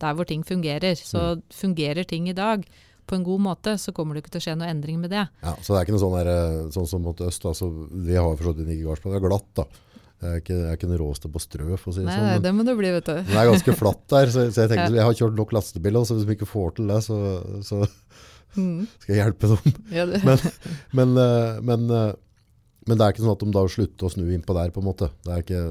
der 0.03 0.14
hvor 0.18 0.27
ting 0.27 0.42
fungerer. 0.42 0.97
Så 0.99 1.37
fungerer 1.55 2.05
ting 2.09 2.29
i 2.29 2.35
dag 2.35 2.64
på 3.07 3.16
en 3.18 3.25
god 3.27 3.40
måte, 3.42 3.75
så 3.79 3.92
kommer 3.92 4.14
det 4.14 4.23
ikke 4.25 4.33
til 4.38 4.40
å 4.40 4.45
skje 4.47 4.57
noe 4.59 4.71
endring 4.71 4.99
med 5.03 5.11
det. 5.11 5.27
Ja, 5.42 5.53
så 5.61 5.75
det 5.75 5.79
er 5.81 5.85
ikke 5.87 5.95
noe 5.99 6.03
sånn, 6.07 6.16
der, 6.25 6.31
eh, 6.33 6.68
sånn 6.75 6.87
som 6.88 7.03
mot 7.03 7.18
øst. 7.21 7.45
Altså, 7.45 7.68
vi 7.90 8.14
har 8.16 8.37
forstått 8.38 8.61
vidt 8.62 8.71
ikke 8.79 8.88
gardsplass, 8.88 9.12
det 9.12 9.21
er 9.21 9.29
glatt 9.29 9.49
da. 9.59 9.64
Jeg 10.23 10.31
er 10.31 10.41
ikke, 10.43 10.55
jeg 10.55 10.69
er 10.71 10.77
ikke 10.79 10.89
den 10.93 11.01
råeste 11.03 11.29
på 11.35 11.41
strø, 11.43 11.69
for 11.77 11.91
å 11.91 11.95
si 11.97 12.01
det 12.05 12.07
Nei, 12.09 12.15
sånn. 12.17 12.29
nei, 12.31 12.39
det 12.45 12.53
må 12.55 12.65
det 12.69 12.77
bli, 12.79 12.91
vet 12.95 13.09
du. 13.11 13.15
men 13.19 13.31
det 13.33 13.41
er 13.43 13.49
ganske 13.51 13.75
flatt 13.79 14.05
der, 14.13 14.31
så, 14.31 14.45
så 14.55 14.65
jeg 14.65 14.71
tenkte 14.71 14.91
Ja. 14.95 14.99
jeg 15.01 15.07
har 15.11 15.17
kjørt 15.19 15.39
nok 15.41 15.55
lastebiler, 15.59 16.05
så 16.07 16.15
hvis 16.19 16.29
vi 16.31 16.37
ikke 16.39 16.47
får 16.51 16.77
til 16.79 16.93
det, 16.95 17.01
så, 17.11 17.19
så 17.67 17.83
Mm. 18.53 18.83
skal 19.01 19.15
jeg 19.15 19.23
hjelpe 19.25 19.49
dem. 19.49 19.73
Ja. 19.97 20.03
Men, 20.05 20.43
men, 20.93 21.13
eh, 21.17 21.61
men, 21.65 21.87
eh, 21.89 22.11
men 22.85 22.99
det 23.01 23.05
er 23.07 23.15
ikke 23.15 23.23
sånn 23.25 23.33
at 23.33 23.41
de 23.47 23.55
da 23.55 23.63
slutter 23.73 24.05
å 24.05 24.11
snu 24.13 24.27
innpå 24.35 24.53
der, 24.59 24.69
på 24.75 24.83
en 24.83 24.89
måte. 24.91 25.09
Det 25.25 25.39
ikke... 25.41 25.63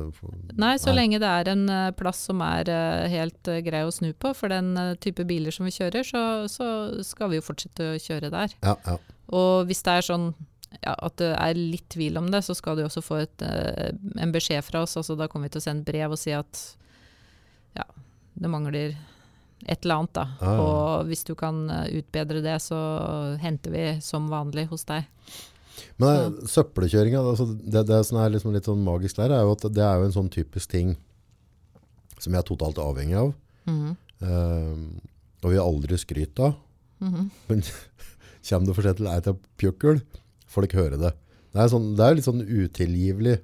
Nei, 0.57 0.71
så 0.81 0.89
Nei. 0.89 0.95
lenge 0.97 1.19
det 1.21 1.29
er 1.29 1.51
en 1.53 1.61
eh, 1.69 1.91
plass 1.99 2.23
som 2.31 2.41
er 2.41 2.71
helt 3.13 3.51
grei 3.67 3.83
å 3.85 3.93
snu 3.93 4.09
på 4.17 4.31
for 4.33 4.49
den 4.49 4.73
type 4.97 5.27
biler 5.29 5.53
som 5.53 5.69
vi 5.69 5.75
kjører, 5.77 6.01
så, 6.09 6.23
så 6.49 6.71
skal 7.05 7.29
vi 7.29 7.37
jo 7.37 7.45
fortsette 7.45 7.91
å 7.93 7.99
kjøre 8.01 8.33
der. 8.33 8.57
Ja, 8.65 8.73
ja. 8.89 8.97
Og 9.29 9.69
hvis 9.69 9.85
det 9.85 9.99
er 9.99 10.07
sånn 10.09 10.31
ja, 10.79 10.93
at 10.95 11.17
det 11.19 11.31
er 11.35 11.57
litt 11.59 11.87
tvil 11.91 12.19
om 12.21 12.29
det, 12.31 12.43
så 12.45 12.55
skal 12.57 12.79
du 12.79 12.85
også 12.85 13.03
få 13.03 13.21
et, 13.25 13.43
eh, 13.45 13.91
en 14.23 14.33
beskjed 14.33 14.63
fra 14.65 14.85
oss. 14.85 14.95
Altså, 14.99 15.17
da 15.19 15.27
kommer 15.27 15.49
vi 15.49 15.57
til 15.57 15.63
å 15.63 15.67
sende 15.67 15.87
brev 15.87 16.15
og 16.15 16.21
si 16.21 16.33
at 16.35 16.61
ja, 17.77 17.85
det 18.39 18.51
mangler 18.51 18.95
et 19.67 19.83
eller 19.83 20.01
annet. 20.01 20.13
Da. 20.15 20.25
Ja, 20.39 20.55
ja. 20.55 20.65
Og 20.65 21.11
hvis 21.11 21.25
du 21.27 21.35
kan 21.37 21.63
eh, 21.69 21.99
utbedre 22.01 22.43
det, 22.45 22.57
så 22.63 22.79
henter 23.43 23.75
vi 23.75 23.85
som 24.05 24.31
vanlig 24.31 24.69
hos 24.71 24.87
deg. 24.89 25.09
Men 26.01 26.35
det, 26.37 26.49
søppelkjøringa, 26.51 27.21
altså 27.21 27.47
det, 27.51 27.85
det 27.89 28.01
som 28.07 28.19
er 28.21 28.33
liksom 28.33 28.55
litt 28.55 28.67
sånn 28.67 28.83
magisk 28.85 29.19
der, 29.21 29.35
er 29.35 29.45
jo 29.45 29.55
at 29.55 29.67
det 29.73 29.85
er 29.85 29.99
jo 29.99 30.09
en 30.09 30.17
sånn 30.17 30.31
typisk 30.33 30.71
ting 30.73 30.95
som 32.21 32.33
jeg 32.33 32.41
er 32.41 32.47
totalt 32.47 32.81
avhengig 32.81 33.17
av. 33.17 33.33
Mhm. 33.69 33.95
um, 34.25 34.85
og 35.41 35.49
vi 35.49 35.57
har 35.57 35.65
aldri 35.65 35.97
skryt 35.97 36.37
av. 36.43 36.53
Mhm. 37.01 37.29
Men 37.49 37.63
kommer 38.47 38.67
det 38.67 38.75
for 38.77 38.85
sent 38.85 38.99
til 38.99 39.09
ei 39.09 39.21
til 39.25 39.39
pjøkkel, 39.61 40.01
folk 40.51 40.75
hører 40.77 40.99
det. 40.99 41.13
Det 41.51 41.59
er, 41.59 41.71
sånn, 41.71 41.93
det 41.99 42.05
er 42.05 42.17
litt 42.17 42.27
sånn 42.27 42.43
utilgivelig 42.43 43.39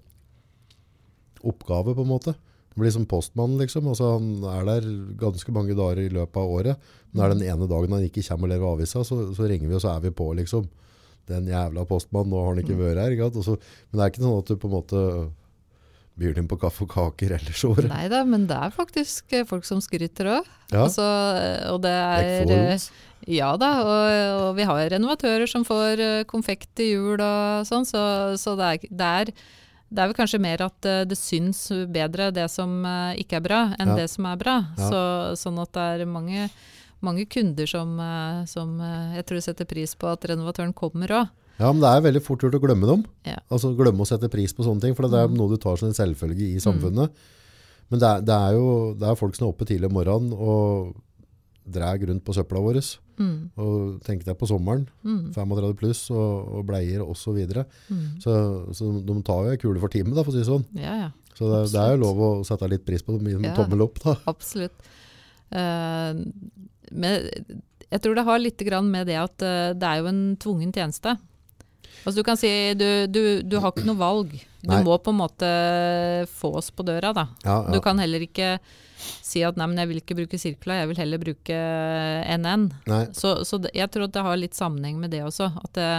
oppgave, 1.48 1.96
på 1.96 2.06
en 2.06 2.12
måte. 2.12 2.34
Det 2.72 2.80
blir 2.80 2.93
som 2.93 3.08
postmannen, 3.10 3.60
liksom. 3.62 3.88
Altså, 3.91 4.13
han 4.15 4.43
er 4.52 4.67
der 4.67 4.88
ganske 5.20 5.54
mange 5.56 5.76
dager 5.78 6.04
i 6.04 6.13
løpet 6.13 6.39
av 6.39 6.54
året. 6.60 6.89
Men 7.12 7.24
er 7.26 7.34
den 7.34 7.46
ene 7.48 7.70
dagen 7.70 7.96
han 7.96 8.06
ikke 8.06 8.24
kommer 8.28 8.48
og 8.48 8.54
leverer 8.54 8.78
avisa, 8.78 9.04
så, 9.08 9.20
så 9.36 9.50
ringer 9.50 9.67
vi, 9.67 9.76
og 9.76 9.84
så 9.84 9.96
er 9.96 10.06
vi 10.06 10.13
på, 10.15 10.30
liksom. 10.39 10.67
Den 11.28 11.50
jævla 11.52 11.84
postmannen, 11.89 12.32
nå 12.32 12.43
har 12.43 12.54
han 12.54 12.63
ikke 12.63 12.80
vært 12.80 13.02
her. 13.02 13.15
Ikke 13.15 13.28
sant? 13.28 13.41
Og 13.41 13.48
så, 13.48 13.58
men 13.89 14.00
det 14.00 14.06
er 14.06 14.13
ikke 14.13 14.24
sånn 14.24 14.39
at 14.39 14.52
du 14.52 14.62
på 14.62 14.70
en 14.70 14.76
måte 14.78 15.04
byr 16.17 16.34
dem 16.38 16.47
på 16.49 16.58
kaffe 16.60 16.84
og 16.86 16.89
kaker 16.89 17.36
ellers 17.38 17.62
året. 17.67 17.88
Nei 17.91 18.08
da, 18.10 18.23
men 18.25 18.47
det 18.49 18.56
er 18.58 18.71
faktisk 18.73 19.34
eh, 19.38 19.45
folk 19.45 19.65
som 19.67 19.82
skryter 19.84 20.32
òg. 20.39 20.47
Ja, 20.73 20.82
Altså, 20.88 21.06
og 21.73 21.82
det 21.86 21.91
er 21.93 22.51
eh. 22.56 22.88
Ja 23.27 23.51
da, 23.60 23.69
og, 23.84 24.47
og 24.47 24.49
vi 24.58 24.65
har 24.69 24.89
renovatører 24.93 25.47
som 25.49 25.63
får 25.67 25.99
eh, 26.03 26.23
konfekt 26.30 26.69
til 26.77 26.93
jul 26.95 27.21
og 27.23 27.65
sånn, 27.67 27.86
så, 27.88 28.01
så 28.39 28.53
det, 28.60 28.67
er, 28.67 28.89
det, 28.89 29.08
er, 29.21 29.32
det 29.89 30.01
er 30.03 30.10
vel 30.12 30.17
kanskje 30.17 30.39
mer 30.43 30.63
at 30.67 30.86
eh, 30.89 31.01
det 31.10 31.17
syns 31.19 31.65
bedre 31.93 32.30
det 32.36 32.45
som 32.53 32.77
eh, 32.86 33.17
ikke 33.23 33.39
er 33.41 33.45
bra, 33.49 33.62
enn 33.77 33.93
Ja. 33.93 33.99
det 34.03 34.10
som 34.13 34.25
er 34.30 34.38
bra. 34.41 34.58
Ja. 34.77 34.89
Så, 34.91 35.01
sånn 35.43 35.60
at 35.63 35.73
det 35.75 35.88
er 35.97 36.06
mange, 36.10 36.47
mange 37.03 37.25
kunder 37.30 37.67
som, 37.69 37.97
eh, 37.99 38.45
som 38.49 38.77
eh, 38.82 39.17
jeg 39.19 39.27
tror 39.30 39.43
setter 39.49 39.69
pris 39.69 39.93
på 39.99 40.10
at 40.13 40.25
renovatøren 40.34 40.73
kommer 40.77 41.13
òg. 41.21 41.34
Ja, 41.60 41.72
men 41.74 41.82
det 41.82 41.89
er 41.89 42.04
veldig 42.06 42.22
fort 42.22 42.43
gjort 42.46 42.54
å 42.56 42.62
glemme 42.62 42.86
dem. 42.89 43.06
Ja. 43.26 43.39
Altså 43.50 43.72
glemme 43.78 44.04
å 44.06 44.08
sette 44.10 44.30
pris 44.30 44.54
på 44.54 44.63
sånne 44.65 44.82
ting, 44.84 44.93
for 44.96 45.08
det 45.10 45.17
er 45.17 45.28
Mm. 45.28 45.38
noe 45.38 45.50
du 45.50 45.58
tar 45.58 45.76
som 45.78 45.88
en 45.89 45.93
selvfølge 45.98 46.54
i 46.56 46.60
samfunnet. 46.62 47.10
Men 47.89 48.00
det 48.00 48.08
er, 48.08 48.22
det 48.22 48.36
er 48.36 48.54
jo 48.54 48.93
det 49.00 49.08
er 49.10 49.15
folk 49.15 49.36
som 49.36 49.48
er 49.48 49.54
oppe 49.54 49.65
tidlig 49.65 49.88
om 49.89 49.93
morgenen 49.98 50.34
og 50.38 50.96
drar 51.67 51.98
rundt 52.00 52.24
på 52.24 52.34
søpla 52.36 52.60
våre. 52.63 52.82
Mm, 53.17 53.50
Og 53.58 54.02
tenk 54.06 54.24
deg 54.24 54.38
på 54.38 54.46
sommeren, 54.48 54.88
mm, 55.04 55.34
35 55.34 55.74
pluss 55.80 56.12
og, 56.12 56.48
og 56.60 56.65
bleier 56.67 57.02
og 57.02 57.15
så 57.17 57.34
videre. 57.34 57.65
mm. 57.89 58.22
Så, 58.22 58.36
så 58.78 58.91
de 59.06 59.15
tar 59.24 59.43
jo 59.48 59.52
ei 59.52 59.58
kule 59.58 59.80
for 59.80 59.89
time, 59.89 60.13
for 60.13 60.30
å 60.30 60.36
si 60.36 60.43
det 60.43 60.48
sånn. 60.52 60.65
Ja, 60.78 60.93
ja. 61.08 61.10
Så 61.34 61.50
det, 61.50 61.72
det 61.74 61.82
er 61.82 61.96
jo 61.96 62.04
lov 62.04 62.17
å 62.22 62.30
sette 62.46 62.70
litt 62.70 62.86
pris 62.86 63.02
på 63.02 63.17
dem, 63.17 63.26
gi 63.28 63.34
dem 63.34 63.43
Ja. 63.50 63.56
tommel 63.56 63.82
opp, 63.88 63.98
da. 64.04 64.15
Absolutt. 64.28 64.78
Uh, 65.52 66.13
men 66.91 67.30
jeg 67.91 68.02
tror 68.04 68.15
det 68.15 68.26
har 68.28 68.39
litt 68.39 68.58
grann 68.67 68.89
med 68.91 69.08
det 69.08 69.15
at 69.22 69.41
uh, 69.46 69.74
det 69.74 69.84
er 69.88 70.02
jo 70.02 70.08
en 70.12 70.22
tvungen 70.38 70.74
tjeneste. 70.76 71.17
Altså 72.05 72.15
du 72.19 72.23
kan 72.27 72.38
si 72.39 72.49
du, 72.79 72.88
du, 73.12 73.21
du 73.43 73.57
har 73.63 73.71
ikke 73.73 73.88
noe 73.88 73.99
valg. 73.99 74.36
Du 74.62 74.69
Nei. 74.73 74.81
må 74.83 74.97
på 74.99 75.12
en 75.13 75.19
måte 75.21 75.47
få 76.33 76.53
oss 76.60 76.69
på 76.75 76.83
døra, 76.88 77.13
da. 77.15 77.27
Ja, 77.45 77.57
Du 77.71 77.79
kan 77.83 77.99
heller 78.01 78.23
ikke 78.25 78.57
si 78.97 79.43
at 79.45 79.55
nei, 79.60 79.67
men 79.69 79.77
jeg 79.77 79.88
vil 79.91 79.99
ikke 80.01 80.15
bruke 80.17 80.39
Sirkla, 80.41 80.79
jeg 80.81 80.89
vil 80.89 80.97
heller 81.03 81.21
bruke 81.21 81.57
NN. 82.41 82.63
Så, 83.15 83.36
så 83.47 83.60
jeg 83.69 83.91
tror 83.93 84.07
at 84.07 84.15
det 84.15 84.23
har 84.25 84.39
litt 84.41 84.57
sammenheng 84.57 84.97
med 84.99 85.13
det 85.13 85.21
også. 85.27 85.51
At 85.63 85.73
det, 85.77 85.89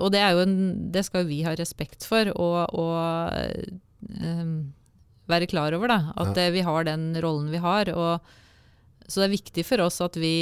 og 0.00 0.10
det, 0.14 0.22
er 0.24 0.32
jo 0.34 0.44
en, 0.46 0.56
det 0.94 1.04
skal 1.06 1.22
jo 1.24 1.30
vi 1.30 1.42
ha 1.46 1.52
respekt 1.58 2.06
for 2.08 2.30
og, 2.34 2.72
og 2.74 3.60
um, 4.24 4.54
være 5.30 5.46
klar 5.52 5.76
over. 5.76 5.92
Da, 5.92 5.98
at 6.24 6.36
Ja. 6.40 6.48
vi 6.54 6.64
har 6.66 6.84
den 6.88 7.10
rollen 7.22 7.50
vi 7.52 7.60
har. 7.62 7.92
Og, 7.94 8.20
så 9.06 9.20
det 9.20 9.28
er 9.28 9.36
viktig 9.36 9.66
for 9.68 9.84
oss 9.84 10.00
at 10.00 10.16
vi 10.16 10.34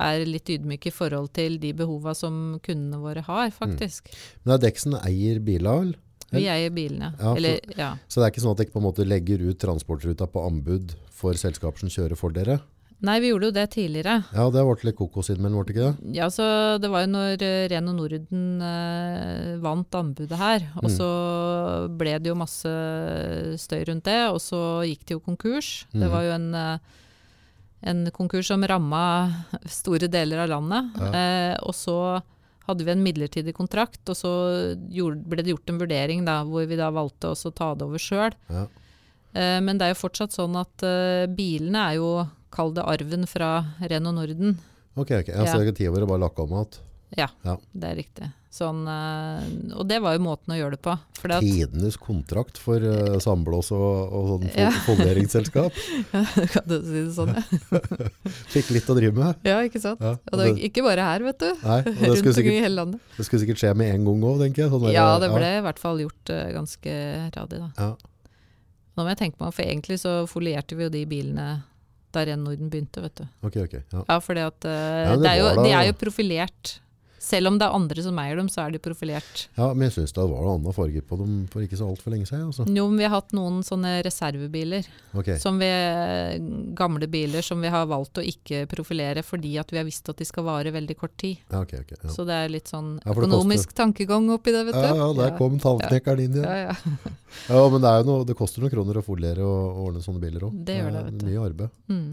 er 0.00 0.24
litt 0.26 0.48
ydmyke 0.50 0.90
i 0.90 0.94
forhold 0.96 1.32
til 1.36 1.58
de 1.62 1.72
behova 1.76 2.14
som 2.16 2.58
kundene 2.64 3.00
våre 3.02 3.22
har, 3.26 3.50
faktisk. 3.54 4.08
men 4.44 4.54
er 4.56 4.62
Dexen 4.66 4.96
eier 5.04 5.40
biler? 5.40 5.94
Vi 6.30 6.44
eier 6.46 6.70
bilene. 6.70 7.12
Ja, 7.18 7.34
Eller, 7.34 7.58
ja. 7.76 7.92
Så 8.06 8.20
det 8.20 8.26
er 8.28 8.30
ikke 8.30 8.42
sånn 8.44 8.52
at 8.54 8.58
dere 8.62 8.70
på 8.70 8.78
en 8.78 8.84
måte 8.86 9.02
legger 9.06 9.40
ut 9.48 9.58
transportruta 9.58 10.28
på 10.30 10.44
anbud 10.46 10.92
for 11.10 11.34
selskaper 11.34 11.78
som 11.82 11.90
kjører 11.90 12.16
for 12.16 12.30
dere? 12.30 12.60
Nei, 13.02 13.14
vi 13.18 13.30
gjorde 13.32 13.48
jo 13.48 13.54
det 13.56 13.64
tidligere. 13.72 14.18
Ja, 14.36 14.44
det 14.52 14.60
ble 14.62 14.84
litt 14.90 14.96
kokos 14.98 15.30
innimellom, 15.32 15.64
ble 15.64 15.72
det 15.72 15.74
ikke 15.74 15.86
det? 15.88 16.14
Ja, 16.18 16.26
så 16.28 16.78
Det 16.78 16.90
var 16.92 17.06
jo 17.06 17.10
når 17.14 17.40
Reno 17.40 17.68
Ren 17.72 17.88
og 17.88 17.96
Norden 17.96 18.62
eh, 18.62 19.56
vant 19.64 19.90
anbudet 19.96 20.36
her. 20.38 20.66
Og 20.76 20.84
Mm. 20.90 20.96
så 20.98 21.08
ble 21.98 22.18
det 22.20 22.28
jo 22.28 22.34
masse 22.36 22.68
støy 23.58 23.84
rundt 23.88 24.04
det, 24.04 24.20
og 24.30 24.38
så 24.38 24.60
gikk 24.86 25.04
det 25.06 25.16
jo 25.16 25.20
konkurs. 25.20 25.86
Det 25.92 26.02
Mhm. 26.06 26.10
var 26.12 26.22
jo 26.22 26.30
en, 26.36 26.54
eh, 26.54 26.78
en 27.82 28.04
konkurs 28.12 28.46
som 28.50 28.64
ramma 28.68 29.02
store 29.70 30.08
deler 30.12 30.42
av 30.44 30.48
landet. 30.52 30.90
Ja. 31.00 31.10
Eh, 31.16 31.54
og 31.64 31.74
så 31.74 31.96
hadde 32.68 32.84
vi 32.86 32.92
en 32.92 33.02
midlertidig 33.02 33.54
kontrakt, 33.56 34.02
og 34.12 34.14
så 34.18 34.32
gjorde, 34.92 35.24
ble 35.26 35.42
det 35.42 35.50
gjort 35.54 35.70
en 35.72 35.80
vurdering 35.80 36.24
da, 36.28 36.42
hvor 36.46 36.66
vi 36.70 36.76
da 36.78 36.90
valgte 36.94 37.32
å 37.32 37.52
ta 37.56 37.72
det 37.74 37.86
over 37.88 37.98
sjøl. 38.02 38.36
Ja. 38.52 38.66
Eh, 39.32 39.58
men 39.64 39.78
det 39.80 39.88
er 39.88 39.94
jo 39.94 40.02
fortsatt 40.02 40.34
sånn 40.36 40.54
at 40.60 40.84
eh, 40.86 41.24
bilene 41.30 41.86
er 41.90 41.98
jo, 41.98 42.10
kall 42.50 42.72
det 42.74 42.82
arven 42.82 43.26
fra 43.30 43.50
Renault 43.80 44.16
Norden. 44.18 44.56
Ok, 44.98 45.10
ok. 45.22 45.28
Ja, 45.30 45.44
Ja. 45.46 45.52
så 45.54 45.60
er 45.62 45.72
tid 45.72 45.88
å 45.88 46.06
bare 46.10 46.24
lakke 46.26 46.42
om 46.42 46.50
igjen. 46.58 46.80
Ja, 47.16 47.28
Ja. 47.46 47.56
det 47.72 47.88
er 47.90 47.96
riktig. 47.96 48.30
Sånn, 48.50 48.80
eh, 48.90 49.42
og 49.78 49.84
det 49.86 50.00
var 50.02 50.16
jo 50.16 50.24
måten 50.24 50.50
å 50.50 50.56
gjøre 50.58 50.74
det 50.74 50.80
på. 50.82 50.96
Det 51.22 51.36
Tidenes 51.44 51.94
kontrakt 52.00 52.56
for 52.58 52.82
uh, 52.82 53.14
samblås 53.22 53.68
og, 53.76 54.10
og 54.10 54.30
sånn 54.32 54.48
Ja. 54.58 54.72
fonderingsselskap. 54.88 55.76
ja, 56.10 56.22
kan 56.50 56.66
du 56.66 56.74
si 56.82 56.96
det 56.96 57.12
sånn? 57.14 57.30
ja. 57.38 57.44
Fikk 58.56 58.72
litt 58.74 58.90
å 58.90 58.96
drive 58.98 59.14
med. 59.14 59.46
Ja, 59.46 59.60
ikke 59.62 59.78
sant? 59.84 60.02
Ja, 60.02 60.16
Og 60.18 60.34
det 60.34 60.48
var 60.48 60.62
ikke 60.66 60.84
bare 60.88 61.06
her, 61.06 61.26
vet 61.30 61.44
du. 61.44 61.48
Nei, 61.62 61.78
Rundt 62.10 62.32
omkring 62.32 62.50
i 62.56 62.58
hele 62.66 62.74
landet. 62.80 63.14
det 63.20 63.28
skulle 63.28 63.44
sikkert 63.44 63.62
skje 63.62 63.72
med 63.78 63.94
en 63.94 64.10
gang 64.10 64.26
òg, 64.32 64.42
tenker 64.42 64.64
jeg. 64.64 64.74
Sånn 64.74 64.86
der, 64.88 64.96
Ja, 64.98 65.06
det 65.22 65.30
ble 65.30 65.54
i 65.60 65.64
hvert 65.68 65.82
fall 65.86 66.02
gjort 66.02 66.34
uh, 66.34 66.44
ganske 66.58 66.98
radig, 67.38 67.62
da. 67.62 67.72
Ja. 67.78 67.90
Nå 68.98 69.06
må 69.06 69.14
jeg 69.14 69.22
tenke 69.22 69.44
meg, 69.44 69.54
for 69.54 69.62
egentlig 69.62 70.02
så 70.02 70.18
folierte 70.26 70.74
vi 70.74 70.88
jo 70.88 70.92
de 70.92 71.06
bilene 71.08 71.50
da 72.10 72.26
Renn 72.26 72.42
Norden 72.42 72.70
begynte, 72.72 73.06
vet 73.06 73.20
du. 73.22 73.26
Ok, 73.46 73.62
ok. 73.62 73.78
Ja. 73.94 74.02
Ja, 74.02 74.18
for 74.18 74.34
Ja, 74.34 74.50
det 74.50 75.20
det 75.22 75.30
er 75.36 75.38
jo, 75.38 75.50
de 75.62 75.70
er 75.70 75.92
jo 75.92 75.98
profilert. 76.00 76.80
Selv 77.20 77.50
om 77.50 77.58
det 77.60 77.66
er 77.66 77.74
andre 77.76 78.00
som 78.00 78.16
eier 78.22 78.38
dem, 78.40 78.46
så 78.48 78.62
er 78.64 78.72
de 78.72 78.78
profilert. 78.80 79.42
Ja, 79.58 79.66
men 79.74 79.84
jeg 79.90 79.92
syns 79.98 80.14
det 80.16 80.22
var 80.24 80.40
noe 80.40 80.54
annen 80.56 80.72
farge 80.72 81.02
på 81.04 81.18
dem 81.20 81.34
for 81.52 81.60
ikke 81.60 81.76
så 81.76 81.90
altfor 81.90 82.14
lenge 82.14 82.24
siden. 82.24 82.46
Altså. 82.48 82.64
Jo, 82.64 82.86
men 82.88 82.96
vi 83.02 83.04
har 83.04 83.12
hatt 83.12 83.34
noen 83.36 83.58
sånne 83.66 83.90
reservebiler. 84.06 84.88
Ok, 85.20 85.28
Som 85.42 85.58
vi, 85.60 85.68
gamle 86.78 87.08
biler 87.12 87.44
som 87.44 87.60
vi 87.60 87.68
har 87.72 87.84
valgt 87.90 88.22
å 88.22 88.24
ikke 88.24 88.62
profilere 88.70 89.20
fordi 89.26 89.52
at 89.60 89.68
vi 89.74 89.80
har 89.82 89.84
visst 89.84 90.08
at 90.08 90.16
de 90.16 90.24
skal 90.24 90.46
vare 90.48 90.72
veldig 90.72 90.96
kort 90.96 91.12
tid. 91.20 91.42
ja, 91.52 91.60
ok, 91.60 91.74
ok. 91.82 91.92
Ja. 91.98 92.12
Så 92.14 92.24
det 92.28 92.38
er 92.40 92.48
litt 92.52 92.72
sånn 92.72 92.94
Ja, 93.04 93.12
økonomisk 93.12 93.74
tankegang 93.76 94.30
oppi 94.32 94.54
det, 94.56 94.64
vet 94.70 94.78
du. 94.78 94.86
Ja, 94.88 94.94
ja, 95.02 95.10
der 95.20 95.36
kom 95.36 95.58
tallknekkeren 95.60 96.24
inn 96.24 96.38
igjen. 96.40 96.48
Ja, 96.48 96.72
ja. 96.72 97.12
Ja, 97.50 97.60
men 97.70 97.84
det, 97.84 97.90
er 97.90 98.00
jo 98.00 98.08
noe, 98.08 98.24
det 98.26 98.34
koster 98.38 98.64
noen 98.64 98.72
kroner 98.72 98.98
å 98.98 99.04
foliere 99.06 99.44
og, 99.44 99.60
og 99.70 99.84
ordne 99.90 100.00
sånne 100.02 100.22
biler 100.24 100.48
òg. 100.48 100.56
Det 100.66 100.80
gjør 100.80 100.96
det, 100.96 101.04
vet 101.10 101.20
du. 101.20 101.26
Mye 101.28 101.44
arbeid. 101.44 101.76
Mm. 101.92 102.08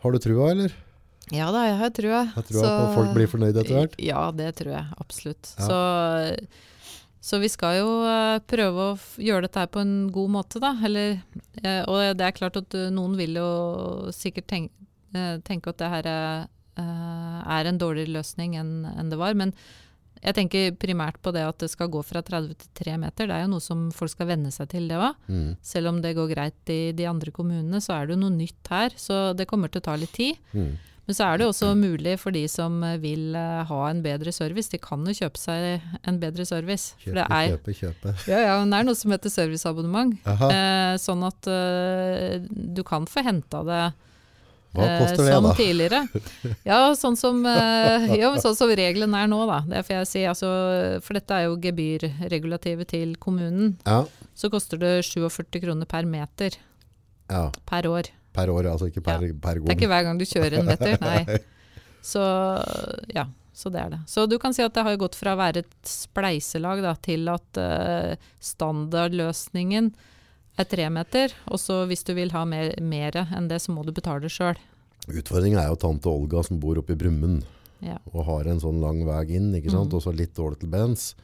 Har 0.00 0.14
du 0.14 0.18
trua, 0.24 0.46
eller? 0.54 0.78
Ja 1.34 1.50
da, 1.54 1.64
jeg 1.68 1.78
har 1.80 1.92
trua. 1.94 2.20
Jeg 2.34 2.48
tror 2.50 2.66
at 2.66 2.94
folk 2.96 3.14
blir 3.16 3.30
fornøyd 3.30 3.60
etter 3.60 3.76
hvert. 3.76 3.96
Ja, 4.02 4.26
det 4.34 4.50
tror 4.60 4.74
jeg 4.74 5.00
absolutt. 5.02 5.52
Ja. 5.58 5.66
Så, 5.68 5.80
så 7.30 7.40
vi 7.42 7.50
skal 7.52 7.80
jo 7.80 7.90
eh, 8.08 8.38
prøve 8.50 8.86
å 8.92 8.96
gjøre 9.20 9.46
dette 9.46 9.64
her 9.64 9.70
på 9.72 9.82
en 9.84 9.94
god 10.14 10.34
måte, 10.38 10.62
da. 10.62 10.72
Eller, 10.86 11.20
eh, 11.62 11.82
og 11.84 12.16
det 12.18 12.26
er 12.26 12.36
klart 12.36 12.58
at 12.60 12.74
eh, 12.78 12.90
noen 12.94 13.14
vil 13.20 13.38
jo 13.38 13.50
sikkert 14.16 14.50
tenke, 14.50 14.74
tenke 15.46 15.72
at 15.72 15.78
det 15.82 15.90
her 15.90 16.06
er, 16.08 16.48
en 17.66 17.78
dårligere 17.80 18.14
løsning 18.14 18.54
enn 18.56 19.10
det 19.10 19.18
var. 19.18 19.34
Men 19.38 19.50
jeg 20.20 20.36
tenker 20.36 20.76
primært 20.76 21.16
på 21.24 21.32
det 21.32 21.42
at 21.48 21.62
det 21.62 21.70
skal 21.72 21.88
gå 21.92 22.02
fra 22.04 22.20
30 22.24 22.52
til 22.60 22.70
3 22.82 22.96
meter. 23.00 23.28
Det 23.28 23.36
er 23.36 23.46
jo 23.46 23.52
noe 23.54 23.64
som 23.64 23.88
folk 23.94 24.12
skal 24.12 24.28
venne 24.28 24.52
seg 24.52 24.68
til, 24.72 24.86
det 24.90 24.98
òg. 25.00 25.16
Mm. 25.32 25.54
Selv 25.64 25.92
om 25.92 26.00
det 26.04 26.12
går 26.18 26.30
greit 26.34 26.72
i 26.72 26.92
de 26.96 27.06
andre 27.08 27.32
kommunene, 27.34 27.80
så 27.80 27.96
er 27.96 28.06
det 28.06 28.16
jo 28.16 28.22
noe 28.26 28.36
nytt 28.36 28.70
her. 28.72 28.96
Så 29.00 29.30
det 29.36 29.48
kommer 29.50 29.72
til 29.72 29.80
å 29.80 29.86
ta 29.88 29.96
litt 29.96 30.12
tid. 30.16 30.40
Mm. 30.52 30.74
Men 31.10 31.16
så 31.18 31.26
er 31.26 31.40
det 31.40 31.46
også 31.50 31.72
mulig 31.74 32.12
for 32.22 32.30
de 32.30 32.44
som 32.46 32.76
vil 33.02 33.34
eh, 33.34 33.62
ha 33.66 33.78
en 33.88 34.00
bedre 34.04 34.30
service. 34.30 34.70
De 34.70 34.78
kan 34.78 35.02
jo 35.02 35.14
kjøpe 35.16 35.40
seg 35.42 35.88
en 36.06 36.20
bedre 36.22 36.44
service. 36.46 36.92
Kjøpe, 37.02 37.16
det 37.16 37.24
er, 37.26 37.48
kjøpe, 37.50 37.74
kjøpe. 37.74 38.12
ja, 38.30 38.42
ja, 38.44 38.52
men 38.60 38.70
det 38.70 38.78
er 38.78 38.86
noe 38.86 38.98
som 39.00 39.10
heter 39.10 39.32
serviceabonnement. 39.34 40.14
Eh, 40.22 40.92
sånn 41.02 41.24
at 41.26 41.48
eh, 41.50 42.46
du 42.46 42.84
kan 42.86 43.10
få 43.10 43.24
henta 43.26 43.64
det 43.66 43.80
Hva 44.78 44.86
eh, 44.86 44.94
koster 45.00 45.24
det, 45.24 45.34
som 45.34 45.48
da? 45.48 45.56
tidligere. 45.58 46.00
Ja, 46.70 46.78
sånn 46.94 47.18
som, 47.18 47.42
eh, 47.50 48.06
ja, 48.20 48.30
sånn 48.46 48.54
som 48.60 48.70
reglene 48.70 49.24
er 49.24 49.34
nå, 49.34 49.42
da. 49.50 49.58
Det 49.66 49.82
får 49.90 49.96
jeg 49.96 50.10
si. 50.12 50.24
Altså, 50.30 50.54
for 51.02 51.18
dette 51.18 51.40
er 51.40 51.48
jo 51.48 51.58
gebyrregulativet 51.66 52.94
til 52.94 53.18
kommunen. 53.18 53.74
Ja. 53.82 54.04
Så 54.38 54.54
koster 54.54 54.78
det 54.78 54.94
47 55.10 55.58
kroner 55.58 55.90
per 55.90 56.06
meter 56.06 56.54
ja. 57.26 57.48
per 57.66 57.90
år. 57.90 58.14
Per 58.36 58.50
år, 58.52 58.68
altså 58.70 58.90
ikke 58.90 59.02
per, 59.02 59.24
per 59.42 59.58
gang. 59.58 59.66
Det 59.66 59.74
er 59.74 59.78
ikke 59.78 59.90
hver 59.90 60.06
gang 60.06 60.20
du 60.20 60.26
kjører 60.28 60.60
en 60.60 60.68
meter, 60.68 60.96
nei. 61.10 61.40
Så 62.00 62.22
ja, 63.12 63.26
så 63.52 63.72
det 63.74 63.80
er 63.82 63.90
det. 63.92 64.00
Så 64.08 64.24
du 64.30 64.38
kan 64.40 64.54
si 64.56 64.62
at 64.64 64.74
det 64.76 64.84
har 64.86 65.00
gått 65.00 65.18
fra 65.18 65.34
å 65.34 65.40
være 65.40 65.64
et 65.64 65.88
spleiselag 65.88 66.80
da, 66.84 66.94
til 67.02 67.28
at 67.32 67.60
uh, 67.60 68.30
standardløsningen 68.40 69.90
er 70.60 70.68
tre 70.70 70.86
meter. 70.92 71.34
Og 71.50 71.60
så 71.60 71.82
hvis 71.90 72.04
du 72.06 72.14
vil 72.16 72.32
ha 72.34 72.44
mer, 72.48 72.72
mer 72.80 73.18
enn 73.26 73.50
det, 73.50 73.60
så 73.64 73.74
må 73.74 73.84
du 73.84 73.92
betale 73.96 74.30
sjøl. 74.32 74.60
Utfordringen 75.10 75.60
er 75.60 75.70
jo 75.72 75.80
tante 75.80 76.08
Olga 76.12 76.44
som 76.46 76.60
bor 76.62 76.78
oppe 76.80 76.94
i 76.94 77.00
Brumund 77.00 77.42
Ja. 77.80 77.96
og 78.12 78.26
har 78.28 78.50
en 78.50 78.60
sånn 78.60 78.80
lang 78.82 79.02
vei 79.08 79.24
inn, 79.38 79.50
ikke 79.56 79.72
sant? 79.72 79.88
Mm. 79.88 79.96
og 79.96 80.02
så 80.04 80.12
litt 80.12 80.34
dårlig 80.36 80.60
til 80.60 80.72
bens. 80.72 81.14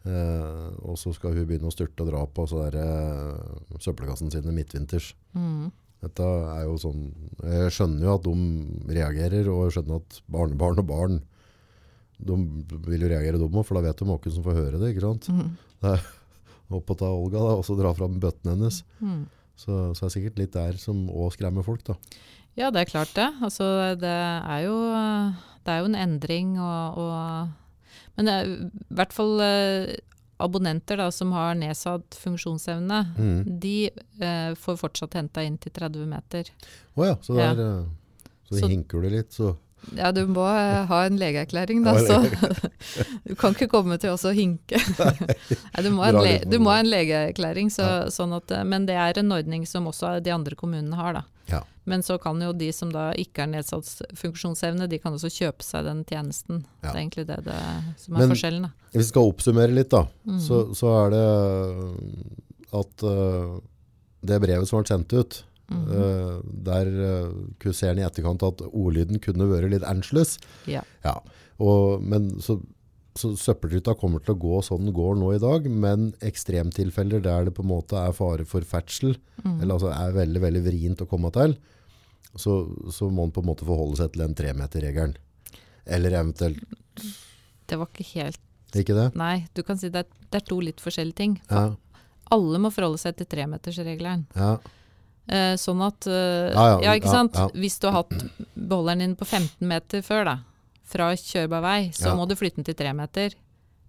Uh, 0.00 0.72
og 0.80 0.96
så 0.98 1.12
skal 1.12 1.34
hun 1.36 1.44
begynne 1.46 1.68
å 1.68 1.74
styrte 1.74 2.06
og 2.06 2.08
dra 2.08 2.22
på 2.24 2.46
så 2.48 2.64
der, 2.64 2.78
eh, 2.80 3.78
søppelkassen 3.84 4.32
sine 4.32 4.54
midtvinters. 4.56 5.12
Mm. 5.36 5.68
Dette 6.00 6.24
er 6.24 6.62
jo 6.64 6.78
sånn 6.80 7.10
Jeg 7.44 7.72
skjønner 7.76 8.06
jo 8.06 8.14
at 8.16 8.24
de 8.24 8.94
reagerer, 8.96 9.50
og 9.52 9.66
jeg 9.66 9.76
skjønner 9.76 10.00
at 10.00 10.22
barnebarn 10.32 10.80
og 10.80 10.88
barn 10.88 11.20
de 12.20 12.36
vil 12.84 13.04
jo 13.04 13.10
reagere 13.10 13.40
de 13.40 13.46
òg, 13.46 13.62
for 13.64 13.78
da 13.78 13.84
vet 13.86 14.00
de 14.00 14.08
hvem 14.08 14.32
som 14.34 14.44
får 14.44 14.58
høre 14.58 14.80
det. 14.80 14.90
ikke 14.92 15.04
sant? 15.06 15.28
Mm. 15.32 15.54
Opp 16.76 16.92
og 16.92 16.98
ta 17.00 17.08
Olga 17.10 17.40
da, 17.40 17.54
og 17.58 17.64
så 17.66 17.76
dra 17.78 17.92
fram 17.96 18.18
bøttene 18.22 18.54
hennes. 18.54 18.82
Mm. 19.00 19.22
Så, 19.58 19.78
så 19.96 20.04
er 20.04 20.06
det 20.06 20.14
sikkert 20.14 20.42
litt 20.42 20.52
der 20.56 20.76
som 20.80 21.06
òg 21.08 21.32
skremmer 21.34 21.66
folk. 21.66 21.82
da. 21.88 21.96
Ja, 22.58 22.70
det 22.72 22.82
er 22.82 22.90
klart 22.90 23.14
det. 23.16 23.28
Altså, 23.40 23.64
det 24.00 24.12
er 24.12 24.60
jo, 24.66 24.76
det 25.64 25.72
er 25.72 25.82
jo 25.82 25.90
en 25.90 25.98
endring 25.98 26.54
og, 26.60 27.00
og 27.00 28.14
Men 28.16 28.28
det 28.28 28.36
er 28.36 28.48
i 28.52 28.96
hvert 28.98 29.14
fall 29.16 29.40
eh, 29.44 29.96
abonnenter 30.42 31.00
da, 31.00 31.08
som 31.14 31.32
har 31.36 31.54
nedsatt 31.58 32.16
funksjonsevne, 32.20 33.00
mm. 33.16 33.40
de 33.62 33.74
eh, 34.20 34.52
får 34.58 34.78
fortsatt 34.80 35.16
henta 35.18 35.44
inn 35.46 35.58
til 35.60 35.72
30 35.76 36.06
meter. 36.10 36.52
Å 36.96 37.10
ja, 37.10 37.16
så 37.22 37.36
der 37.38 37.64
ja. 37.64 37.72
så 38.48 38.60
Så- 38.62 38.70
hinker 38.70 39.02
du 39.02 39.10
litt, 39.10 39.32
så 39.36 39.56
Ja, 39.96 40.10
du 40.12 40.26
må 40.28 40.44
eh, 40.44 40.84
ha 40.90 41.04
en 41.08 41.16
legeerklæring, 41.16 41.84
da, 41.84 41.94
så 42.04 42.18
du 43.26 43.34
kan 43.40 43.54
ikke 43.56 43.70
komme 43.72 43.96
til 43.98 44.12
oss 44.12 44.26
og 44.28 44.36
hinke. 44.36 44.76
Nei, 45.72 45.82
du, 45.86 45.90
må 45.94 46.04
ha 46.04 46.10
en 46.10 46.20
le, 46.20 46.34
du 46.44 46.58
må 46.60 46.74
ha 46.74 46.82
en 46.82 46.90
legeerklæring, 46.90 47.72
så, 47.72 48.10
sånn 48.12 48.34
at, 48.36 48.52
eh, 48.52 48.66
men 48.68 48.84
det 48.90 48.98
er 49.00 49.22
en 49.22 49.32
ordning 49.32 49.64
som 49.68 49.88
også 49.88 50.18
de 50.20 50.34
andre 50.36 50.58
kommunene 50.58 51.00
har. 51.00 51.22
Da. 51.22 51.24
Men 51.90 52.04
så 52.06 52.16
kan 52.22 52.40
jo 52.42 52.52
de 52.56 52.70
som 52.74 52.92
da 52.94 53.10
ikke 53.18 53.44
har 53.44 53.50
nedsatt 53.50 54.14
funksjonsevne, 54.18 54.88
de 54.90 55.00
kan 55.02 55.16
også 55.16 55.32
kjøpe 55.34 55.66
seg 55.66 55.88
den 55.88 56.04
tjenesten. 56.08 56.64
Ja. 56.80 56.90
Det 56.90 56.94
er 56.94 57.02
egentlig 57.02 57.26
det, 57.30 57.40
det 57.48 57.58
som 58.04 58.14
er 58.14 58.22
Men- 58.22 58.34
forskjellen. 58.34 58.68
Da. 58.68 58.88
Hvis 58.94 59.04
vi 59.04 59.10
skal 59.12 59.30
oppsummere 59.32 59.74
litt, 59.74 59.90
da, 59.92 60.06
mm. 60.26 60.40
så, 60.46 60.62
så 60.76 60.94
er 61.04 61.14
det 61.14 61.26
at 62.80 63.06
uh, 63.06 63.60
det 64.26 64.42
brevet 64.42 64.68
som 64.68 64.80
ble 64.80 64.90
sendt 64.90 65.14
ut, 65.16 65.44
eh, 65.70 66.34
der 66.66 66.90
uh, 66.90 67.30
han 67.62 68.02
i 68.02 68.04
etterkant 68.06 68.44
at 68.46 68.62
ordlyden 68.68 69.22
kunne 69.22 69.48
vært 69.50 69.72
litt 69.72 69.86
ernstløs. 69.86 70.36
Ja. 70.70 70.82
Ja, 71.06 71.16
og, 71.62 72.04
men 72.04 72.34
så, 72.44 72.58
så 73.18 73.32
søppelruta 73.38 73.94
kommer 73.98 74.22
til 74.24 74.34
å 74.34 74.40
gå 74.40 74.60
sånn 74.66 74.86
den 74.86 74.96
går 74.96 75.18
nå 75.20 75.34
i 75.36 75.42
dag, 75.42 75.66
men 75.70 76.10
ekstremtilfeller 76.26 77.22
der 77.24 77.48
det 77.48 77.56
på 77.56 77.64
en 77.64 77.72
måte 77.72 77.98
er 78.00 78.16
fare 78.16 78.46
for 78.48 78.66
ferdsel, 78.66 79.16
mm. 79.42 79.60
eller 79.60 79.76
altså 79.76 79.92
er 79.94 80.16
veldig, 80.16 80.44
veldig 80.46 80.64
vrient 80.66 81.04
å 81.04 81.08
komme 81.10 81.32
til, 81.34 81.56
så, 82.36 82.60
så 82.92 83.08
må 83.10 83.24
man 83.24 83.32
på 83.34 83.42
en 83.42 83.50
måte 83.50 83.66
forholde 83.66 83.98
seg 83.98 84.12
til 84.12 84.22
den 84.26 84.36
tremeterregelen. 84.38 85.16
Eller 85.90 86.14
eventuelt 86.20 86.60
Det 87.66 87.78
var 87.78 87.88
ikke 87.90 88.06
helt 88.14 88.40
ikke 88.76 88.94
det? 88.94 89.08
Nei, 89.18 89.48
du 89.54 89.64
kan 89.66 89.78
si 89.80 89.88
det 89.90 90.04
er, 90.04 90.10
det 90.30 90.42
er 90.42 90.46
to 90.46 90.60
litt 90.62 90.82
forskjellige 90.82 91.18
ting. 91.18 91.32
Ja, 91.50 91.72
Alle 92.30 92.60
må 92.62 92.70
forholde 92.70 93.00
seg 93.02 93.16
til 93.18 93.26
tremetersregelen. 93.26 94.28
ja, 94.36 94.58
Eh, 95.30 95.54
sånn 95.60 95.78
at 95.84 96.06
eh, 96.10 96.50
Ja, 96.50 96.62
ja, 96.72 96.78
ja, 96.88 96.94
ikke 96.98 97.12
sant? 97.12 97.36
Hvis 97.54 97.76
du 97.78 97.86
har 97.86 98.00
hatt 98.00 98.14
beholderen 98.56 98.98
din 99.04 99.12
på 99.14 99.26
15 99.28 99.68
meter 99.68 100.02
før, 100.02 100.24
da, 100.26 100.34
fra 100.90 101.12
kjørbar 101.14 101.62
vei, 101.62 101.78
så 101.94 102.16
må 102.18 102.26
du 102.26 102.34
flytte 102.34 102.58
den 102.58 102.66
til 102.66 102.74
3 102.74 102.94
meter. 102.98 103.36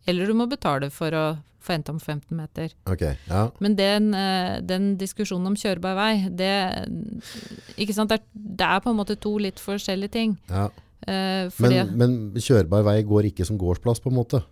Eller 0.07 0.27
du 0.27 0.33
må 0.33 0.47
betale 0.49 0.89
for 0.93 1.13
å 1.13 1.25
få 1.61 1.75
henta 1.75 1.93
om 1.93 1.99
15 1.99 2.33
meter. 2.37 2.71
ok, 2.89 3.01
ja. 3.29 3.41
Men 3.61 3.75
den, 3.77 4.13
eh, 4.17 4.61
den 4.65 4.95
diskusjonen 4.97 5.51
om 5.51 5.55
kjørbar 5.55 5.93
vei, 5.95 6.13
det, 6.29 6.53
ikke 7.77 7.93
sant? 7.93 8.09
Det, 8.09 8.17
er, 8.21 8.25
det 8.33 8.65
er 8.65 8.79
på 8.81 8.89
en 8.89 8.97
måte 8.97 9.15
to 9.21 9.35
litt 9.37 9.61
forskjellige 9.61 10.11
ting. 10.11 10.37
ja. 10.49 10.69
Eh, 11.01 11.49
Men, 11.57 11.97
men 11.97 12.33
kjørbar 12.37 12.83
vei 12.85 12.99
går 13.01 13.25
ikke 13.31 13.45
som 13.45 13.57
gårdsplass 13.57 13.99
på 14.03 14.09
en 14.11 14.19
måte? 14.21 14.43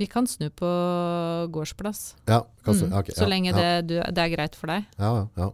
vi 0.00 0.06
kan 0.08 0.24
snu 0.26 0.48
på 0.56 0.68
gårdsplass. 1.52 2.14
Ja, 2.26 2.40
kan 2.64 2.74
Okay, 2.74 3.12
Mm, 3.12 3.14
så 3.14 3.22
ja, 3.22 3.28
lenge 3.28 3.52
det, 3.52 3.86
du, 3.86 3.94
det 4.00 4.22
er 4.22 4.30
greit 4.32 4.54
for 4.56 4.72
deg. 4.72 4.86
Ja, 4.98 5.26
ja, 5.36 5.50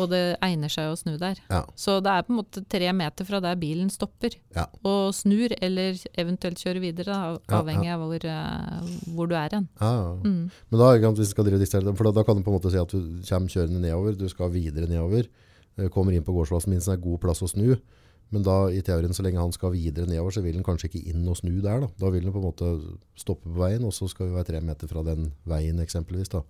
Og 0.00 0.08
det 0.08 0.38
egner 0.40 0.70
seg 0.72 0.88
å 0.88 0.96
snu 0.96 1.18
der. 1.20 1.36
Ja. 1.50 1.62
Så 1.76 1.98
det 2.02 2.08
er 2.12 2.22
på 2.24 2.32
en 2.32 2.38
måte 2.40 2.62
tre 2.68 2.88
meter 2.96 3.26
fra 3.28 3.40
der 3.44 3.56
bilen 3.60 3.90
stopper, 3.92 4.34
Ja. 4.56 4.66
og 4.84 5.12
snur, 5.12 5.52
eller 5.60 5.92
eventuelt 6.16 6.56
kjører 6.62 6.80
videre, 6.80 7.12
Ja, 7.12 7.38
avhengig 7.60 7.90
av 7.92 8.00
hvor, 8.00 8.24
eh, 8.24 9.12
hvor 9.14 9.28
du 9.28 9.34
er 9.34 9.50
hen. 9.52 9.68
ja, 9.80 9.92
ja. 9.92 10.14
Mm. 10.24 10.50
Men 10.70 10.78
da, 10.80 10.92
sant, 11.00 11.18
hvis 11.18 11.28
vi 11.28 11.34
skal 11.34 11.44
drive 11.44 11.96
for 11.96 12.04
da, 12.04 12.10
da 12.12 12.24
kan 12.24 12.36
du 12.36 12.42
på 12.42 12.52
en 12.52 12.58
måte 12.60 12.70
si 12.72 12.78
at 12.78 12.88
du 12.88 13.20
kommer 13.28 13.48
kjørende 13.48 13.80
nedover, 13.80 14.16
du 14.16 14.28
skal 14.28 14.50
videre 14.50 14.88
nedover, 14.88 15.28
eh, 15.78 15.88
kommer 15.88 16.12
inn 16.14 16.24
på 16.24 16.32
gårdsplassen 16.32 16.68
min, 16.68 16.80
så 16.80 16.92
er 16.92 16.96
god 16.96 17.20
plass 17.20 17.42
å 17.42 17.48
snu. 17.50 17.76
Men 18.32 18.42
da 18.42 18.68
i 18.72 18.80
teorien, 18.80 19.12
så 19.12 19.20
lenge 19.22 19.36
han 19.36 19.52
skal 19.52 19.72
videre 19.72 20.06
nedover, 20.06 20.30
så 20.32 20.42
vil 20.42 20.54
han 20.54 20.64
kanskje 20.64 20.88
ikke 20.88 21.06
inn 21.12 21.28
og 21.28 21.36
snu 21.36 21.60
der. 21.60 21.80
Da, 21.80 21.88
da 22.00 22.08
vil 22.10 22.22
han 22.24 22.32
på 22.32 22.40
en 22.40 22.48
måte 22.48 22.96
stoppe 23.14 23.44
på 23.44 23.58
veien, 23.60 23.84
og 23.84 23.92
så 23.92 24.08
skal 24.08 24.28
vi 24.30 24.32
være 24.32 24.46
tre 24.46 24.60
meter 24.64 24.88
fra 24.88 25.02
den 25.04 25.32
veien 25.46 25.76
eksempelvis. 25.84 26.30
Da. 26.30 26.40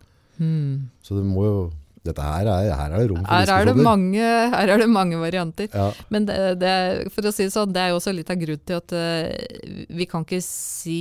Så 1.02 1.16
det 1.18 1.24
må 1.26 1.42
jo, 1.44 1.72
dette 2.02 2.24
her 2.26 2.48
er, 2.50 2.72
her 2.74 2.94
er 2.96 2.98
det 2.98 3.10
rom 3.12 3.20
for 3.22 3.30
Her, 3.30 3.52
er 3.54 3.68
det 3.68 3.76
mange, 3.78 4.30
her 4.54 4.72
er 4.74 4.82
det 4.82 4.88
mange 4.90 5.20
varianter. 5.20 5.68
Ja, 5.70 5.92
Men 6.10 6.26
det, 6.26 6.38
det, 6.58 6.74
for 7.14 7.28
å 7.28 7.32
si 7.34 7.46
det 7.46 7.54
sånn, 7.54 7.74
det 7.74 7.84
er 7.84 7.92
jo 7.92 8.00
også 8.00 8.14
litt 8.16 8.32
av 8.32 8.40
grunnen 8.40 8.66
til 8.66 8.80
at 8.80 8.94
uh, 8.96 9.86
vi 9.94 10.08
kan 10.10 10.26
ikke 10.26 10.42
si 10.42 10.98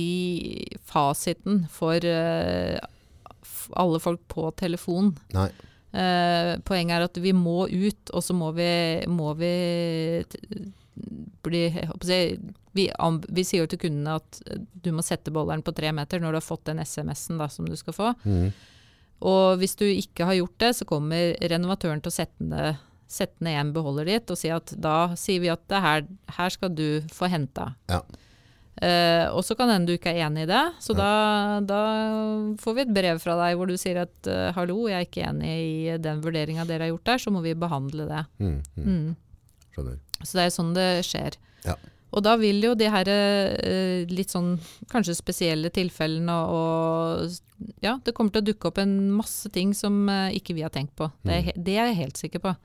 fasiten 0.86 1.64
for 1.72 2.06
uh, 2.06 2.78
alle 3.82 4.02
folk 4.02 4.24
på 4.32 4.48
telefon. 4.62 5.14
nei, 5.36 5.50
Uh, 5.92 6.56
poenget 6.64 6.94
er 6.96 7.02
at 7.04 7.18
vi 7.20 7.34
må 7.36 7.66
ut, 7.68 8.12
og 8.16 8.22
så 8.24 8.32
må 8.32 8.46
vi, 8.56 8.64
må 9.12 9.34
vi 9.36 9.50
bli 11.44 11.60
jeg 11.68 12.38
vi, 12.72 12.86
vi 13.28 13.44
sier 13.44 13.66
jo 13.66 13.68
til 13.68 13.82
kundene 13.82 14.14
at 14.16 14.38
du 14.56 14.88
må 14.96 15.04
sette 15.04 15.32
bolleren 15.34 15.60
på 15.64 15.74
tre 15.76 15.90
meter 15.92 16.22
når 16.22 16.32
du 16.32 16.38
har 16.38 16.46
fått 16.46 16.64
den 16.70 16.80
SMS-en 16.80 17.42
som 17.52 17.68
du 17.68 17.76
skal 17.76 17.96
få. 17.96 18.14
Mhm. 18.24 18.52
Og 19.22 19.60
hvis 19.60 19.76
du 19.78 19.84
ikke 19.86 20.26
har 20.26 20.38
gjort 20.40 20.56
det, 20.62 20.72
så 20.78 20.86
kommer 20.88 21.36
renovatøren 21.52 22.02
til 22.02 22.10
å 22.10 22.16
sette 22.16 22.48
ned, 22.48 22.80
sette 23.12 23.44
ned 23.44 23.58
en 23.60 23.70
beholder 23.74 24.08
ditt 24.08 24.30
og 24.32 24.38
si 24.40 24.50
at 24.50 24.72
da 24.80 25.12
sier 25.20 25.42
vi 25.44 25.50
at 25.52 25.62
det 25.70 25.80
her, 25.84 26.04
her 26.38 26.52
skal 26.54 26.72
du 26.74 27.02
få 27.12 27.28
henta. 27.30 27.72
Ja. 27.92 28.02
Uh, 28.82 29.28
og 29.36 29.44
så 29.44 29.54
kan 29.54 29.68
hende 29.70 29.92
du 29.92 29.98
ikke 29.98 30.10
er 30.10 30.24
enig 30.26 30.46
i 30.46 30.48
det, 30.48 30.62
så 30.82 30.94
da, 30.96 31.10
da 31.62 31.80
får 32.58 32.74
vi 32.74 32.82
et 32.82 32.94
brev 32.96 33.20
fra 33.22 33.36
deg 33.38 33.58
hvor 33.60 33.68
du 33.68 33.76
sier 33.78 34.00
at 34.06 34.30
uh, 34.32 34.48
hallo, 34.56 34.78
jeg 34.90 34.96
er 34.96 35.06
ikke 35.06 35.26
enig 35.28 35.52
i 35.52 35.98
den 36.02 36.22
vurderinga 36.24 36.64
dere 36.66 36.88
har 36.88 36.94
gjort 36.94 37.10
der, 37.12 37.20
så 37.22 37.30
må 37.34 37.44
vi 37.44 37.52
behandle 37.54 38.08
det. 38.08 38.24
Mm, 38.42 38.56
mm, 38.74 38.88
Mm. 38.88 39.12
Så 39.72 40.36
det 40.36 40.42
er 40.42 40.50
sånn 40.52 40.72
det 40.76 40.88
skjer. 41.06 41.36
Ja. 41.64 41.76
Og 42.12 42.24
da 42.24 42.36
vil 42.40 42.60
jo 42.60 42.74
de 42.76 42.88
her 42.92 43.08
eh, 43.08 44.04
litt 44.10 44.32
sånn 44.32 44.54
kanskje 44.92 45.16
spesielle 45.16 45.72
tilfellene 45.72 46.38
og 46.52 47.38
Ja, 47.84 47.96
det 48.04 48.14
kommer 48.16 48.34
til 48.34 48.42
å 48.42 48.48
dukke 48.50 48.68
opp 48.68 48.80
en 48.82 48.96
masse 49.16 49.48
ting 49.54 49.72
som 49.76 50.04
eh, 50.12 50.36
ikke 50.38 50.56
vi 50.58 50.64
har 50.66 50.72
tenkt 50.74 50.96
på. 50.98 51.08
Det 51.24 51.38
er, 51.38 51.52
det 51.56 51.78
er 51.78 51.92
jeg 51.92 52.00
helt 52.02 52.20
sikker 52.20 52.42
på. 52.44 52.56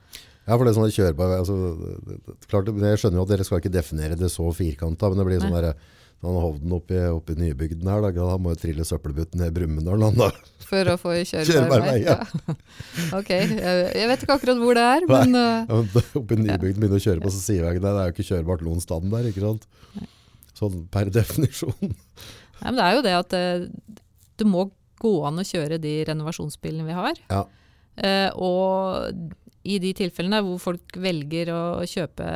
Ja, 0.48 0.56
for 0.56 0.64
det 0.64 0.72
er 0.72 0.78
sånn 0.78 0.92
kjører 0.92 1.16
på 1.16 1.28
altså, 1.36 1.56
klart, 2.48 2.68
jeg 2.72 3.00
skjønner 3.00 3.20
jo 3.20 3.24
at 3.26 3.32
dere 3.34 3.44
skal 3.44 3.60
ikke 3.60 3.72
definere 3.72 4.16
det 4.16 4.30
så 4.32 4.48
firkanta, 4.56 5.10
men 5.10 5.20
det 5.20 5.26
blir 5.28 5.42
sånn 5.42 5.52
Nei. 5.52 5.72
Han 6.18 6.38
Hovden 6.42 6.72
oppi, 6.74 6.98
oppi 7.14 7.36
Nybygden 7.38 7.86
her, 7.86 8.02
da, 8.02 8.24
han 8.32 8.42
må 8.42 8.54
jo 8.54 8.58
trille 8.58 8.86
søppelbutten 8.86 9.38
ned 9.38 9.52
Brumunddal, 9.54 10.02
han 10.08 10.16
da. 10.18 10.30
For 10.66 10.90
å 10.90 10.96
få 10.98 11.14
kjørbar 11.30 11.84
vei. 11.86 12.00
ja. 12.02 12.16
ok, 13.18 13.30
jeg, 13.30 14.08
vet 14.10 14.24
ikke 14.24 14.34
akkurat 14.34 14.58
hvor 14.58 14.78
det 14.78 14.86
er, 14.96 15.06
men 15.12 15.38
eh, 15.38 15.68
Ja, 15.68 15.78
men 15.78 16.10
oppi 16.22 16.40
Nybygden 16.40 16.82
begynner 16.82 16.98
å 16.98 17.04
kjøre 17.06 17.22
på 17.22 17.34
så 17.34 17.42
sier 17.44 17.62
jeg 17.62 17.78
ikke 17.78 17.86
det 17.86 17.94
er 17.94 18.10
jo 18.10 18.16
ikke 18.16 18.28
kjørbart 18.32 18.66
noen 18.66 18.82
stand 18.82 19.14
der, 19.14 19.30
ikke 19.30 19.44
sant? 19.46 19.68
Sånn 20.58 20.82
per 20.90 21.12
definisjon. 21.14 21.94
Nei, 22.58 22.66
men 22.66 22.80
det 22.80 22.88
er 22.88 22.96
jo 22.96 23.06
det 23.06 23.14
at 23.20 23.38
eh, 23.38 23.68
det 24.42 24.46
må 24.48 24.66
gå 24.98 25.12
an 25.28 25.38
å 25.38 25.46
kjøre 25.46 25.78
de 25.78 25.92
renovasjonsbilene 26.08 26.86
vi 26.88 26.96
har. 26.98 27.20
Ja. 27.30 27.44
Eh, 27.94 28.30
og 28.34 29.06
i 29.68 29.78
de 29.82 29.92
tilfellene 29.96 30.42
hvor 30.46 30.58
folk 30.62 30.98
velger 30.98 31.50
å 31.54 31.62
kjøpe 31.86 32.26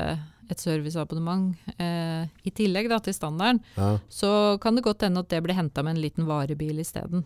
et 0.51 0.59
serviceabonnement 0.61 1.55
eh, 1.78 2.26
i 2.45 2.51
tillegg 2.51 2.88
da, 2.90 2.99
til 3.01 3.14
standarden, 3.14 3.61
Ja, 3.76 3.99
så 4.09 4.59
kan 4.61 4.74
det 4.76 4.84
godt 4.84 5.01
hende 5.07 5.20
at 5.22 5.28
det 5.28 5.43
blir 5.43 5.55
henta 5.55 5.82
med 5.82 5.97
en 5.97 6.03
liten 6.03 6.26
varebil 6.26 6.78
isteden. 6.82 7.24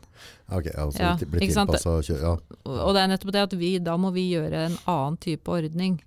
ok, 0.49 0.67
altså 0.77 1.01
Ja, 1.03 1.14
blir 1.17 1.41
ikke 1.43 1.53
sant? 1.57 1.71
tilpasset 1.71 2.11
kjø- 2.11 2.21
ja. 2.23 2.35
Og 2.67 2.77
og 2.89 2.95
det 2.95 3.03
er 3.03 3.09
nettopp 3.14 3.33
det 3.33 3.43
at 3.49 3.53
vi, 3.59 3.79
da 3.79 3.97
må 3.97 4.12
vi 4.12 4.29
gjøre 4.35 4.67
en 4.67 4.77
annen 4.87 5.17
type 5.19 5.49
ordning. 5.49 6.01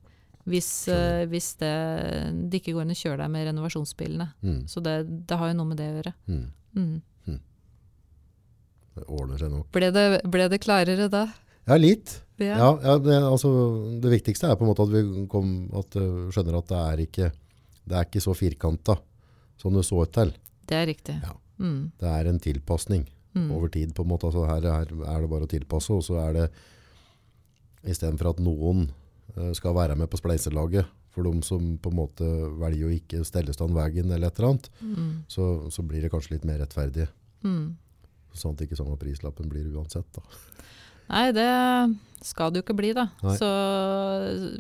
Hvis, 0.50 0.88
eh, 0.88 1.26
hvis 1.30 1.56
det, 1.60 2.50
det 2.50 2.62
ikke 2.62 2.74
går 2.74 2.82
an 2.88 2.90
å 2.96 2.98
kjøre 2.98 3.18
deg 3.22 3.30
med 3.30 3.48
renovasjonsbilene. 3.50 4.30
Mm, 4.42 4.64
Så 4.68 4.82
det, 4.82 4.96
det 5.28 5.38
har 5.38 5.48
jo 5.52 5.54
noe 5.60 5.68
med 5.68 5.78
det 5.78 5.90
å 5.92 5.98
gjøre. 6.00 6.14
mm. 6.28 6.48
Mm. 6.76 7.02
Det 9.00 9.06
ordner 9.08 9.38
seg 9.40 9.52
nok. 9.54 9.68
Ble, 9.72 9.92
det, 9.96 10.06
ble 10.28 10.48
det 10.52 10.60
klarere 10.64 11.06
da? 11.12 11.28
Ja, 11.70 11.78
litt. 11.78 12.16
Ja. 12.42 12.56
Ja, 12.58 12.70
ja 12.84 12.96
det, 13.04 13.18
altså, 13.30 13.50
det 14.02 14.10
viktigste 14.16 14.50
er 14.50 14.58
på 14.58 14.66
en 14.66 14.72
måte 14.72 14.86
at 14.88 14.94
vi 14.94 15.28
kom, 15.32 15.52
at, 15.78 15.96
uh, 16.00 16.28
skjønner 16.34 16.58
at 16.62 16.72
det 16.72 16.80
er 16.82 17.04
ikke, 17.06 17.30
det 17.90 17.98
er 18.00 18.08
ikke 18.08 18.24
så 18.24 18.34
firkanta 18.38 18.96
som 19.60 19.76
det 19.76 19.84
så 19.86 20.02
ut 20.02 20.12
til. 20.16 20.34
Det 20.70 20.78
er 20.80 20.88
riktig. 20.90 21.18
Ja. 21.22 21.36
Mm. 21.60 21.80
Det 22.00 22.12
er 22.18 22.30
en 22.34 22.40
tilpasning 22.44 23.08
Mm. 23.38 23.52
over 23.54 23.70
tid. 23.70 23.92
på 23.94 24.02
en 24.02 24.10
måte. 24.10 24.26
Altså, 24.26 24.42
her, 24.50 24.64
her 24.66 24.88
er 24.90 25.22
det 25.22 25.28
bare 25.30 25.46
å 25.46 25.50
tilpasse, 25.52 25.94
og 25.94 26.02
så 26.02 26.16
er 26.18 26.34
det 26.34 26.46
istedenfor 27.86 28.32
at 28.34 28.40
noen 28.44 28.88
uh, 29.38 29.52
skal 29.56 29.76
være 29.78 29.96
med 30.00 30.10
på 30.12 30.18
spleiselaget, 30.20 30.88
for 31.14 31.26
de 31.28 31.42
som 31.46 31.76
på 31.82 31.92
en 31.92 32.00
måte 32.00 32.26
velger 32.60 32.88
å 32.90 32.96
ikke 32.96 33.22
stelle 33.28 33.54
stand 33.56 33.74
veien 33.78 34.10
eller 34.12 34.28
et 34.32 34.40
eller 34.40 34.50
annet, 34.56 34.70
Mm. 34.82 35.12
så, 35.30 35.46
så 35.70 35.86
blir 35.86 36.02
det 36.02 36.12
kanskje 36.14 36.36
litt 36.38 36.46
mer 36.50 36.60
rettferdig. 36.64 37.08
Mm. 37.46 37.76
Sånn 38.34 38.54
at 38.58 38.66
ikke 38.66 38.78
samme 38.78 38.98
prislappen 39.02 39.50
blir 39.50 39.70
uansett. 39.74 40.10
Da. 40.16 40.22
Nei, 41.10 41.26
det 41.36 41.50
skal 42.26 42.52
det 42.52 42.60
jo 42.62 42.66
ikke 42.68 42.78
bli, 42.78 42.94
da. 42.94 43.08
Nei. 43.24 43.36
Så 43.40 43.50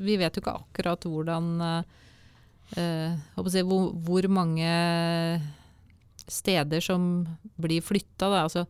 vi 0.05 0.15
vet 0.21 0.35
jo 0.37 0.41
ikke 0.43 0.57
akkurat 0.61 1.05
hvordan 1.05 1.49
eh, 1.61 1.97
eh, 2.79 3.47
si, 3.51 3.63
hvor, 3.67 3.89
hvor 4.05 4.27
mange 4.31 4.69
steder 6.29 6.81
som 6.85 7.09
blir 7.59 7.81
flytta. 7.85 8.29
Altså, 8.43 8.65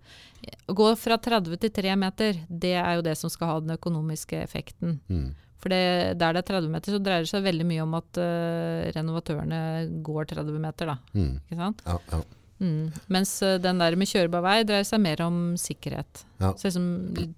å 0.70 0.76
gå 0.78 0.88
fra 1.00 1.18
30 1.20 1.60
til 1.60 1.74
3 1.76 1.96
meter, 2.00 2.42
det 2.50 2.76
er 2.80 2.98
jo 3.00 3.06
det 3.06 3.18
som 3.20 3.32
skal 3.32 3.54
ha 3.54 3.60
den 3.64 3.76
økonomiske 3.76 4.40
effekten. 4.42 5.00
Mm. 5.12 5.30
For 5.60 5.74
det, 5.74 6.16
der 6.22 6.38
det 6.38 6.44
er 6.46 6.50
30 6.56 6.72
meter, 6.72 6.96
så 6.96 7.02
dreier 7.04 7.26
det 7.26 7.32
seg 7.34 7.44
veldig 7.44 7.66
mye 7.68 7.84
om 7.84 7.96
at 8.00 8.20
eh, 8.24 8.90
renovatørene 8.96 9.60
går 10.08 10.30
30 10.36 10.60
meter. 10.64 10.94
Da, 10.94 10.98
Mm. 11.14 11.34
ikke 11.44 11.60
sant? 11.60 11.84
Ja, 11.86 11.98
ja. 12.14 12.22
Mm. 12.60 12.92
Mens 13.08 13.42
eh, 13.42 13.58
den 13.62 13.80
der 13.80 13.96
med 14.00 14.10
kjørbar 14.10 14.44
vei 14.44 14.58
dreier 14.68 14.88
seg 14.88 15.02
mer 15.04 15.22
om 15.24 15.40
sikkerhet. 15.60 16.26
Ja. 16.42 16.54
Så 16.60 16.74
som 16.76 16.88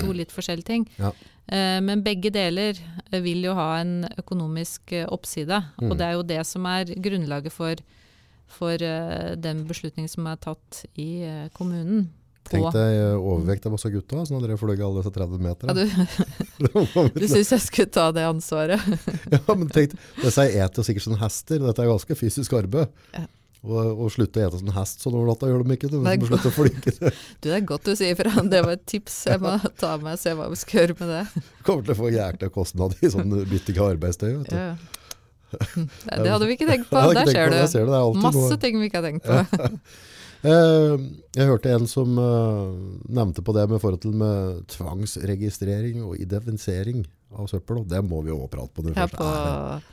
to 0.02 0.14
litt 0.18 0.34
forskjellige 0.34 0.70
ting. 0.70 0.88
Ja. 0.98 1.14
Eh, 1.46 1.78
men 1.84 2.04
begge 2.06 2.34
deler 2.34 2.78
eh, 2.78 3.20
vil 3.22 3.46
jo 3.46 3.56
ha 3.58 3.76
en 3.82 4.08
økonomisk 4.18 4.96
oppside. 5.08 5.62
Mm. 5.82 5.92
Og 5.92 6.00
det 6.00 6.08
er 6.08 6.16
jo 6.18 6.30
det 6.34 6.42
som 6.50 6.66
er 6.70 6.96
grunnlaget 6.96 7.54
for, 7.54 7.84
for 8.52 8.88
den 9.46 9.68
beslutningen 9.70 10.10
som 10.12 10.26
er 10.32 10.42
tatt 10.42 10.84
i 11.00 11.12
kommunen. 11.58 12.10
Tenk 12.52 12.74
deg 12.74 12.98
overvekt 13.16 13.68
av 13.70 13.76
oss 13.78 13.86
gutta, 13.94 14.26
sånn 14.28 14.42
at 14.42 14.44
dere 14.44 14.58
fløy 14.60 14.74
alle 14.74 15.00
disse 15.00 15.12
30 15.14 15.46
ja, 15.46 15.76
du 15.78 16.72
du 17.22 17.28
syns 17.30 17.52
jeg 17.54 17.64
skulle 17.64 17.92
ta 17.94 18.10
det 18.12 18.26
ansvaret? 18.28 18.82
Ja, 19.32 19.40
men 19.54 19.70
tenk, 19.72 19.94
disse 20.20 20.48
eter 20.50 20.84
sikkert 20.84 21.06
som 21.06 21.16
hester. 21.22 21.62
Dette 21.64 21.86
er 21.86 21.94
ganske 21.94 22.18
fysisk 22.18 22.58
arbeid. 22.58 22.92
Ja. 23.16 23.24
Og, 23.62 23.78
og 23.94 24.08
slutte 24.10 24.42
å 24.42 24.48
ete 24.48 24.58
som 24.58 24.72
hest 24.74 25.04
sånn 25.04 25.14
over 25.20 25.28
natta 25.30 25.46
gjør 25.46 25.62
de 25.62 25.76
ikke. 25.76 25.90
det? 25.92 26.00
Må 26.02 26.30
slutte 26.32 26.50
å 26.50 26.54
flinke 26.56 26.94
Det 26.98 27.12
Du, 27.44 27.46
det 27.46 27.58
er 27.60 27.66
godt 27.70 27.86
du 27.86 27.92
sier 28.00 28.16
fra. 28.18 28.32
Det 28.50 28.62
var 28.66 28.74
et 28.74 28.86
tips 28.90 29.20
jeg 29.30 29.42
må 29.44 29.52
ta 29.78 29.92
med 30.02 30.18
se 30.22 30.34
hva 30.38 30.48
vi 30.50 30.58
skal 30.58 30.80
gjøre 30.82 30.96
med 31.04 31.12
det. 31.14 31.44
kommer 31.68 31.86
til 31.86 31.94
å 31.94 32.00
få 32.00 32.10
jækla 32.16 32.50
kostnad 32.56 32.96
i 33.06 33.12
sånn 33.14 33.36
bytting 33.52 33.78
av 33.84 33.92
arbeidstøy. 33.94 34.32
Vet 34.40 34.50
du. 34.50 34.58
Ja. 34.58 34.72
Nei, 36.08 36.18
det 36.24 36.32
hadde 36.32 36.48
vi 36.48 36.56
ikke 36.56 36.70
tenkt 36.72 36.90
på. 36.90 37.04
Der 37.14 37.30
ser 37.30 37.52
det. 37.54 37.60
Du. 37.62 37.70
ser 37.76 37.86
det, 37.86 38.00
det 38.02 38.24
Masse 38.24 38.48
noe. 38.48 38.58
ting 38.64 38.80
vi 38.82 38.90
ikke 38.90 39.02
har 39.04 39.10
tenkt 39.12 39.30
på. 39.30 39.70
Eh, 40.42 40.94
jeg 41.38 41.46
hørte 41.52 41.70
en 41.70 41.84
som 41.86 42.16
eh, 42.18 42.70
nevnte 43.14 43.44
på 43.46 43.54
det 43.54 43.68
med 43.70 43.82
forhold 43.84 44.02
til 44.02 44.16
med 44.18 44.64
tvangsregistrering 44.74 46.00
og 46.02 46.16
identifisering 46.18 47.04
av 47.38 47.46
søppel. 47.52 47.84
Og 47.84 47.92
det 47.92 48.02
må 48.08 48.24
vi 48.26 48.32
jo 48.34 48.40
også 48.40 48.56
prate 48.56 48.74
på. 48.74 48.88
når 48.88 48.96
vi 48.96 48.98
Ja, 48.98 49.06
først 49.06 49.20
på, 49.20 49.28
er 49.28 49.52
her. 49.76 49.86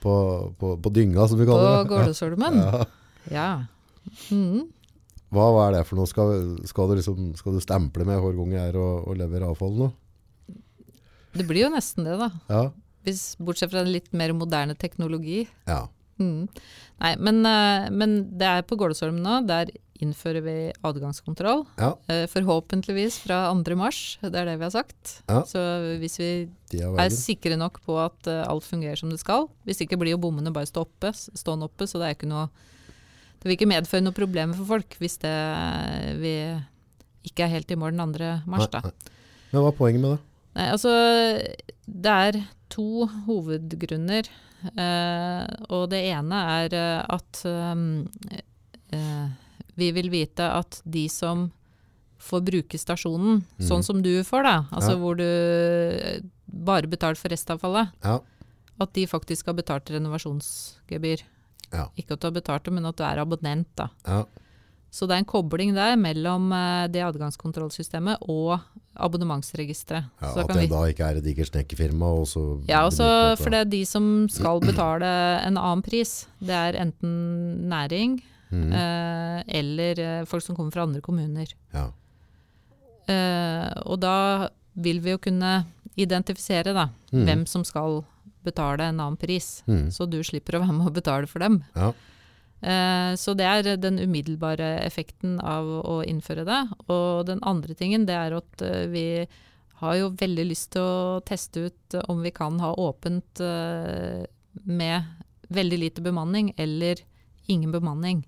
på, 0.00 0.14
på, 0.62 0.72
på 0.86 0.94
dynga, 0.96 1.26
som 1.28 1.42
vi 1.42 1.50
kaller 1.50 1.68
det. 1.68 1.84
På 1.84 1.92
Gårdesholmen. 1.92 2.56
Ja. 2.64 2.80
Ja. 3.28 3.64
Mm. 4.32 4.68
Hva, 5.30 5.46
hva 5.54 5.68
er 5.68 5.76
det 5.78 5.84
for 5.86 6.00
noe? 6.00 6.10
Skal, 6.10 6.32
skal, 6.66 6.90
du 6.90 6.98
liksom, 6.98 7.30
skal 7.38 7.54
du 7.54 7.62
stemple 7.62 8.06
med 8.08 8.18
hver 8.22 8.34
gang 8.38 8.56
jeg 8.56 8.72
er 8.72 8.80
og, 8.80 9.06
og 9.10 9.18
leverer 9.20 9.46
avfall 9.50 9.76
nå? 9.78 9.90
Det 11.36 11.46
blir 11.46 11.68
jo 11.68 11.74
nesten 11.74 12.08
det, 12.08 12.16
da. 12.18 12.30
Ja. 12.50 12.64
Hvis, 13.06 13.36
bortsett 13.40 13.70
fra 13.72 13.84
en 13.84 13.92
litt 13.92 14.10
mer 14.16 14.34
moderne 14.36 14.76
teknologi. 14.78 15.44
ja. 15.70 15.86
Mm. 16.20 16.48
Nei, 17.00 17.14
men, 17.16 17.38
eh, 17.48 17.86
men 17.96 18.10
det 18.36 18.44
er 18.44 18.66
på 18.68 18.76
Gårdesholmen 18.76 19.22
nå. 19.24 19.38
Der 19.48 19.70
innfører 20.04 20.44
vi 20.44 20.56
adgangskontroll. 20.84 21.64
Ja. 21.80 21.94
Eh, 22.12 22.26
Forhåpentligvis 22.28 23.18
fra 23.24 23.42
2. 23.52 23.76
mars. 23.76 24.18
Det 24.20 24.34
er 24.34 24.48
det 24.48 24.58
vi 24.60 24.66
har 24.66 24.74
sagt. 24.74 25.22
Ja. 25.28 25.42
Så 25.48 25.62
hvis 26.00 26.18
vi 26.20 26.30
er 26.76 27.00
er 27.00 27.14
sikre 27.14 27.56
nok 27.56 27.80
på 27.84 27.96
at 28.00 28.28
eh, 28.28 28.44
alt 28.44 28.64
fungerer 28.64 29.00
som 29.00 29.08
det 29.12 29.20
skal. 29.20 29.48
Hvis 29.64 29.80
ikke 29.84 29.96
blir 30.00 30.12
jo 30.12 30.20
bommene 30.20 30.52
bare 30.52 30.68
stå 30.68 30.84
oppe, 30.84 31.12
stå 31.16 31.56
oppe, 31.56 31.88
så 31.88 32.00
det 32.00 32.08
er 32.10 32.18
ikke 32.18 32.30
noe 32.30 32.48
Det 33.40 33.48
vil 33.48 33.56
ikke 33.56 33.70
medføre 33.70 34.04
noe 34.04 34.16
problemer 34.16 34.56
for 34.58 34.68
folk 34.76 34.96
hvis 35.00 35.16
det 35.22 35.36
vi 36.20 36.34
ikke 37.30 37.46
er 37.46 37.54
helt 37.54 37.72
i 37.72 37.78
mål 37.80 37.96
den 37.96 38.12
2. 38.16 38.30
mars, 38.50 38.68
da. 38.72 38.82
Nei, 38.84 38.92
nei. 38.92 39.20
Men 39.50 39.64
hva 39.64 39.70
er 39.72 39.78
poenget 39.78 40.02
med 40.04 40.12
det? 40.14 40.20
Nei, 40.58 40.66
altså 40.74 40.92
Det 41.86 42.16
er 42.26 42.40
to 42.70 43.06
hovedgrunner. 43.26 44.28
Eh, 44.60 45.44
og 45.72 45.88
det 45.90 46.02
ene 46.12 46.40
er 46.60 46.74
eh, 46.76 47.14
at 47.16 47.40
um, 47.48 48.04
eh, 48.92 49.30
vi 49.80 49.88
vil 49.96 50.10
vite 50.12 50.44
at 50.44 50.82
de 50.84 51.06
som 51.08 51.48
får 52.20 52.42
bruke 52.44 52.78
stasjonen, 52.78 53.40
mm. 53.40 53.64
sånn 53.64 53.84
som 53.86 54.02
du 54.04 54.12
får, 54.26 54.44
da, 54.44 54.56
altså 54.76 54.92
Ja. 54.92 55.00
hvor 55.00 55.16
du 55.16 55.24
eh, 55.24 56.20
bare 56.44 56.90
betaler 56.90 57.16
for 57.16 57.32
restavfallet, 57.32 57.94
Ja. 58.04 58.18
at 58.80 58.92
de 58.92 59.06
faktisk 59.08 59.46
har 59.48 59.56
betalt 59.56 59.88
renovasjonsgebyr. 59.88 61.24
Ja. 61.72 61.88
Ikke 61.96 62.16
at 62.16 62.20
du 62.22 62.26
har 62.26 62.36
betalt 62.36 62.64
det, 62.64 62.72
men 62.72 62.86
at 62.86 62.96
du 62.96 63.04
er 63.06 63.20
abonnent. 63.22 63.68
da. 63.76 63.88
Ja. 64.06 64.24
Så 64.90 65.06
det 65.06 65.14
er 65.14 65.22
en 65.22 65.24
kobling 65.24 65.70
der 65.74 65.94
mellom 65.96 66.50
eh, 66.52 66.88
det 66.90 67.04
adgangskontrollsystemet 67.06 68.24
og 68.26 68.58
abonnementsregisteret. 68.98 70.08
Ja, 70.20 70.32
at 70.34 70.48
det 70.50 70.64
vi- 70.64 70.66
da 70.72 70.82
ikke 70.90 71.04
er 71.06 71.16
et 71.20 71.24
digert 71.24 71.46
snekkerfirma. 71.52 72.10
Ja, 72.66 72.82
også, 72.86 73.36
for 73.38 73.50
det 73.50 73.60
er 73.60 73.64
de 73.70 73.84
som 73.86 74.28
skal 74.28 74.60
betale 74.60 75.06
en 75.46 75.56
annen 75.56 75.82
pris. 75.82 76.26
Det 76.40 76.50
er 76.50 76.74
enten 76.82 77.68
næring 77.70 78.20
mm. 78.50 78.72
eh, 78.72 79.42
eller 79.46 79.98
eh, 79.98 80.24
folk 80.26 80.42
som 80.42 80.56
kommer 80.56 80.72
fra 80.72 80.82
andre 80.82 81.00
kommuner. 81.00 81.46
ja. 81.72 81.90
Eh, 83.10 83.72
og 83.86 83.98
da 84.00 84.48
vil 84.74 85.00
vi 85.00 85.10
jo 85.10 85.18
kunne 85.18 85.64
identifisere 85.96 86.72
da, 86.72 86.88
mm. 87.12 87.24
hvem 87.24 87.46
som 87.46 87.64
skal 87.64 88.04
betale 88.19 88.19
en 88.44 89.00
annen 89.00 89.16
pris. 89.16 89.62
Mm. 89.66 89.90
Så 89.90 90.06
du 90.06 90.22
slipper 90.24 90.56
å 90.56 90.64
være 90.64 90.76
med 90.76 90.88
å 90.88 90.94
betale 90.94 91.26
for 91.26 91.40
dem. 91.40 91.62
Ja. 91.74 91.92
Eh, 92.60 93.14
så 93.16 93.32
det 93.34 93.46
er 93.48 93.76
den 93.80 93.98
umiddelbare 93.98 94.80
effekten 94.84 95.38
av 95.40 95.66
å 95.66 96.02
innføre 96.04 96.44
det. 96.44 96.60
Og 96.88 97.26
den 97.26 97.40
andre 97.42 97.74
tingen 97.74 98.06
det 98.06 98.14
er 98.14 98.36
at 98.36 98.62
eh, 98.62 98.86
vi 98.92 99.06
har 99.80 99.96
jo 99.96 100.10
veldig 100.12 100.44
lyst 100.44 100.74
til 100.74 100.84
å 100.84 101.20
teste 101.24 101.70
ut 101.70 101.96
om 102.08 102.20
vi 102.20 102.32
kan 102.36 102.60
ha 102.60 102.74
åpent 102.76 103.40
eh, 103.40 104.26
med 104.68 105.24
veldig 105.48 105.78
lite 105.78 106.04
bemanning 106.04 106.52
eller 106.56 107.00
ingen 107.46 107.72
bemanning. 107.72 108.26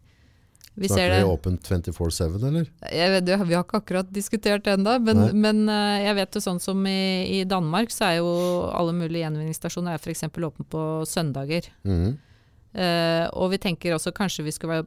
Vi 0.74 0.88
ser 0.88 0.94
Snakker 0.94 1.10
det. 1.10 1.18
vi 1.18 1.28
åpent 1.28 1.68
24-7, 1.68 2.46
eller? 2.48 2.68
Jeg 2.92 3.10
vet, 3.12 3.26
vi 3.28 3.54
har 3.54 3.64
ikke 3.64 3.80
akkurat 3.82 4.08
diskutert 4.12 4.64
det 4.64 4.72
ennå, 4.78 4.94
men, 5.04 5.18
men 5.36 5.68
eh, 5.68 6.06
jeg 6.06 6.16
vet 6.16 6.38
jo 6.38 6.40
sånn 6.40 6.60
som 6.64 6.80
i, 6.88 7.28
i 7.28 7.42
Danmark, 7.44 7.92
så 7.92 8.06
er 8.08 8.14
jo 8.22 8.30
alle 8.72 8.94
mulige 8.96 9.26
gjenvinningsstasjoner 9.26 10.00
f.eks. 10.00 10.24
åpne 10.32 10.64
på 10.72 10.84
søndager. 11.08 11.68
Mhm. 11.84 12.14
Eh, 12.72 13.26
og 13.36 13.50
vi 13.52 13.58
tenker 13.60 13.92
også 13.92 14.14
kanskje 14.16 14.46
vi 14.46 14.54
skal 14.56 14.70
være, 14.70 14.86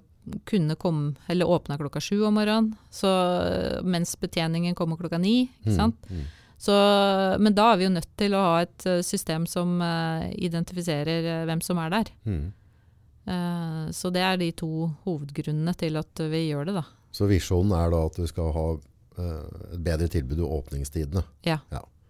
kunne 0.50 0.74
komme, 0.82 1.12
eller 1.30 1.46
åpne 1.54 1.78
klokka 1.78 2.02
sju 2.02 2.24
om 2.26 2.34
morgenen, 2.34 2.72
så, 2.90 3.12
eh, 3.46 3.84
mens 3.86 4.16
betjeningen 4.18 4.74
kommer 4.74 4.98
klokka 4.98 5.20
ni. 5.22 5.52
ikke 5.62 5.76
sant? 5.78 6.10
Mm. 6.10 6.18
Mhm. 6.18 6.34
Så, 6.66 6.74
men 7.38 7.54
da 7.54 7.74
er 7.74 7.78
vi 7.78 7.84
jo 7.86 7.92
nødt 7.94 8.10
til 8.18 8.34
å 8.34 8.42
ha 8.42 8.62
et 8.64 8.86
eh, 8.90 9.02
system 9.06 9.46
som 9.46 9.76
identifiserer 10.34 11.46
hvem 11.46 11.62
som 11.62 11.78
er 11.84 11.90
der. 11.94 12.14
Mhm. 12.26 12.54
Eh, 13.26 13.86
så 13.96 14.12
det 14.14 14.22
er 14.26 14.38
de 14.42 14.52
to 14.58 14.90
hovedgrunnene 15.06 15.74
til 15.78 15.98
at 16.02 16.26
vi 16.32 16.48
gjør 16.50 16.70
det, 16.70 16.78
da. 16.82 16.86
Så 17.16 17.30
visjonen 17.30 17.74
er 17.78 17.90
da 17.94 18.04
at 18.10 18.20
du 18.20 18.28
skal 18.30 18.52
ha 18.56 18.68
eh, 18.76 19.58
et 19.74 19.82
bedre 19.86 20.12
tilbud 20.12 20.42
i 20.42 20.54
åpningstidene. 20.60 21.24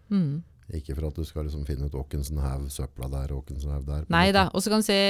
Mm. 0.10 0.44
Ikke 0.74 0.96
for 0.98 1.10
at 1.10 1.18
du 1.18 1.26
skal 1.28 1.46
liksom 1.46 1.66
finne 1.68 1.88
ut 1.90 1.98
Åkensen 1.98 2.40
haug 2.42 2.70
søpla 2.74 3.10
der 3.12 3.34
og 3.34 3.44
Åkensen 3.44 3.74
haug 3.74 3.86
der. 3.88 4.06
Nei 4.14 4.30
da. 4.36 4.48
Og 4.54 4.64
så 4.66 4.74
kan 4.74 4.84
du 4.84 4.88
se 4.88 5.02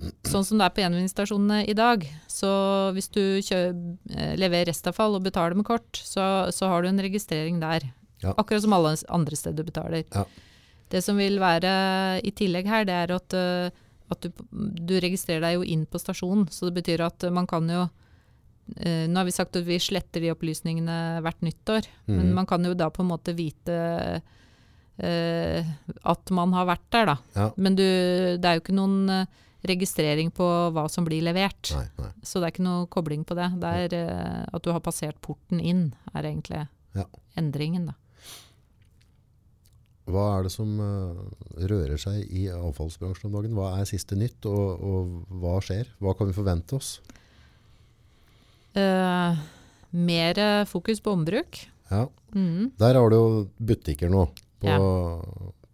Sånn 0.00 0.46
som 0.48 0.56
det 0.56 0.64
er 0.64 0.72
på 0.72 0.80
gjenvinningsstasjonene 0.80 1.58
i 1.68 1.74
dag, 1.76 2.04
så 2.30 2.50
hvis 2.96 3.10
du 3.12 3.20
eh, 3.36 4.30
leverer 4.40 4.70
restavfall 4.70 5.18
og 5.18 5.26
betaler 5.26 5.58
med 5.58 5.66
kort, 5.68 5.92
så, 5.92 6.48
så 6.56 6.70
har 6.72 6.80
du 6.80 6.88
en 6.88 7.02
registrering 7.04 7.58
der. 7.60 7.84
Ja. 8.22 8.32
Akkurat 8.40 8.64
som 8.64 8.72
alle 8.76 8.94
andre 9.12 9.36
steder 9.36 9.60
du 9.60 9.68
betaler. 9.68 10.06
Ja. 10.08 10.24
Det 10.90 11.02
som 11.04 11.20
vil 11.20 11.36
være 11.42 11.72
i 12.24 12.32
tillegg 12.32 12.70
her, 12.70 12.88
det 12.88 12.96
er 12.96 13.12
at, 13.18 13.36
eh, 13.36 13.84
at 14.10 14.20
du, 14.26 14.30
du 14.52 14.94
registrerer 15.00 15.40
deg 15.44 15.54
jo 15.58 15.62
inn 15.62 15.86
på 15.86 15.98
stasjonen. 16.02 16.48
Så 16.50 16.68
det 16.70 16.82
betyr 16.82 17.04
at 17.06 17.22
man 17.32 17.46
kan 17.46 17.68
jo 17.70 17.84
eh, 18.76 19.06
Nå 19.10 19.16
har 19.20 19.24
vi 19.28 19.34
sagt 19.34 19.56
at 19.56 19.64
vi 19.66 19.78
sletter 19.82 20.20
de 20.22 20.30
opplysningene 20.34 21.20
hvert 21.24 21.40
nyttår, 21.42 21.88
men 22.06 22.28
Mhm. 22.28 22.34
man 22.34 22.46
kan 22.46 22.64
jo 22.64 22.74
da 22.74 22.90
på 22.90 23.02
en 23.02 23.08
måte 23.10 23.34
vite 23.34 24.22
eh, 24.98 25.64
at 26.04 26.30
man 26.34 26.52
har 26.56 26.66
vært 26.68 26.88
der, 26.92 27.06
da. 27.06 27.16
Ja. 27.36 27.48
Men 27.56 27.76
du, 27.78 27.84
det 28.38 28.44
er 28.44 28.58
jo 28.58 28.64
ikke 28.64 28.76
noen 28.76 28.98
eh, 29.14 29.26
registrering 29.68 30.30
på 30.32 30.46
hva 30.74 30.86
som 30.90 31.04
blir 31.04 31.22
levert. 31.24 31.72
Nei, 31.76 31.86
nei. 32.00 32.10
Så 32.24 32.40
det 32.40 32.48
er 32.48 32.54
ikke 32.54 32.64
noe 32.66 32.86
kobling 32.92 33.24
på 33.28 33.36
det. 33.38 33.48
Det 33.60 33.72
er 33.84 33.96
eh, 33.98 34.44
at 34.52 34.62
du 34.64 34.70
har 34.72 34.80
passert 34.84 35.18
porten 35.24 35.60
inn, 35.60 35.90
er 36.14 36.22
egentlig 36.30 36.66
Ja. 36.96 37.04
endringen, 37.38 37.86
da. 37.86 37.94
Hva 40.10 40.38
er 40.38 40.42
det 40.46 40.52
som 40.54 40.70
eh, 40.80 41.18
rører 41.70 41.98
seg 42.00 42.24
i 42.32 42.46
avfallsbransjen 42.50 43.28
om 43.28 43.36
dagen? 43.36 43.52
Hva 43.54 43.74
er 43.80 43.84
siste 43.90 44.16
nytt, 44.18 44.46
og, 44.48 44.80
og 44.80 45.40
hva 45.42 45.58
skjer? 45.62 45.90
Hva 46.00 46.14
kan 46.18 46.30
vi 46.30 46.34
forvente 46.36 46.78
oss? 46.78 46.96
Uh, 48.76 49.34
mer 49.90 50.38
eh, 50.38 50.64
fokus 50.70 51.00
på 51.02 51.12
ombruk. 51.16 51.64
Ja, 51.90 52.08
Mm. 52.30 52.70
Der 52.78 52.94
har 52.94 53.10
du 53.10 53.16
jo 53.16 53.48
butikker 53.58 54.06
nå 54.08 54.20
på, 54.62 54.68
Ja. 54.70 54.76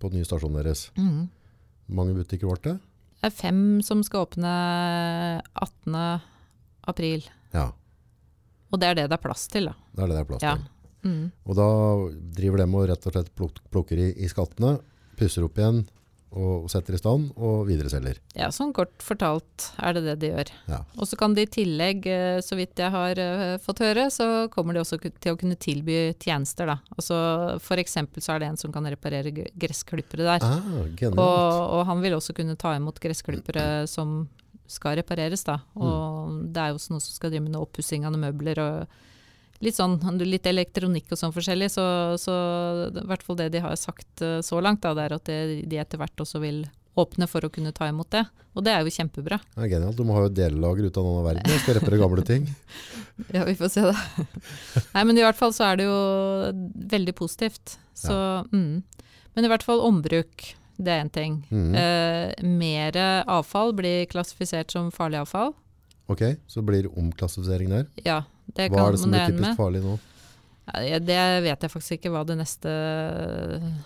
på 0.01 0.09
nye 0.09 0.25
stasjonen 0.25 0.57
deres. 0.63 0.87
Mm. 0.97 1.27
Mange 1.93 2.15
butikker 2.17 2.49
ble 2.49 2.57
det? 2.65 2.73
Det 3.21 3.29
er 3.29 3.35
fem 3.37 3.83
som 3.85 4.01
skal 4.03 4.25
åpne 4.25 5.43
18. 5.53 6.23
april. 6.89 7.27
Ja, 7.53 7.73
Og 8.73 8.81
det 8.81 8.89
er 8.89 8.95
det 8.95 9.05
det 9.11 9.19
er 9.19 9.23
plass 9.29 9.45
til, 9.49 9.67
da. 9.69 9.75
det 9.95 10.03
er 10.03 10.07
det 10.09 10.17
det 10.17 10.21
er 10.23 10.25
plass 10.31 10.43
Ja. 10.43 10.55
til. 10.57 10.65
Mhm. 11.07 11.27
Og 11.47 11.59
da 11.59 11.69
driver 12.37 12.63
de 12.63 12.71
og 12.71 12.89
rett 12.91 13.07
og 13.07 13.17
slett 13.17 13.35
pluk 13.39 13.61
plukker 13.71 14.01
i, 14.03 14.13
i 14.19 14.31
skattene, 14.31 14.77
pusser 15.17 15.47
opp 15.47 15.59
igjen 15.61 15.85
og 16.37 16.67
setter 16.69 16.97
i 16.97 16.99
stand 17.01 17.31
og 17.39 17.63
videreselger. 17.69 18.19
Ja, 18.37 18.51
sånn 18.53 18.73
kort 18.77 18.93
fortalt 19.05 19.71
er 19.81 19.97
det 19.97 20.03
det 20.05 20.17
de 20.21 20.31
gjør. 20.33 20.51
Ja. 20.69 20.81
Og 20.99 21.09
så 21.09 21.17
kan 21.19 21.37
de 21.37 21.47
i 21.47 21.51
tillegg, 21.51 22.07
eh, 22.11 22.41
så 22.45 22.59
vidt 22.59 22.83
jeg 22.83 22.93
har 22.93 23.21
eh, 23.23 23.57
fått 23.63 23.81
høre, 23.85 24.09
så 24.13 24.49
kommer 24.53 24.77
de 24.77 24.83
også 24.83 24.99
til 25.07 25.33
å 25.33 25.39
kunne 25.41 25.57
tilby 25.57 26.13
tjenester. 26.21 26.69
Da. 26.69 26.77
Altså, 26.97 27.17
for 27.65 27.81
eksempel 27.81 28.25
så 28.25 28.35
er 28.35 28.43
det 28.43 28.51
en 28.51 28.61
som 28.61 28.75
kan 28.75 28.89
reparere 28.91 29.33
gressklippere 29.33 30.27
der. 30.27 30.45
Ah. 30.45 30.61
Og, 31.15 31.17
og 31.17 31.87
han 31.89 32.05
vil 32.05 32.19
også 32.19 32.37
kunne 32.37 32.59
ta 32.61 32.75
imot 32.77 33.01
gressklippere 33.01 33.87
som 33.89 34.27
skal 34.69 34.99
repareres. 35.01 35.47
Da. 35.47 35.61
Og 35.79 36.43
det 36.53 36.63
er 36.63 36.73
jo 36.73 36.81
også 36.81 36.93
noen 36.93 37.05
som 37.07 37.17
skal 37.17 37.33
drive 37.33 37.47
med 37.47 37.61
oppussing 37.61 38.05
av 38.05 38.19
møbler 38.19 38.61
og 38.61 39.03
litt 39.65 39.77
sånn 39.79 39.99
litt 40.23 40.47
elektronikk 40.49 41.13
og 41.13 41.21
sånn 41.21 41.35
forskjellig. 41.35 41.71
Så, 41.73 41.85
så 42.21 42.35
i 42.91 43.07
hvert 43.09 43.25
fall 43.27 43.39
det 43.41 43.51
de 43.55 43.63
har 43.65 43.77
sagt 43.81 44.25
eh, 44.25 44.41
så 44.45 44.61
langt, 44.65 44.83
da, 44.85 44.95
det 44.97 45.07
er 45.07 45.17
at 45.17 45.31
det, 45.31 45.39
de 45.69 45.81
etter 45.81 46.01
hvert 46.01 46.25
også 46.27 46.43
vil 46.43 46.65
åpne 46.97 47.29
for 47.29 47.45
å 47.45 47.53
kunne 47.53 47.75
ta 47.77 47.89
imot 47.91 48.11
det. 48.15 48.25
Og 48.57 48.65
det 48.65 48.73
er 48.73 48.85
jo 48.85 48.93
kjempebra. 48.93 49.37
Det 49.53 49.67
er 49.67 49.73
genialt. 49.75 49.99
Du 49.99 50.07
må 50.09 50.17
ha 50.17 50.23
jo 50.25 50.33
delelager 50.33 50.89
ut 50.89 50.99
av 51.01 51.05
noen 51.05 51.19
av 51.21 51.27
verden 51.29 51.53
og 51.53 51.61
skal 51.61 51.77
reparere 51.79 52.05
gamle 52.05 52.27
ting. 52.27 52.49
Ja, 53.33 53.47
vi 53.49 53.55
får 53.57 53.71
se 53.73 53.81
da. 53.81 53.95
Nei, 54.95 55.03
men 55.09 55.17
i 55.17 55.23
hvert 55.25 55.39
fall 55.39 55.55
så 55.57 55.71
er 55.71 55.79
det 55.81 55.87
jo 55.87 56.01
veldig 56.93 57.15
positivt. 57.17 57.79
Så, 57.97 58.13
mm. 58.53 58.83
Men 59.33 59.47
i 59.47 59.49
hvert 59.49 59.65
fall 59.65 59.81
ombruk, 59.87 60.45
det 60.77 60.93
er 60.93 61.01
én 61.01 61.11
ting. 61.15 61.39
Mm. 61.49 61.71
Eh, 61.81 62.45
mer 62.45 62.99
avfall 63.25 63.73
blir 63.79 64.05
klassifisert 64.13 64.77
som 64.77 64.93
farlig 64.93 65.23
avfall. 65.23 65.55
Ok, 66.13 66.27
så 66.45 66.61
blir 66.61 66.91
omklassifisering 66.93 67.73
der. 67.73 67.89
Ja, 68.05 68.21
det 68.55 68.69
Hva 68.71 68.77
kan 68.79 68.87
er 68.87 68.93
det 68.95 69.01
som 69.03 69.15
er 69.15 69.27
typisk 69.33 69.49
med. 69.49 69.57
farlig 69.59 69.83
nå? 69.85 69.97
Ja, 70.67 70.99
det 70.99 71.19
vet 71.45 71.63
jeg 71.63 71.71
faktisk 71.71 71.95
ikke 72.01 72.11
hva 72.11 72.25
det 72.27 72.35
neste 72.41 72.71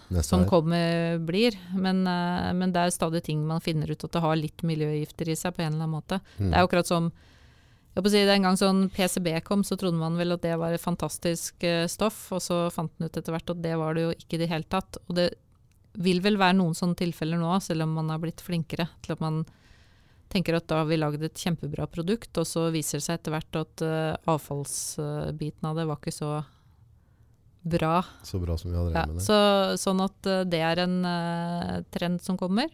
Neste 0.09 0.23
som 0.25 0.47
kommer 0.49 1.19
blir. 1.21 1.57
Men, 1.77 2.07
eh, 2.09 2.53
men 2.57 2.73
det 2.73 2.81
er 2.87 2.95
stadig 2.95 3.23
ting 3.27 3.43
man 3.47 3.61
finner 3.61 3.91
ut 3.91 4.05
at 4.05 4.15
det 4.17 4.23
har 4.25 4.39
litt 4.39 4.65
miljøgifter 4.65 5.29
i 5.29 5.37
seg 5.37 5.57
på 5.57 5.65
en 5.65 5.75
eller 5.75 5.85
annen 5.85 5.99
måte. 5.99 6.21
Mm. 6.39 6.49
Det 6.49 6.57
er 6.57 6.65
akkurat 6.65 6.89
som 6.89 7.11
jeg 7.91 8.05
på 8.07 8.11
si, 8.13 8.25
Den 8.25 8.47
gang 8.47 8.57
sånn 8.57 8.85
PCB 8.95 9.41
kom, 9.45 9.65
så 9.67 9.77
trodde 9.77 9.99
man 9.99 10.17
vel 10.17 10.33
at 10.33 10.43
det 10.45 10.55
var 10.57 10.73
et 10.73 10.81
fantastisk 10.83 11.63
eh, 11.67 11.89
stoff, 11.91 12.29
og 12.33 12.41
så 12.41 12.63
fant 12.73 12.93
man 12.99 13.11
ut 13.11 13.17
etter 13.19 13.35
hvert 13.35 13.51
at 13.51 13.63
det 13.63 13.77
var 13.77 13.95
det 13.95 14.05
jo 14.07 14.13
ikke 14.15 14.39
i 14.39 14.43
det 14.45 14.49
hele 14.53 14.69
tatt. 14.71 14.97
Og 15.09 15.17
det 15.19 15.33
vil 15.99 16.23
vel 16.23 16.39
være 16.39 16.57
noen 16.61 16.77
sånne 16.79 16.97
tilfeller 16.97 17.41
nå, 17.41 17.51
selv 17.61 17.83
om 17.85 17.97
man 17.99 18.13
har 18.13 18.23
blitt 18.23 18.41
flinkere 18.41 18.87
til 19.03 19.17
at 19.17 19.21
man 19.25 19.43
tenker 20.31 20.55
at 20.57 20.69
da 20.71 20.77
har 20.81 20.87
vi 20.89 20.97
lagd 21.01 21.23
et 21.27 21.41
kjempebra 21.43 21.85
produkt, 21.91 22.33
og 22.39 22.47
så 22.49 22.61
viser 22.75 22.95
det 23.01 23.05
seg 23.07 23.15
etter 23.19 23.33
hvert 23.35 23.55
at 23.61 23.75
uh, 23.83 24.15
avfallsbiten 24.31 25.65
av 25.67 25.75
det 25.79 25.87
var 25.91 25.99
ikke 25.99 26.15
så 26.15 26.31
bra. 27.61 27.97
Så 28.25 28.39
bra 28.41 28.55
som 28.57 28.71
vi 28.71 28.77
hadde 28.79 28.93
Ja, 28.95 29.03
regnet 29.03 29.15
med 29.19 29.21
det. 29.21 29.27
så, 29.27 29.39
sånn 29.83 30.01
at 30.07 30.19
uh, 30.31 30.45
det 30.49 30.61
er 30.65 30.77
en 30.87 30.97
uh, 31.05 31.83
trend 31.93 32.19
som 32.25 32.39
kommer. 32.41 32.69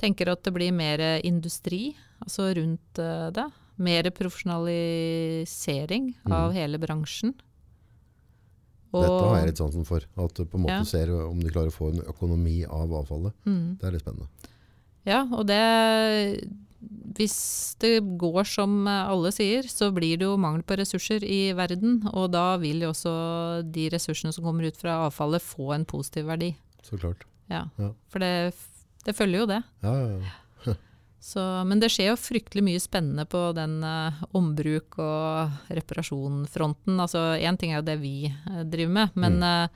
Tenker 0.00 0.26
at 0.32 0.42
det 0.46 0.52
blir 0.54 0.72
mer 0.74 0.98
industri 1.22 1.96
altså 2.22 2.42
rundt 2.56 2.94
det. 2.96 3.48
Mer 3.82 4.04
profesjonalisering 4.14 6.04
av 6.26 6.50
mm. 6.50 6.56
hele 6.56 6.78
bransjen. 6.82 7.34
Dette 8.92 9.24
har 9.24 9.38
jeg 9.40 9.48
litt 9.48 9.60
sansen 9.62 9.86
for. 9.88 10.04
At 10.20 10.34
du 10.36 10.42
på 10.44 10.58
en 10.58 10.62
måte 10.66 10.74
Ja. 10.74 10.84
ser 10.84 11.08
om 11.14 11.38
du 11.40 11.48
klarer 11.48 11.70
å 11.70 11.74
få 11.74 11.88
en 11.92 12.02
økonomi 12.02 12.64
av 12.66 12.92
avfallet. 12.92 13.32
mm, 13.46 13.78
Det 13.78 13.86
er 13.88 13.92
litt 13.92 14.02
spennende. 14.04 14.26
Ja, 15.08 15.24
og 15.34 15.46
det 15.48 15.58
Hvis 17.16 17.76
det 17.82 18.00
går 18.18 18.46
som 18.48 18.86
alle 18.88 19.30
sier, 19.34 19.66
så 19.68 19.90
blir 19.94 20.16
det 20.18 20.24
jo 20.26 20.36
mangel 20.40 20.62
på 20.66 20.76
ressurser 20.80 21.22
i 21.26 21.52
verden. 21.54 22.00
Og 22.12 22.30
da 22.32 22.56
vil 22.62 22.80
jo 22.86 22.90
også 22.94 23.12
de 23.68 23.88
ressursene 23.92 24.32
som 24.32 24.44
kommer 24.46 24.66
ut 24.70 24.78
fra 24.80 25.00
avfallet, 25.08 25.42
få 25.44 25.74
en 25.76 25.84
positiv 25.84 26.26
verdi. 26.30 26.54
Så 26.82 26.96
klart. 26.98 27.26
Ja. 27.52 27.66
Ja. 27.78 27.90
For 28.08 28.18
det, 28.24 28.54
det 29.04 29.14
følger 29.18 29.42
jo 29.44 29.50
det. 29.50 29.60
Ja, 29.84 29.92
ja, 29.92 30.16
ja. 30.22 30.74
Så, 31.22 31.42
men 31.68 31.78
det 31.82 31.92
skjer 31.94 32.08
jo 32.10 32.16
fryktelig 32.18 32.64
mye 32.66 32.80
spennende 32.82 33.26
på 33.30 33.44
den 33.54 33.76
uh, 33.86 34.22
ombruk- 34.34 34.98
og 34.98 35.52
reparasjonfronten. 35.70 36.96
Altså, 36.98 37.36
Én 37.38 37.58
ting 37.60 37.70
er 37.74 37.82
jo 37.82 37.86
det 37.92 37.98
vi 38.02 38.16
uh, 38.48 38.62
driver 38.64 38.96
med, 38.96 39.10
men 39.14 39.38
Mm. 39.38 39.68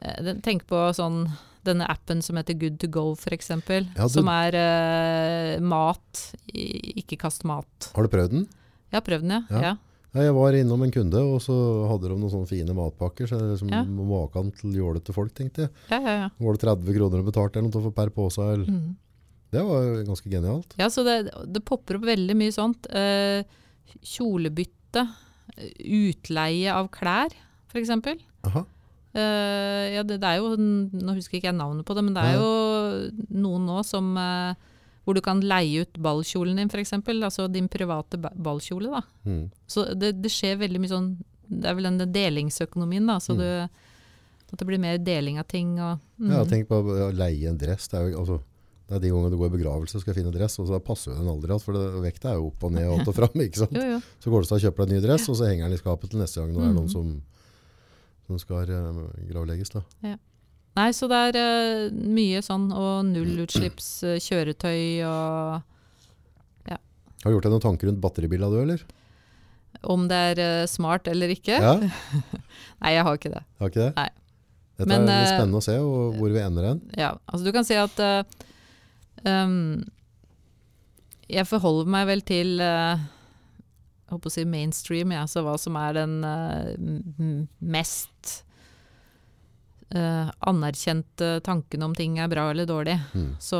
uh, 0.00 0.32
tenk 0.44 0.64
på 0.70 0.78
sånn, 0.96 1.26
denne 1.66 1.86
appen 1.90 2.20
som 2.24 2.36
heter 2.40 2.56
Good 2.60 2.78
to 2.82 2.88
go, 2.92 3.06
f.eks. 3.16 3.50
Ja, 3.50 4.08
Som 4.12 4.28
er 4.32 4.56
eh, 4.58 5.60
mat, 5.64 6.26
ikke 6.52 7.18
kast 7.20 7.44
mat. 7.48 7.90
Har 7.94 8.06
du 8.06 8.12
prøvd 8.12 8.36
den? 8.36 8.46
Jeg 8.90 9.00
har 9.00 9.06
prøvd 9.06 9.26
den, 9.26 9.34
ja. 9.38 9.42
Ja. 9.50 9.62
ja. 9.72 9.74
Jeg 10.14 10.30
var 10.36 10.54
innom 10.54 10.82
en 10.86 10.92
kunde, 10.94 11.18
og 11.26 11.40
så 11.42 11.54
hadde 11.90 12.06
de 12.12 12.16
noen 12.20 12.30
sånne 12.30 12.46
fine 12.46 12.74
matpakker. 12.76 13.26
Så 13.26 13.38
liksom 13.40 13.72
Ja. 13.72 13.80
maken 13.82 14.52
til 14.54 14.76
jålete 14.78 15.12
folk, 15.16 15.32
tenkte 15.34 15.64
jeg. 15.66 15.72
Ja, 15.90 15.98
ja, 15.98 16.12
ja. 16.20 16.28
Var 16.38 16.54
det 16.54 16.62
30 16.62 16.94
kroner 17.00 17.18
de 17.18 17.26
betalte 17.32 17.58
eller 17.58 17.72
noe 17.74 17.90
per 17.96 18.12
pose? 18.14 18.46
Mm. 18.62 18.92
Det 19.54 19.62
var 19.66 20.04
ganske 20.06 20.30
genialt. 20.30 20.74
Ja, 20.78 20.86
så 20.90 21.02
det, 21.06 21.16
det 21.50 21.64
popper 21.66 21.98
opp 21.98 22.06
veldig 22.06 22.36
mye 22.38 22.54
sånt. 22.54 22.86
Eh, 22.94 23.42
kjolebytte, 24.06 25.02
utleie 25.82 26.70
av 26.74 26.88
klær, 26.94 27.34
f.eks. 27.70 27.90
Eh, 29.14 29.94
ja, 29.94 30.02
det, 30.02 30.16
det 30.22 30.26
er 30.30 30.40
jo, 30.42 30.54
nå 30.58 31.14
husker 31.14 31.38
ikke 31.38 31.50
jeg 31.52 31.58
navnet 31.58 31.86
på 31.86 31.94
det, 31.94 32.02
men 32.04 32.14
det 32.16 32.22
er 32.26 32.38
jo 32.40 32.48
noen 33.38 33.66
nå 33.68 33.82
som 33.86 34.08
eh, 34.18 34.54
hvor 35.04 35.14
du 35.14 35.20
kan 35.22 35.42
leie 35.44 35.84
ut 35.84 35.98
ballkjolen 36.02 36.56
din, 36.58 36.70
f.eks. 36.72 36.94
Altså 36.96 37.46
din 37.52 37.68
private 37.68 38.18
ballkjole. 38.18 38.90
da. 38.90 39.02
Mm. 39.28 39.44
Så 39.70 39.84
det, 39.94 40.14
det 40.24 40.32
skjer 40.32 40.56
veldig 40.64 40.80
mye 40.82 40.92
sånn 40.94 41.10
Det 41.44 41.68
er 41.68 41.74
vel 41.76 41.84
den 41.90 42.10
delingsøkonomien, 42.12 43.06
da. 43.06 43.18
Så 43.20 43.34
Mm. 43.34 43.38
du, 43.38 43.68
at 44.54 44.58
det 44.58 44.66
blir 44.66 44.78
mer 44.80 44.96
deling 44.98 45.38
av 45.38 45.44
ting 45.50 45.74
og 45.80 45.98
mm. 46.18 46.30
Ja, 46.32 46.44
tenk 46.48 46.68
på 46.68 46.78
å 46.80 47.10
leie 47.12 47.48
en 47.50 47.58
dress. 47.58 47.88
Det 47.92 47.98
er 48.00 48.08
jo, 48.10 48.18
altså, 48.24 48.40
Det 48.88 48.96
er 48.96 49.00
de 49.00 49.10
gangene 49.12 49.30
du 49.32 49.36
går 49.40 49.48
i 49.52 49.56
begravelse 49.58 50.00
skal 50.00 50.14
finne 50.14 50.32
dress, 50.32 50.58
og 50.60 50.66
så 50.68 50.78
passer 50.84 51.14
den 51.16 51.28
aldri 51.28 51.48
igjen, 51.52 51.60
for 51.64 51.72
det, 51.76 51.84
vekta 52.04 52.32
er 52.32 52.36
jo 52.40 52.48
opp 52.50 52.64
og 52.64 52.72
ned 52.72 52.88
og 52.88 53.00
att 53.00 53.08
og 53.08 53.14
fram. 53.16 53.40
ikke 53.40 53.56
sant? 53.62 53.72
Jo, 53.80 53.84
jo. 53.94 54.00
Så 54.20 54.30
går 54.30 54.42
du 54.44 54.54
og 54.54 54.60
kjøper 54.60 54.84
deg 54.84 54.90
en 54.90 54.96
ny 54.96 55.06
dress, 55.06 55.28
og 55.28 55.36
så 55.38 55.46
henger 55.48 55.64
den 55.68 55.72
i 55.78 55.80
skapet 55.80 56.10
til 56.10 56.18
neste 56.20 56.40
gang 56.40 56.52
det 56.52 56.60
er 56.60 56.66
Mhm. 56.68 56.74
noen 56.76 56.90
som, 56.90 57.22
som 58.26 58.40
skal 58.40 58.70
eh, 58.70 59.04
gravlegges. 59.30 59.70
da. 59.74 59.84
Nei, 60.74 60.88
så 60.96 61.06
det 61.10 61.20
er 61.28 61.38
uh, 61.38 61.94
mye 62.10 62.40
sånn, 62.42 62.66
og 62.74 63.06
nullutslippskjøretøy 63.12 65.04
og 65.06 65.62
Har 66.74 67.30
du 67.30 67.36
gjort 67.36 67.46
deg 67.46 67.54
noen 67.54 67.62
tanker 67.62 67.88
rundt 67.88 68.02
batteribiler 68.02 68.50
du, 68.52 68.60
eller? 68.64 68.84
om 69.84 70.06
det 70.08 70.16
er 70.16 70.38
uh, 70.40 70.66
smart 70.70 71.08
eller 71.10 71.28
ikke. 71.34 71.58
Ja, 71.60 71.74
Nei, 72.80 72.92
jeg 72.94 73.04
har 73.04 73.18
ikke 73.18 73.32
det. 73.34 73.42
har 73.60 73.72
ikke 73.72 73.82
det? 73.82 73.90
Nei. 73.98 74.10
Dette 74.74 74.88
Men, 74.90 75.10
er 75.12 75.26
spennende 75.28 75.60
å 75.60 75.64
se 75.64 75.74
og 75.78 76.16
hvor 76.18 76.32
vi 76.34 76.40
ender 76.42 76.66
hen. 76.70 76.80
Ja, 76.98 77.12
altså 77.28 77.46
du 77.46 77.52
kan 77.54 77.66
si 77.68 77.76
at 77.78 78.00
um, 79.28 79.84
Jeg 81.30 81.46
forholder 81.46 81.92
meg 81.94 82.08
vel 82.08 82.24
til 82.26 82.56
håper 84.14 84.30
å 84.30 84.34
si 84.34 84.44
mainstream, 84.48 85.12
ja, 85.12 85.26
så 85.30 85.42
hva 85.44 85.56
som 85.60 85.76
er 85.76 85.92
den 85.98 86.16
uh, 86.24 87.46
mest 87.60 88.44
uh, 89.94 90.30
anerkjente 90.48 91.40
tanken 91.44 91.82
om 91.82 91.94
ting 91.94 92.18
er 92.18 92.28
bra 92.32 92.48
eller 92.50 92.66
dårlig. 92.66 92.96
Mm. 93.14 93.34
Så 93.42 93.58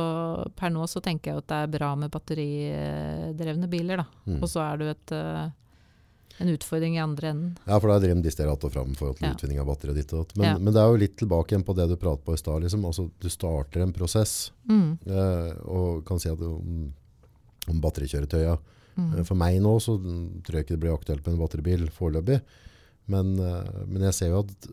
per 0.57 0.73
nå 0.75 0.87
så 0.91 1.03
tenker 1.05 1.33
jeg 1.35 1.43
at 1.45 1.51
det 1.51 1.59
er 1.67 1.75
bra 1.79 1.93
med 1.99 2.11
batteridrevne 2.15 3.69
biler, 3.71 4.03
da. 4.03 4.07
Mm. 4.27 4.41
Og 4.43 4.49
så 4.51 4.65
er 4.65 4.81
det 4.81 4.89
jo 4.89 4.95
et, 4.97 5.15
uh, 5.19 5.45
en 6.43 6.51
utfordring 6.51 6.97
i 6.97 7.03
andre 7.05 7.31
enden. 7.31 7.53
Ja, 7.69 7.79
for 7.79 7.93
da 7.93 8.01
er 8.01 8.15
de 8.15 8.23
dister 8.25 8.49
att 8.51 8.65
og 8.65 8.73
fram 8.73 8.95
til 8.95 9.15
Ja. 9.21 9.31
utvinning 9.33 9.61
av 9.61 9.67
batteriet 9.67 9.95
ditt. 10.11 10.37
Men, 10.37 10.47
Ja. 10.47 10.59
men 10.59 10.73
det 10.75 10.81
er 10.83 10.89
jo 10.91 10.97
litt 10.97 11.17
tilbake 11.17 11.53
igjen 11.55 11.65
på 11.65 11.77
det 11.77 11.89
du 11.89 11.97
pratet 11.97 12.25
på 12.25 12.35
i 12.35 12.37
stad. 12.37 12.63
Liksom. 12.63 12.85
Altså, 12.85 13.11
du 13.21 13.29
starter 13.29 13.83
en 13.83 13.93
prosess 13.93 14.51
Mm. 14.69 14.99
eh, 15.07 15.53
og 15.69 16.05
kan 16.05 16.19
si 16.19 16.29
at 16.29 16.41
om, 16.41 16.93
om 17.69 17.81
batterikjøretøya 17.81 18.59
Mm. 18.97 19.11
Eh, 19.19 19.25
For 19.27 19.35
meg 19.35 19.61
nå 19.63 19.75
så 19.83 19.97
tror 19.99 20.55
jeg 20.59 20.65
ikke 20.67 20.75
det 20.77 20.81
blir 20.85 20.95
aktuelt 20.95 21.25
med 21.27 21.35
en 21.35 21.41
batteribil 21.43 21.87
foreløpig. 21.91 22.41
Men, 23.11 23.35
eh, 23.39 23.85
men 23.87 24.03
jeg 24.09 24.15
ser 24.15 24.29
jo 24.33 24.43
at 24.45 24.69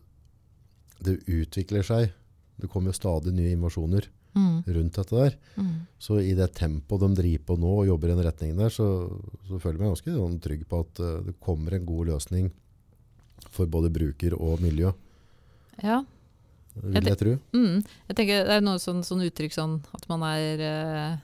det 1.02 1.18
utvikler 1.28 1.84
seg. 1.84 2.12
Det 2.62 2.70
kommer 2.70 2.92
jo 2.94 3.00
stadig 3.00 3.34
nye 3.34 3.56
invasjoner 3.56 4.08
Mm. 4.34 4.64
rundt 4.64 4.94
dette 4.96 5.10
der. 5.12 5.34
Mm. 5.58 5.88
Så 6.00 6.22
i 6.24 6.34
det 6.34 6.54
tempoet 6.56 7.02
de 7.02 7.16
driver 7.22 7.44
på 7.50 7.58
nå 7.60 7.72
og 7.82 7.88
jobber 7.88 8.12
i 8.12 8.16
den 8.16 8.24
retningen 8.24 8.58
der, 8.62 8.70
så, 8.72 8.86
så 9.50 9.60
føler 9.60 9.76
jeg 9.76 9.82
meg 9.82 9.90
ganske 9.92 10.14
sånn 10.16 10.38
trygg 10.40 10.62
på 10.70 10.80
at 10.86 11.00
eh, 11.04 11.18
det 11.26 11.34
kommer 11.44 11.74
en 11.76 11.86
god 11.86 12.08
løsning 12.14 12.52
for 13.50 13.66
både 13.68 13.90
bruker 13.92 14.38
og 14.40 14.62
miljø. 14.64 14.94
Ja. 15.84 16.04
Vil 16.80 16.94
Jeg 16.94 17.04
jeg 17.10 17.18
tro. 17.20 17.34
Mm. 17.52 17.84
Jeg 18.08 18.16
tenker 18.16 18.46
Det 18.48 18.56
er 18.56 18.62
noe 18.64 18.80
sånn, 18.80 19.02
sånn 19.04 19.26
uttrykk 19.26 19.52
sånn 19.52 19.82
at 19.94 20.08
man 20.08 20.24
er 20.24 20.64
eh, 20.64 21.18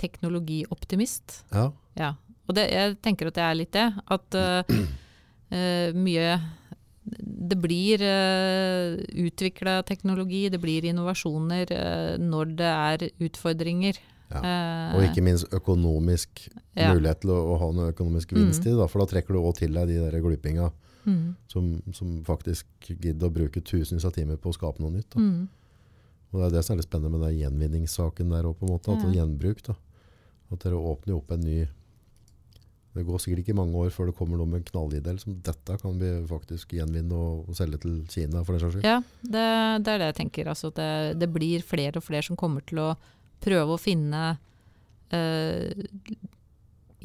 teknologioptimist. 0.00 1.42
Ja. 1.52 1.72
Ja. 1.96 2.14
Og 2.46 2.54
det, 2.54 2.68
jeg 2.72 2.96
tenker 3.02 3.30
at 3.30 3.34
det 3.38 3.42
er 3.46 3.58
litt 3.58 3.72
det. 3.74 3.86
At 4.06 4.36
uh, 4.38 4.76
eh, 5.50 5.92
mye 5.96 6.36
Det 7.06 7.58
blir 7.62 8.02
uh, 8.02 8.96
utvikla 9.26 9.80
teknologi, 9.86 10.48
det 10.50 10.58
blir 10.62 10.84
innovasjoner 10.90 11.70
uh, 11.70 12.14
når 12.22 12.54
det 12.58 12.70
er 12.72 13.04
utfordringer. 13.28 13.98
Ja. 14.26 14.40
Eh, 14.42 14.96
Og 14.98 15.04
ikke 15.06 15.22
minst 15.22 15.52
økonomisk 15.54 16.48
ja. 16.74 16.88
mulighet 16.90 17.20
til 17.22 17.30
å, 17.30 17.36
å 17.54 17.58
ha 17.62 17.68
noe 17.70 17.92
økonomisk 17.92 18.32
vinst 18.34 18.66
i 18.66 18.72
det. 18.74 18.88
For 18.90 18.98
da 18.98 19.06
trekker 19.12 19.36
du 19.36 19.38
også 19.38 19.60
til 19.60 19.78
deg 19.78 19.92
de 19.92 20.00
der 20.02 20.20
glupinga 20.24 20.72
Mm. 21.06 21.36
som, 21.46 21.68
som 21.94 22.24
faktisk 22.26 22.66
gidder 22.88 23.28
å 23.28 23.30
bruke 23.30 23.60
tusenvis 23.62 24.02
av 24.08 24.10
timer 24.16 24.40
på 24.42 24.50
å 24.50 24.54
skape 24.56 24.82
noe 24.82 24.90
nytt. 24.90 25.14
Mm. 25.14 25.44
Og 26.32 26.40
det 26.40 26.46
er 26.48 26.54
det 26.56 26.62
som 26.66 26.74
er 26.74 26.80
litt 26.80 26.88
spennende 26.88 27.12
med 27.14 27.28
den 27.28 27.36
gjenvinningssaken 27.44 28.32
der 28.34 28.48
òg, 28.48 28.56
på 28.58 28.66
en 28.66 28.72
måte. 28.72 28.90
At 28.90 29.04
Ja. 29.06 29.12
gjenbruk. 29.20 29.62
da. 29.68 29.76
At 30.50 30.64
dere 30.64 30.74
åpner 30.82 31.14
opp 31.14 31.30
en 31.30 31.46
ny 31.46 31.68
Det 32.96 33.04
går 33.06 33.20
sikkert 33.22 33.42
ikke 33.44 33.56
mange 33.58 33.76
år 33.76 33.90
før 33.94 34.08
det 34.10 34.16
kommer 34.18 34.40
noe 34.40 34.48
med 34.48 34.62
en 34.62 34.68
knallidé. 34.70 35.12
Liksom, 35.16 35.36
dette 35.44 35.76
kan 35.82 35.98
vi 36.00 36.10
faktisk 36.30 36.72
gjenvinne 36.78 37.12
og, 37.16 37.44
og 37.50 37.58
selge 37.58 37.78
til 37.82 37.98
Kina, 38.10 38.40
for 38.46 38.56
den 38.56 38.62
saks 38.64 38.78
skyld. 38.78 38.88
Ja, 38.88 38.98
det, 39.22 39.44
det 39.84 39.92
er 39.94 40.02
det 40.02 40.10
jeg 40.10 40.18
tenker. 40.22 40.48
Altså, 40.52 40.72
det, 40.76 40.88
det 41.20 41.28
blir 41.34 41.64
flere 41.66 42.00
og 42.00 42.06
flere 42.08 42.24
som 42.26 42.38
kommer 42.40 42.64
til 42.66 42.80
å 42.82 42.90
prøve 43.44 43.76
å 43.76 43.80
finne 43.80 44.22
eh, 45.14 45.70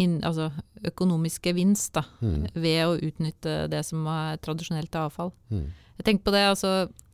inn, 0.01 0.19
altså, 0.25 0.49
økonomisk 0.87 1.45
gevinst 1.51 1.93
da, 1.99 2.05
Mm. 2.23 2.47
ved 2.55 2.81
å 2.87 2.95
utnytte 2.97 3.67
det 3.69 3.83
som 3.85 4.05
er 4.07 4.37
tradisjonelt 4.41 4.95
avfall. 4.97 5.33
Mm. 5.51 5.67
Jeg 5.99 6.05
tenker 6.07 6.23
på 6.29 6.33
det, 6.33 6.45
altså, 6.55 6.71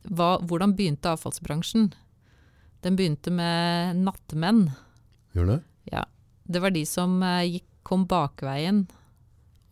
hva, 0.08 0.38
Hvordan 0.40 0.72
begynte 0.78 1.10
avfallsbransjen? 1.12 1.90
Den 2.86 2.96
begynte 2.96 3.32
med 3.34 3.96
nattmenn. 4.06 4.68
Gjør 5.34 5.50
det? 5.50 5.58
Ja, 5.92 6.04
det 6.48 6.62
var 6.62 6.70
de 6.72 6.84
som 6.86 7.18
eh, 7.26 7.58
gikk, 7.58 7.66
kom 7.88 8.04
bakveien 8.10 8.82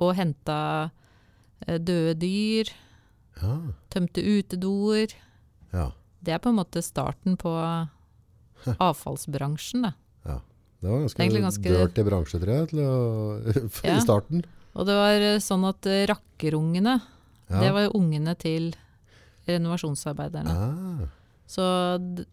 og 0.01 0.15
henta 0.17 0.59
eh, 1.67 1.77
døde 1.79 2.17
dyr, 2.25 2.73
Ja. 3.43 3.59
tømte 3.93 4.23
utedoer. 4.25 5.13
ja. 5.73 5.91
Det 6.25 6.33
er 6.35 6.39
på 6.43 6.49
en 6.51 6.57
måte 6.59 6.81
starten 6.83 7.37
på 7.39 7.51
avfallsbransjen. 8.81 9.83
Da. 9.83 9.93
Det 10.81 10.91
var 10.91 11.01
ganske, 11.05 11.29
Det 11.31 11.41
ganske- 11.43 11.73
dirty 11.73 12.03
bransje, 12.05 12.39
tror 12.41 12.53
jeg, 12.53 12.69
å, 12.83 13.83
Ja. 13.85 13.97
i 13.97 14.01
starten. 14.01 14.45
Og 14.77 14.87
det 14.87 14.95
var 14.97 15.15
eh, 15.25 15.39
sånn 15.41 15.65
at 15.69 15.87
eh, 15.87 16.07
rakkerungene, 16.11 17.01
Ja. 17.49 17.61
det 17.61 17.71
var 17.73 17.83
jo 17.87 17.93
ungene 18.01 18.35
til 18.39 18.75
renovasjonsarbeiderne. 19.47 20.51
ah. 20.51 21.07
Så 21.47 21.63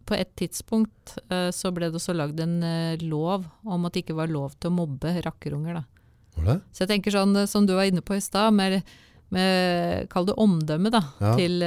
på 0.10 0.16
et 0.18 0.32
tidspunkt 0.36 1.18
eh, 1.30 1.52
så 1.54 1.70
ble 1.72 1.92
det 1.92 2.00
også 2.00 2.16
lagd 2.18 2.40
en 2.42 2.64
eh, 2.64 2.98
lov 3.06 3.46
om 3.64 3.86
at 3.86 3.94
det 3.94 4.06
ikke 4.08 4.16
var 4.18 4.28
lov 4.34 4.56
til 4.60 4.72
å 4.72 4.74
mobbe 4.74 5.22
rakkerunger. 5.22 5.74
Da. 5.76 6.56
Så 6.74 6.82
jeg 6.84 6.90
tenker 6.96 7.14
sånn, 7.14 7.36
eh, 7.38 7.46
som 7.46 7.68
du 7.70 7.76
var 7.78 7.86
inne 7.86 8.02
på 8.02 8.16
i 8.18 8.24
stad, 8.26 8.54
med, 8.58 8.82
med 9.30 10.10
kall 10.10 10.26
det 10.26 10.34
omdømme 10.42 10.90
da, 10.90 11.04
Ja. 11.22 11.36
til 11.38 11.62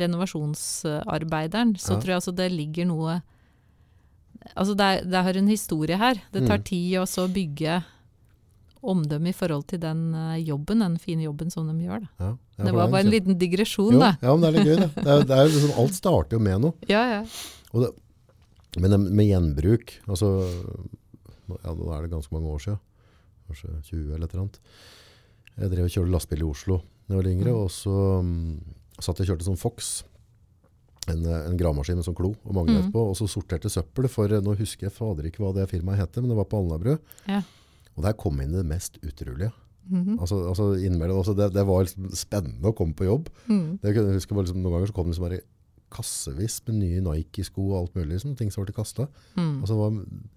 renovasjonsarbeideren, 0.00 1.74
så 1.80 1.94
Ja. 1.94 2.00
tror 2.00 2.06
jeg 2.12 2.16
altså 2.20 2.34
det 2.36 2.52
ligger 2.52 2.86
noe 2.86 3.22
Altså 4.56 4.72
det, 4.74 4.80
er, 4.84 5.04
det 5.04 5.20
har 5.22 5.36
en 5.36 5.48
historie 5.48 5.96
her. 6.00 6.14
Det 6.32 6.46
tar 6.48 6.56
Mm. 6.58 6.64
tid 6.64 6.94
å 6.96 7.28
bygge 7.28 7.84
omdømme 8.82 9.28
i 9.28 9.36
forhold 9.36 9.66
til 9.68 9.80
den 9.82 10.14
eh, 10.14 10.36
jobben, 10.46 10.80
den 10.84 10.98
fine 10.98 11.22
jobben 11.26 11.50
som 11.52 11.66
de 11.68 11.74
gjør. 11.84 12.00
Da. 12.06 12.10
Ja. 12.24 12.30
Ja, 12.60 12.64
det 12.64 12.72
var 12.76 12.88
bare 12.92 13.04
en 13.06 13.10
liten 13.12 13.38
digresjon, 13.40 13.94
jo, 13.94 14.00
da. 14.00 14.12
Ja, 14.22 14.34
men 14.36 14.40
det 14.44 14.48
er 14.48 14.56
litt 14.58 14.68
gøy, 14.68 14.76
det. 14.80 14.90
det, 14.96 15.08
er, 15.14 15.24
det 15.28 15.36
er 15.36 15.48
liksom, 15.48 15.72
alt 15.80 15.94
starter 15.96 16.36
jo 16.36 16.40
med 16.44 16.60
noe. 16.66 16.74
Ja, 16.92 17.02
ja. 17.08 17.20
Og 17.72 17.84
det, 17.84 17.90
men 18.80 18.94
med 19.16 19.26
gjenbruk, 19.30 19.96
altså 20.06 20.28
ja, 21.50 21.72
Nå 21.74 21.88
er 21.96 22.04
det 22.04 22.10
ganske 22.12 22.32
mange 22.34 22.52
år 22.54 22.60
siden. 22.62 22.78
Kanskje 23.50 23.72
20 23.88 24.14
eller 24.14 24.26
et 24.28 24.34
eller 24.34 24.44
annet. 24.44 24.58
Jeg 25.60 25.70
drev 25.72 25.88
og 25.88 25.94
kjørte 25.96 26.12
lastebil 26.14 26.44
i 26.44 26.50
Oslo 26.50 26.76
da 27.10 27.16
jeg 27.16 27.22
var 27.24 27.30
yngre, 27.32 27.50
Mm. 27.50 27.56
og 27.64 27.70
så 27.74 27.94
um, 28.22 28.60
satt 29.02 29.18
jeg 29.18 29.26
og 29.26 29.32
kjørte 29.32 29.48
sånn 29.48 29.58
Fox. 29.58 29.88
En, 31.10 31.24
eh, 31.26 31.46
en 31.48 31.56
gravemaskin 31.58 31.96
med 31.98 32.06
sånn 32.06 32.14
klo 32.14 32.30
og 32.44 32.52
magnet 32.54 32.84
Mm. 32.86 32.92
på, 32.94 33.02
og 33.10 33.16
så 33.18 33.26
sorterte 33.26 33.66
søppel. 33.72 34.06
For 34.12 34.30
eh, 34.30 34.38
nå 34.44 34.54
husker 34.60 34.86
jeg 34.86 34.94
fader 34.94 35.26
ikke 35.26 35.42
hva 35.42 35.50
det 35.56 35.64
firmaet 35.72 35.98
heter, 36.04 36.22
men 36.22 36.30
det 36.30 36.36
var 36.38 36.46
på 36.52 36.60
Alnabru. 36.60 36.98
Ja. 37.26 37.40
Og 37.96 38.04
der 38.06 38.12
kom 38.18 38.40
inn 38.40 38.52
det 38.52 38.66
mest 38.66 38.98
utrolige. 39.02 39.52
Mhm. 39.90 40.18
Altså, 40.20 40.36
altså 40.48 40.68
innimellom, 40.78 41.18
altså 41.18 41.34
det, 41.36 41.52
det 41.52 41.64
var 41.66 41.82
liksom 41.84 42.10
spennende 42.14 42.68
å 42.70 42.76
komme 42.76 42.94
på 42.94 43.08
jobb. 43.08 43.28
Mm. 43.48 43.78
Det, 43.82 43.94
jeg 43.96 44.14
husker 44.20 44.36
bare 44.36 44.46
liksom, 44.46 44.60
noen 44.62 44.76
ganger 44.76 44.86
så 44.92 44.94
kom 44.94 45.08
det 45.08 45.14
liksom 45.16 45.26
bare 45.28 45.40
kassevis 45.90 46.60
med 46.68 46.76
nye 46.78 47.00
Nike-sko 47.02 47.64
og 47.72 47.78
alt 47.80 47.96
mulig, 47.98 48.12
liksom, 48.14 48.36
ting 48.38 48.52
som 48.54 48.62
ble 48.62 48.72
kastet. 48.76 49.10
Mm. 49.34 49.56
Altså, 49.64 49.74
det 49.74 49.80
var 49.82 50.28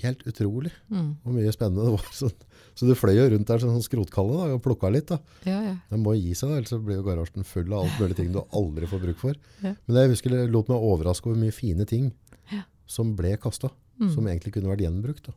helt 0.00 0.22
utrolig 0.26 0.72
Mm. 0.90 1.16
hvor 1.22 1.32
mye 1.36 1.52
spennende 1.52 1.84
det 1.84 1.92
var. 1.92 2.06
Så, 2.16 2.30
så 2.74 2.86
du 2.88 2.94
fløy 2.96 3.14
jo 3.14 3.28
rundt 3.30 3.46
der 3.48 3.58
som 3.62 3.70
sånn 3.76 3.84
skrotkalle 3.84 4.36
da, 4.40 4.46
og 4.56 4.62
plukka 4.64 4.90
litt. 4.90 5.06
da. 5.12 5.18
Ja, 5.46 5.60
ja. 5.62 5.74
Det 5.90 5.98
må 6.00 6.16
gi 6.18 6.32
seg, 6.34 6.50
ellers 6.56 6.72
så 6.72 6.80
blir 6.82 6.98
jo 6.98 7.04
garasjen 7.06 7.44
full 7.46 7.70
av 7.72 7.84
alt 7.86 8.00
mulig 8.00 8.16
ting 8.18 8.32
du 8.34 8.40
aldri 8.56 8.88
får 8.90 9.02
bruk 9.04 9.18
for. 9.20 9.38
Ja. 9.62 9.74
Men 9.86 9.96
jeg 10.00 10.14
husker 10.16 10.32
det 10.34 10.50
lot 10.50 10.68
meg 10.72 10.80
overraske 10.82 11.28
over 11.30 11.38
mye 11.40 11.54
fine 11.54 11.86
ting 11.86 12.10
Ja. 12.52 12.62
som 12.86 13.14
ble 13.16 13.36
kasta, 13.36 13.70
Mm. 14.00 14.10
som 14.12 14.26
egentlig 14.26 14.52
kunne 14.52 14.68
vært 14.68 14.82
gjenbrukt. 14.84 15.22
da. 15.30 15.32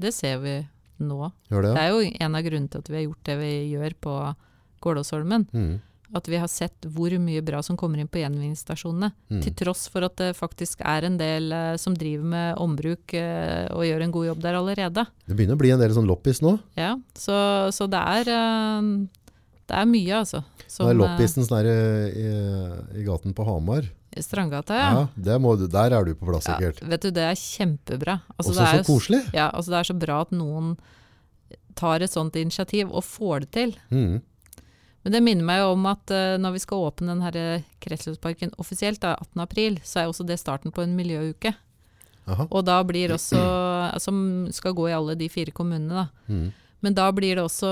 Det 0.00 0.12
ser 0.16 0.40
vi 0.42 0.56
nå. 1.00 1.30
Det, 1.48 1.60
Det 1.62 1.76
er 1.82 1.92
jo 1.92 2.08
en 2.08 2.36
av 2.36 2.46
grunnene 2.46 2.72
til 2.72 2.82
at 2.82 2.90
vi 2.90 2.98
har 2.98 3.06
gjort 3.08 3.28
det 3.28 3.38
vi 3.40 3.52
gjør 3.74 3.96
på 4.06 4.16
Gålåsholmen. 4.84 5.46
Mm. 5.52 5.78
At 6.16 6.26
vi 6.26 6.40
har 6.42 6.48
sett 6.50 6.88
hvor 6.90 7.12
mye 7.22 7.42
bra 7.46 7.60
som 7.62 7.76
kommer 7.78 8.00
inn 8.02 8.08
på 8.10 8.18
gjenvinningsstasjonene. 8.18 9.12
Mm. 9.30 9.42
Til 9.44 9.54
tross 9.60 9.84
for 9.92 10.08
at 10.08 10.16
det 10.18 10.32
faktisk 10.38 10.82
er 10.82 11.06
en 11.06 11.20
del 11.20 11.52
eh, 11.54 11.76
som 11.78 11.94
driver 11.94 12.26
med 12.32 12.62
ombruk 12.62 13.14
eh, 13.14 13.68
og 13.70 13.86
gjør 13.86 14.06
en 14.06 14.14
god 14.16 14.26
jobb 14.32 14.42
der 14.42 14.58
allerede. 14.58 15.06
Det 15.28 15.36
begynner 15.38 15.58
å 15.58 15.62
bli 15.62 15.70
en 15.76 15.82
del 15.82 15.94
sånn 15.94 16.10
loppis 16.10 16.42
nå. 16.42 16.56
Ja, 16.80 16.96
så, 17.14 17.36
så 17.76 17.86
det 17.90 18.02
er 18.16 18.32
eh, 18.34 18.90
Det 19.70 19.78
er 19.78 19.86
mye, 19.86 20.24
altså. 20.24 20.42
Det 20.66 20.88
er 20.88 20.98
loppisen 20.98 21.46
sånn 21.46 21.66
i, 21.70 22.26
i 22.98 23.06
gaten 23.06 23.34
på 23.36 23.46
Hamar. 23.46 23.86
I 24.10 24.22
Strandgata, 24.22 24.74
ja. 24.74 24.86
Ja, 25.14 25.38
du, 25.38 25.66
Der 25.70 25.92
er 25.94 26.04
du 26.04 26.14
på 26.18 26.26
plass, 26.26 26.48
ja. 26.48 26.56
sikkert. 26.56 26.82
Vet 26.90 27.04
du, 27.04 27.10
det 27.14 27.26
er 27.28 27.36
kjempebra. 27.38 28.16
Altså, 28.36 28.50
Også 28.50 28.56
det 28.56 28.66
er 28.66 28.82
så 28.82 28.92
koselig. 28.92 29.20
Ja, 29.36 29.50
altså 29.50 29.70
det 29.70 29.78
er 29.78 29.90
så 29.90 29.96
bra 30.02 30.20
at 30.24 30.34
noen 30.34 30.74
tar 31.78 32.02
et 32.02 32.12
sånt 32.12 32.36
initiativ 32.36 32.90
og 32.90 33.06
får 33.06 33.46
det 33.46 33.50
til. 33.54 33.76
Mm. 33.94 34.18
Men 35.02 35.14
det 35.14 35.22
minner 35.24 35.46
meg 35.46 35.64
om 35.64 35.86
at 35.88 36.12
uh, 36.12 36.36
når 36.42 36.56
vi 36.58 36.62
skal 36.64 36.86
åpne 36.90 37.14
denne 37.14 37.28
her 37.28 37.66
kretsløpsparken 37.80 38.52
offisielt, 38.60 39.00
da, 39.00 39.14
18. 39.16 39.44
april, 39.46 39.78
så 39.86 40.02
er 40.02 40.10
også 40.10 40.26
det 40.28 40.40
starten 40.42 40.74
på 40.74 40.84
en 40.84 40.96
miljøuke. 40.98 41.54
Aha. 42.30 42.46
Og 42.50 42.66
da 42.68 42.76
blir 42.86 43.10
også 43.14 43.38
Som 43.98 44.46
skal 44.54 44.74
gå 44.76 44.84
i 44.90 44.92
alle 44.94 45.16
de 45.18 45.26
fire 45.32 45.54
kommunene, 45.56 46.04
da. 46.04 46.04
Mm. 46.28 46.50
Men 46.82 46.94
da 46.96 47.10
blir 47.12 47.36
det 47.36 47.44
også 47.44 47.68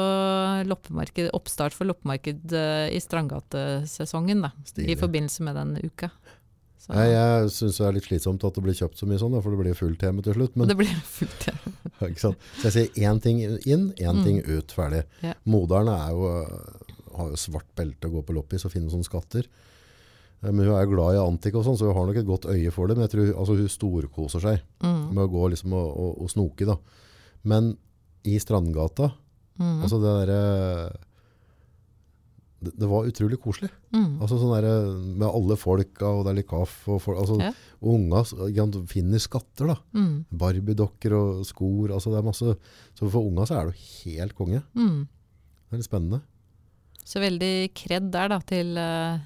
oppstart 1.32 1.72
for 1.76 1.88
loppemarked 1.88 2.52
eh, 2.52 2.88
i 2.92 3.00
Strandgatesesongen, 3.00 4.42
da. 4.44 4.50
Stilig. 4.68 4.90
I 4.92 4.98
forbindelse 5.00 5.42
med 5.46 5.56
den 5.56 5.76
uka. 5.84 6.10
Så, 6.78 6.92
Nei, 6.94 7.08
jeg 7.10 7.48
syns 7.52 7.78
det 7.80 7.86
er 7.88 7.96
litt 7.96 8.06
slitsomt 8.06 8.44
at 8.46 8.54
det 8.54 8.62
blir 8.64 8.76
kjøpt 8.78 9.00
så 9.00 9.06
mye 9.08 9.18
sånn, 9.20 9.32
da, 9.34 9.40
for 9.44 9.50
det 9.52 9.58
blir 9.60 9.74
fullt 9.76 10.04
hjemme 10.04 10.22
til 10.24 10.36
slutt. 10.36 10.54
Men, 10.56 10.68
Det 10.70 10.76
blir 10.78 10.92
fullt, 11.04 11.48
hjemme. 11.48 11.72
Så 12.22 12.34
jeg 12.62 12.72
sier 12.76 13.08
én 13.10 13.18
ting 13.24 13.40
inn, 13.42 13.58
én 13.98 14.14
Mm. 14.20 14.24
ting 14.24 14.38
ut, 14.46 14.70
ferdig. 14.72 15.02
Ja. 15.24 15.34
Moderen 15.44 15.88
er 15.90 16.12
jo, 16.14 16.28
har 17.18 17.32
jo 17.32 17.40
svart 17.40 17.66
belte 17.76 18.06
å 18.08 18.12
gå 18.14 18.22
på 18.28 18.36
loppis 18.36 18.64
og 18.64 18.72
finne 18.72 18.88
sånne 18.92 19.08
skatter. 19.08 19.48
Eh, 20.44 20.52
Men 20.52 20.68
hun 20.68 20.76
er 20.78 20.86
glad 20.86 21.16
i 21.16 21.24
antikk 21.24 21.56
og 21.58 21.64
sånn, 21.66 21.76
så 21.80 21.88
hun 21.90 21.96
har 21.98 22.06
nok 22.12 22.20
et 22.22 22.28
godt 22.28 22.46
øye 22.46 22.70
for 22.72 22.86
det. 22.86 22.96
Men 22.96 23.08
jeg 23.08 23.16
tror 23.16 23.34
altså, 23.34 23.56
hun 23.58 23.68
storkoser 23.68 24.40
seg 24.40 24.62
Mm. 24.84 25.12
med 25.14 25.24
å 25.24 25.32
gå 25.32 25.50
liksom 25.50 25.72
og, 25.74 25.88
og, 25.98 26.22
og 26.22 26.30
snoke. 26.30 26.64
Da. 26.64 26.76
Men 27.44 27.76
i 28.28 28.36
Strandgata, 28.42 29.12
Mm. 29.58 29.80
altså 29.82 29.96
det 29.98 30.10
derre 30.20 30.42
det, 32.62 32.72
det 32.78 32.86
var 32.90 33.06
utrolig 33.06 33.36
koselig. 33.42 33.68
Mm. 33.94 34.16
Altså 34.22 34.38
sånn 34.40 34.50
der, 34.56 34.66
med 35.18 35.26
alle 35.28 35.56
folka, 35.58 36.08
og 36.10 36.24
det 36.26 36.32
er 36.32 36.38
litt 36.40 36.48
kaffe, 36.50 36.90
og, 36.96 37.00
folk, 37.04 37.18
altså, 37.22 37.36
Ja. 37.38 37.52
unga 37.82 38.22
finner 38.90 39.22
skatter 39.22 39.70
da. 39.70 39.76
Mm. 39.94 40.24
Barbie-dokker 40.30 41.14
og 41.14 41.44
skor, 41.46 41.92
altså 41.94 42.10
det 42.10 42.18
er 42.18 42.26
masse. 42.26 42.56
Så 42.98 43.10
for 43.10 43.22
unga 43.30 43.46
så 43.46 43.58
er 43.60 43.66
det 43.70 43.74
jo 43.76 44.10
helt 44.10 44.34
konge. 44.34 44.62
Mm. 44.74 45.06
Det 45.06 45.72
er 45.72 45.82
litt 45.82 45.86
spennende. 45.90 46.20
Så 47.04 47.20
veldig 47.22 47.52
kred 47.74 48.10
der, 48.10 48.28
da, 48.34 48.38
til 48.40 48.76
eh, 48.76 49.20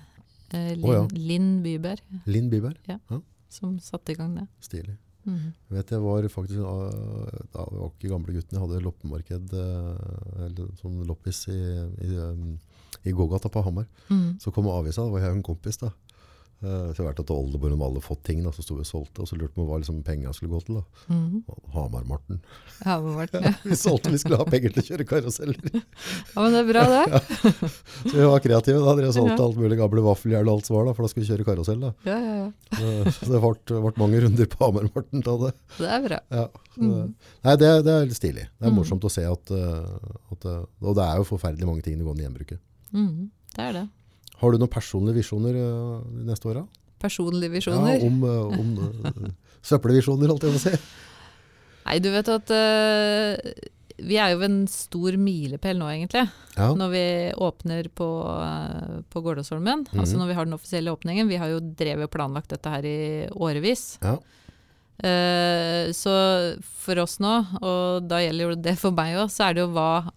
eh, 0.53 0.75
Linn, 0.77 0.85
oh, 0.85 0.93
ja. 0.93 1.07
Linn 1.17 1.63
Byberg, 1.65 2.01
Linn 2.27 2.51
Byberg, 2.53 3.01
som 3.49 3.79
satte 3.81 4.13
i 4.13 4.15
gang 4.15 4.35
det. 4.37 4.49
stilig. 4.61 4.97
Mm. 5.23 5.53
Jeg 5.71 5.77
vet 5.77 5.93
jeg 5.95 6.03
var 6.03 6.29
faktisk, 6.33 6.61
ah, 6.67 7.43
da 7.55 7.67
var 7.71 7.91
ikke 7.93 8.11
gamle 8.11 8.37
gutten, 8.37 8.57
jeg 8.57 8.63
hadde 8.65 8.83
loppemarked, 8.85 9.53
eh, 9.55 10.47
eller 10.47 10.71
sånn 10.81 11.03
loppis 11.09 11.45
i, 11.53 11.59
i, 12.09 12.17
um, 12.19 12.57
i 13.07 13.15
gågata 13.15 13.51
på 13.53 13.63
Hamar. 13.67 13.87
Mm. 14.11 14.41
Så 14.43 14.55
kom 14.55 14.71
avisa, 14.73 15.07
det 15.07 15.15
var 15.15 15.25
jeg 15.25 15.35
og 15.35 15.41
en 15.41 15.47
kompis 15.47 15.81
da. 15.83 15.93
Eh, 16.63 16.93
Så 16.93 16.97
jeg 17.01 17.07
har 17.07 17.13
vært 17.13 17.27
til 17.27 17.35
oldemor 17.37 17.73
om 17.75 17.83
alle 17.83 18.01
fått 18.01 18.23
ting, 18.23 18.43
da, 18.45 18.51
så 18.55 18.63
sto 18.63 18.77
vi 18.79 18.85
og 18.85 18.87
solgte, 18.87 19.23
og 19.25 19.27
så 19.29 19.35
lurte 19.37 19.57
vi 19.59 19.65
hva 19.67 19.79
liksom 19.83 20.03
penger 20.07 20.33
skulle 20.37 20.53
gå 20.55 20.61
til. 20.67 20.77
da. 20.79 20.85
Mm. 21.11 21.43
Hamar-Marten. 21.75 22.41
Ja, 22.87 22.97
ja. 22.99 23.53
Vi 23.65 23.77
solgte, 23.79 24.11
vi 24.11 24.19
skulle 24.19 24.39
ha 24.41 24.45
penger 24.47 24.73
til 24.75 24.83
å 24.83 24.87
kjøre 24.89 25.07
karuseller. 25.07 25.59
ja, 26.35 26.39
men 26.43 26.55
det 26.55 26.61
er 26.63 26.69
bra, 26.71 26.83
det. 26.91 27.21
Så 28.11 28.15
vi 28.17 28.25
var 28.27 28.41
kreative 28.43 28.81
da, 28.83 28.95
dere 28.99 29.13
solgte 29.15 29.37
Ja. 29.39 29.45
alt 29.47 29.59
mulig 29.61 29.79
gamle 29.79 30.03
vaffeljern 30.07 30.49
og 30.49 30.55
alt 30.59 30.67
som 30.71 30.77
var 30.79 30.87
da, 30.89 30.95
for 30.97 31.03
da 31.07 31.11
skulle 31.13 31.27
vi 31.27 31.33
kjøre 31.35 31.47
karusell 31.51 31.81
da. 31.83 31.93
Ja, 32.09 32.19
ja, 32.19 32.35
ja. 32.43 33.13
Så 33.19 33.29
det 33.31 33.43
ble, 33.43 33.93
mange 34.01 34.23
runder 34.25 34.51
på 34.55 34.63
Hamar-Marten 34.67 35.23
av 35.31 35.45
det. 35.47 35.53
Det 35.79 35.89
er 35.99 36.07
bra. 36.09 36.21
Ja, 36.31 36.49
Mm. 36.73 37.11
Nei, 37.45 37.53
det, 37.61 37.69
det 37.85 37.93
er 37.93 38.07
litt 38.09 38.17
stilig. 38.17 38.47
Det 38.57 38.65
er 38.65 38.71
Mm. 38.73 38.77
morsomt 38.79 39.03
å 39.05 39.11
se 39.13 39.21
at, 39.29 39.51
uh, 39.53 40.33
at 40.33 40.45
uh, 40.49 40.63
Og 40.81 40.95
det 40.97 41.05
er 41.05 41.19
jo 41.21 41.27
forferdelig 41.29 41.67
mange 41.69 41.83
ting 41.85 41.99
det 42.01 42.07
går 42.07 42.15
an 42.17 42.23
i 42.23 42.25
gjenbruket. 42.25 42.59
Mm. 42.97 43.27
Det 43.53 43.61
er 43.67 43.73
det. 43.77 43.83
Har 44.43 44.53
du 44.53 44.61
noen 44.61 44.73
personlige 44.73 45.21
visjoner 45.21 45.59
uh, 45.59 46.01
de 46.03 46.27
neste 46.29 46.51
åra? 46.51 46.65
Personlige 47.03 47.57
visjoner. 47.57 47.97
Ja, 47.99 48.09
om 48.09 48.25
uh, 48.27 48.59
om 48.59 48.75
uh, 48.83 49.31
søppelvisjoner, 49.71 50.33
holdt 50.33 50.49
jeg 50.49 50.57
på 50.57 50.61
å 50.61 50.65
si. 50.65 50.75
Nei, 51.83 51.97
du 52.03 52.11
vet 52.15 52.29
at 52.31 52.53
uh, 52.55 53.55
vi 54.03 54.19
er 54.19 54.33
jo 54.33 54.43
ved 54.43 54.49
en 54.51 54.61
stor 54.71 55.17
milepæl 55.21 55.79
nå, 55.79 55.89
egentlig. 55.95 56.27
Ja. 56.57 56.69
Når 56.79 56.93
vi 56.93 57.07
åpner 57.47 57.89
på, 57.95 58.11
uh, 58.27 59.01
på 59.13 59.23
Gårdåsholmen. 59.25 59.87
Mm. 59.91 60.03
Altså 60.03 60.19
når 60.19 60.31
vi 60.31 60.39
har 60.39 60.49
den 60.49 60.59
offisielle 60.59 60.95
åpningen. 60.95 61.31
Vi 61.31 61.41
har 61.43 61.55
jo 61.55 61.63
drevet 61.63 62.11
og 62.11 62.15
planlagt 62.15 62.55
dette 62.55 62.73
her 62.73 62.87
i 62.89 63.01
årevis. 63.33 63.97
Ja. 64.03 64.19
Eh, 65.03 65.91
så 65.97 66.13
for 66.63 67.01
oss 67.03 67.19
nå, 67.23 67.33
og 67.59 68.07
da 68.07 68.21
gjelder 68.23 68.53
jo 68.53 68.59
det 68.69 68.77
for 68.79 68.95
meg 68.95 69.17
òg, 69.19 69.33
så 69.35 69.49
er 69.49 69.57
det 69.57 69.65
jo 69.65 69.73
hva, 69.75 70.13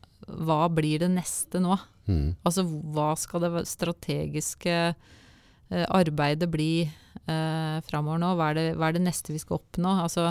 hva 0.46 0.66
blir 0.70 1.02
det 1.02 1.10
neste 1.16 1.62
nå? 1.64 1.78
Mm. 2.08 2.36
Altså 2.46 2.64
hva 2.66 3.12
skal 3.18 3.42
det 3.46 3.64
strategiske 3.68 4.76
eh, 4.96 5.86
arbeidet 5.90 6.50
bli 6.54 6.84
eh, 6.86 7.78
framover 7.88 8.22
nå? 8.22 8.34
Hva 8.38 8.52
er, 8.52 8.60
det, 8.60 8.66
hva 8.78 8.90
er 8.90 8.98
det 9.00 9.06
neste 9.08 9.34
vi 9.34 9.40
skal 9.42 9.58
oppnå? 9.60 9.96
Altså, 10.04 10.28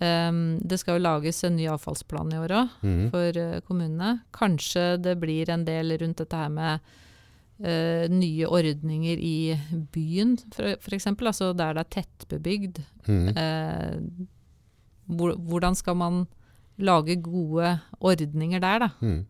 ehm, 0.00 0.60
det 0.62 0.78
skal 0.82 0.98
jo 0.98 1.04
lages 1.06 1.42
en 1.44 1.56
ny 1.58 1.66
avfallsplan 1.72 2.32
i 2.36 2.38
år 2.44 2.54
òg 2.60 2.76
Mm. 2.82 3.10
for 3.10 3.40
eh, 3.42 3.60
kommunene. 3.66 4.20
Kanskje 4.32 4.96
det 5.02 5.18
blir 5.20 5.50
en 5.50 5.64
del 5.64 5.96
rundt 5.98 6.22
dette 6.22 6.36
her 6.36 6.48
med 6.48 6.80
Uh, 7.56 8.04
nye 8.12 8.44
ordninger 8.44 9.16
i 9.16 9.56
byen, 9.94 10.34
f.eks. 10.52 11.06
Altså 11.06 11.54
der 11.56 11.72
det 11.72 11.80
er 11.86 12.02
tettbebygd. 12.02 12.82
Mm. 13.08 13.30
Uh, 13.32 14.26
hvor, 15.08 15.32
hvordan 15.40 15.74
skal 15.74 15.96
man 15.96 16.26
lage 16.76 17.16
gode 17.24 17.78
ordninger 17.98 18.60
der, 18.60 18.78
da? 18.84 18.88
Mm. 19.00 19.22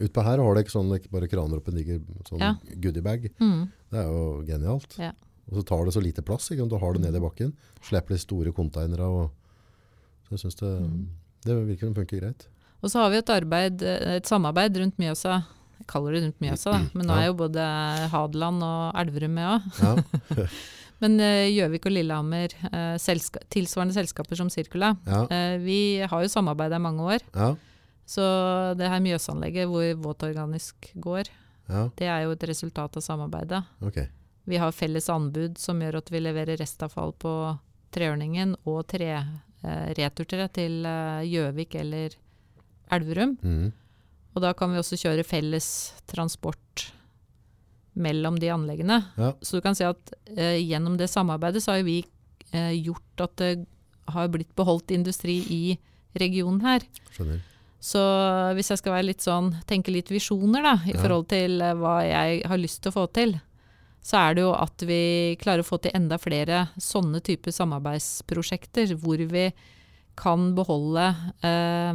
Utpå 0.00 0.24
her 0.26 0.38
har 0.42 0.56
ikke 0.58 0.72
sånn 0.74 0.90
ikke 0.96 1.10
bare 1.12 1.28
kraner 1.30 1.56
opp 1.60 1.68
en 1.68 1.76
diger 1.78 2.00
sånn 2.26 2.40
Ja. 2.40 2.54
goodiebag. 2.82 3.28
Mm. 3.40 3.68
Det 3.90 3.98
er 4.00 4.08
jo 4.10 4.42
genialt. 4.48 4.96
Ja. 4.98 5.12
Og 5.50 5.58
så 5.60 5.64
tar 5.68 5.84
det 5.84 5.94
så 5.94 6.02
lite 6.02 6.22
plass. 6.24 6.48
Ikke? 6.50 6.68
Du 6.68 6.76
har 6.78 6.92
det 6.94 7.02
nede 7.02 7.16
i 7.20 7.20
bakken. 7.20 7.52
Slipper 7.82 8.14
de 8.14 8.18
store 8.18 8.52
konteinere. 8.52 9.06
Og, 9.06 9.30
så 10.26 10.30
jeg 10.34 10.38
syns 10.44 10.56
det, 10.56 10.72
Mm. 10.80 11.08
det 11.44 11.54
virker 11.68 11.86
som 11.86 11.94
funker 11.94 12.20
greit. 12.20 12.46
Og 12.82 12.90
så 12.90 12.98
har 13.00 13.10
vi 13.10 13.16
et, 13.18 13.30
arbeid, 13.30 13.82
et 13.82 14.24
samarbeid 14.26 14.76
rundt 14.76 14.96
Mjøsa. 14.98 15.44
Jeg 15.78 15.86
kaller 15.86 16.12
det 16.12 16.22
rundt 16.24 16.40
Mjøsa, 16.40 16.72
da. 16.72 16.80
men 16.94 17.06
nå 17.06 17.14
er 17.16 17.26
jo 17.26 17.34
både 17.34 17.62
Hadeland 18.10 18.62
og 18.62 18.94
Elverum 18.94 19.34
med 19.34 19.46
òg. 19.46 19.62
Ja, 19.82 20.46
Men 21.00 21.18
eh, 21.20 21.50
Gjøvik 21.50 21.86
og 21.86 21.92
Lillehammer, 21.92 22.48
eh, 22.72 22.96
selska 23.02 23.40
tilsvarende 23.50 23.92
selskaper 23.92 24.36
som 24.38 24.48
Circula, 24.48 24.92
ja, 25.04 25.24
eh, 25.26 25.58
vi 25.58 25.98
har 26.00 26.22
jo 26.22 26.28
samarbeida 26.30 26.76
i 26.76 26.78
mange 26.78 27.02
år. 27.02 27.20
ja, 27.34 27.54
Så 28.06 28.24
det 28.78 28.90
her 28.90 29.00
Mjøsanlegget 29.00 29.70
hvor 29.70 29.86
Våtorganisk 30.04 30.90
går, 30.94 31.30
ja, 31.70 31.86
det 31.96 32.08
er 32.10 32.26
jo 32.26 32.34
et 32.34 32.46
resultat 32.50 32.98
av 33.00 33.04
samarbeidet. 33.04 33.64
ok. 33.80 34.04
Vi 34.44 34.58
har 34.60 34.74
felles 34.76 35.06
anbud 35.08 35.56
som 35.56 35.78
gjør 35.80 36.02
at 36.02 36.10
vi 36.12 36.20
leverer 36.20 36.58
restavfall 36.60 37.14
på 37.16 37.32
Treørningen 37.94 38.56
og 38.68 38.82
tre, 38.90 39.08
eh, 39.16 39.86
returtre 39.96 40.50
til 40.52 40.84
eh, 40.84 41.24
Gjøvik 41.24 41.78
eller 41.80 42.16
Elverum. 42.92 43.38
Mm. 43.40 43.72
Og 44.34 44.42
da 44.42 44.52
kan 44.52 44.74
vi 44.74 44.82
også 44.82 44.98
kjøre 45.00 45.24
felles 45.24 45.68
transport 46.10 46.90
mellom 47.94 48.36
de 48.42 48.50
anleggene. 48.50 49.00
Ja. 49.16 49.32
Så 49.40 49.58
du 49.58 49.64
kan 49.64 49.78
si 49.78 49.86
at 49.86 50.12
eh, 50.34 50.58
gjennom 50.60 50.98
det 50.98 51.08
samarbeidet 51.08 51.62
så 51.64 51.76
har 51.76 51.86
vi 51.86 52.00
eh, 52.50 52.74
gjort 52.82 53.24
at 53.24 53.36
det 53.40 53.52
har 54.12 54.28
blitt 54.28 54.52
beholdt 54.58 54.92
industri 54.92 55.38
i 55.48 55.62
regionen 56.20 56.60
her. 56.66 56.84
Skjønner. 57.14 57.40
Så 57.84 58.00
hvis 58.56 58.70
jeg 58.72 58.80
skal 58.80 58.94
være 58.96 59.08
litt 59.10 59.20
sånn, 59.24 59.50
tenke 59.68 59.92
litt 59.92 60.08
visjoner 60.08 60.62
da, 60.64 60.74
i 60.88 60.94
Ja. 60.94 61.00
forhold 61.02 61.28
til 61.28 61.60
eh, 61.60 61.74
hva 61.76 61.98
jeg 62.06 62.42
har 62.48 62.56
lyst 62.62 62.80
til 62.82 62.92
å 62.92 62.96
få 62.96 63.06
til, 63.12 63.34
så 64.04 64.18
er 64.30 64.34
det 64.38 64.42
jo 64.44 64.54
at 64.56 64.82
vi 64.88 65.36
klarer 65.40 65.60
å 65.64 65.68
få 65.68 65.78
til 65.84 65.92
enda 65.96 66.16
flere 66.20 66.68
sånne 66.80 67.20
typer 67.24 67.52
samarbeidsprosjekter, 67.56 68.94
hvor 69.00 69.16
vi 69.30 69.46
kan 70.16 70.52
beholde 70.54 71.08
eh, 71.42 71.92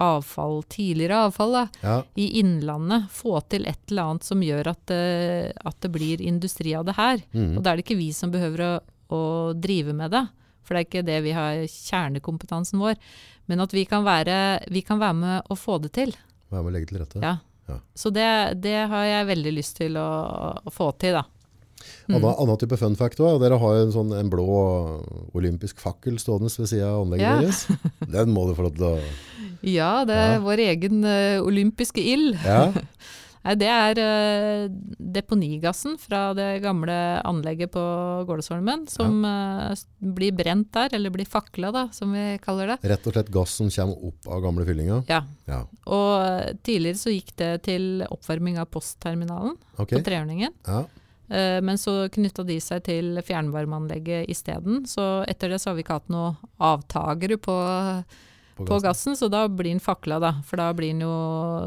avfall, 0.00 0.62
tidligere 0.72 1.18
avfall 1.28 1.52
da, 1.52 1.64
Ja, 1.82 1.96
i 2.16 2.28
innlandet. 2.40 3.10
Få 3.12 3.40
til 3.50 3.66
et 3.68 3.78
eller 3.90 4.02
annet 4.10 4.24
som 4.24 4.40
gjør 4.42 4.70
at, 4.72 4.86
det- 4.86 5.52
at 5.64 5.80
det 5.80 5.90
blir 5.92 6.20
industri 6.24 6.74
av 6.74 6.84
det 6.86 6.96
her. 6.96 7.22
mm. 7.34 7.56
Og 7.58 7.62
da 7.62 7.72
er 7.72 7.76
det 7.76 7.84
ikke 7.86 7.98
vi 7.98 8.10
som 8.12 8.30
behøver 8.32 8.58
å, 8.64 8.80
å 9.10 9.20
drive 9.60 9.92
med 9.94 10.10
det, 10.10 10.24
for 10.66 10.74
det 10.76 10.82
er 10.82 10.88
ikke 10.90 11.06
det 11.06 11.20
vi 11.24 11.32
har 11.36 11.62
kjernekompetansen 11.70 12.82
vår. 12.82 12.98
Men 13.46 13.62
at 13.62 13.72
vi 13.76 13.84
kan 13.86 14.02
være, 14.06 14.36
vi 14.74 14.82
kan 14.82 14.98
være 14.98 15.14
med 15.20 15.52
å 15.54 15.56
få 15.58 15.78
det 15.84 15.92
til. 15.94 16.12
Være 16.50 16.64
med 16.66 16.72
å 16.72 16.74
legge 16.76 16.90
til 16.90 16.98
rette. 17.04 17.22
Ja. 17.22 17.36
Ja. 17.70 17.80
Så 17.98 18.10
det, 18.14 18.26
det 18.62 18.76
har 18.90 19.04
jeg 19.08 19.26
veldig 19.32 19.52
lyst 19.56 19.78
til 19.80 19.96
å, 19.98 20.06
å 20.66 20.70
få 20.74 20.92
til, 21.02 21.16
da. 21.18 21.24
Mm. 22.06 22.16
Anna, 22.18 22.30
annen 22.42 22.58
type 22.58 22.76
fun 22.78 22.94
fact 22.98 23.18
også, 23.20 23.40
dere 23.42 23.58
har 23.62 23.80
en, 23.80 23.90
sånn, 23.94 24.12
en 24.16 24.30
blå 24.30 24.44
olympisk 25.36 25.78
fakkel 25.82 26.16
stående 26.22 26.50
ved 26.50 26.70
siden 26.70 26.86
av 26.88 27.02
anlegget 27.04 27.26
Ja. 27.26 27.40
deres. 27.40 27.66
Den 28.14 28.32
må 28.34 28.46
du 28.48 28.54
få 28.58 28.66
lov 28.68 28.76
til 28.78 28.86
å... 28.88 28.94
Ja, 29.66 30.04
det 30.06 30.14
er 30.14 30.32
Ja. 30.36 30.40
vår 30.44 30.62
egen 30.66 31.02
ø, 31.04 31.16
olympiske 31.46 32.02
ild. 32.02 32.36
Ja, 32.46 32.68
Nei, 33.46 33.54
det 33.60 33.68
er 33.70 33.98
uh, 34.02 34.64
deponigassen 34.98 35.94
fra 36.02 36.32
det 36.34 36.48
gamle 36.64 36.94
anlegget 37.22 37.70
på 37.76 37.84
Gålesholmen 38.26 38.86
som 38.90 39.20
ja. 39.22 39.70
uh, 39.70 39.84
blir 40.16 40.34
brent 40.34 40.72
der, 40.74 40.96
eller 40.98 41.14
blir 41.14 41.28
fakla, 41.30 41.70
da, 41.74 41.84
som 41.94 42.14
vi 42.16 42.24
kaller 42.42 42.74
det. 42.74 42.78
rett 42.90 43.06
og 43.06 43.14
slett 43.14 43.30
gass 43.30 43.54
som 43.60 43.70
kommer 43.70 44.10
opp 44.10 44.30
av 44.34 44.42
gamle 44.48 44.66
fyllinga. 44.66 45.00
Ja. 45.10 45.22
Ja, 45.46 45.62
Og 45.84 46.12
uh, 46.26 46.52
tidligere 46.66 46.98
så 46.98 47.14
gikk 47.14 47.36
det 47.38 47.52
til 47.68 48.02
oppvarming 48.10 48.58
av 48.58 48.70
postterminalen 48.74 49.54
okay. 49.76 49.94
på 49.94 50.04
Trehjørningen. 50.08 50.56
Ja, 50.66 50.86
Men 51.26 51.74
så 51.74 52.04
knytta 52.14 52.44
de 52.46 52.54
seg 52.62 52.84
til 52.86 53.16
fjernvarmeanlegget 53.26 54.28
isteden. 54.30 54.84
Så 54.86 55.24
etter 55.26 55.50
det 55.50 55.58
så 55.58 55.72
har 55.72 55.74
vi 55.74 55.82
ikke 55.82 55.96
hatt 55.98 56.12
noe 56.14 56.36
avtagere 56.62 57.34
på, 57.42 57.56
på, 58.56 58.64
på 58.68 58.78
gassen. 58.80 59.16
så 59.18 59.28
da 59.32 59.44
blir 59.48 59.74
den 59.74 59.82
fakla, 59.82 60.18
da. 60.22 60.32
For 60.46 60.60
da 60.60 60.70
blir 60.76 60.94
den 60.94 61.04
jo, 61.04 61.12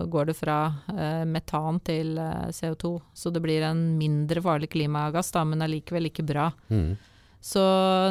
går 0.10 0.32
det 0.32 0.38
fra 0.40 0.58
eh, 0.90 1.22
metan 1.30 1.78
til 1.86 2.18
eh, 2.18 2.50
CO2. 2.56 2.96
Så 3.14 3.30
det 3.34 3.44
blir 3.46 3.66
en 3.68 3.84
mindre 4.00 4.42
farlig 4.42 4.72
klimagass, 4.74 5.30
da, 5.36 5.46
men 5.46 5.62
allikevel 5.66 6.10
ikke 6.10 6.26
bra. 6.26 6.50
Mm. 6.74 6.98
Så 7.40 7.62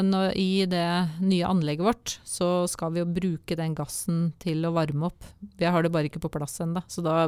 når, 0.07 0.33
i 0.41 0.65
det 0.65 0.87
nye 1.21 1.45
anlegget 1.45 1.85
vårt, 1.85 2.15
så 2.25 2.65
skal 2.71 2.95
vi 2.95 3.03
jo 3.03 3.11
bruke 3.19 3.57
den 3.59 3.75
gassen 3.77 4.29
til 4.41 4.65
å 4.65 4.73
varme 4.73 5.11
opp. 5.11 5.27
Vi 5.59 5.69
har 5.69 5.85
det 5.85 5.93
bare 5.93 6.09
ikke 6.09 6.23
på 6.23 6.31
plass 6.33 6.57
ennå. 6.63 6.81
Så 6.89 7.05
da 7.05 7.27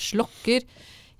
slokker 0.00 0.62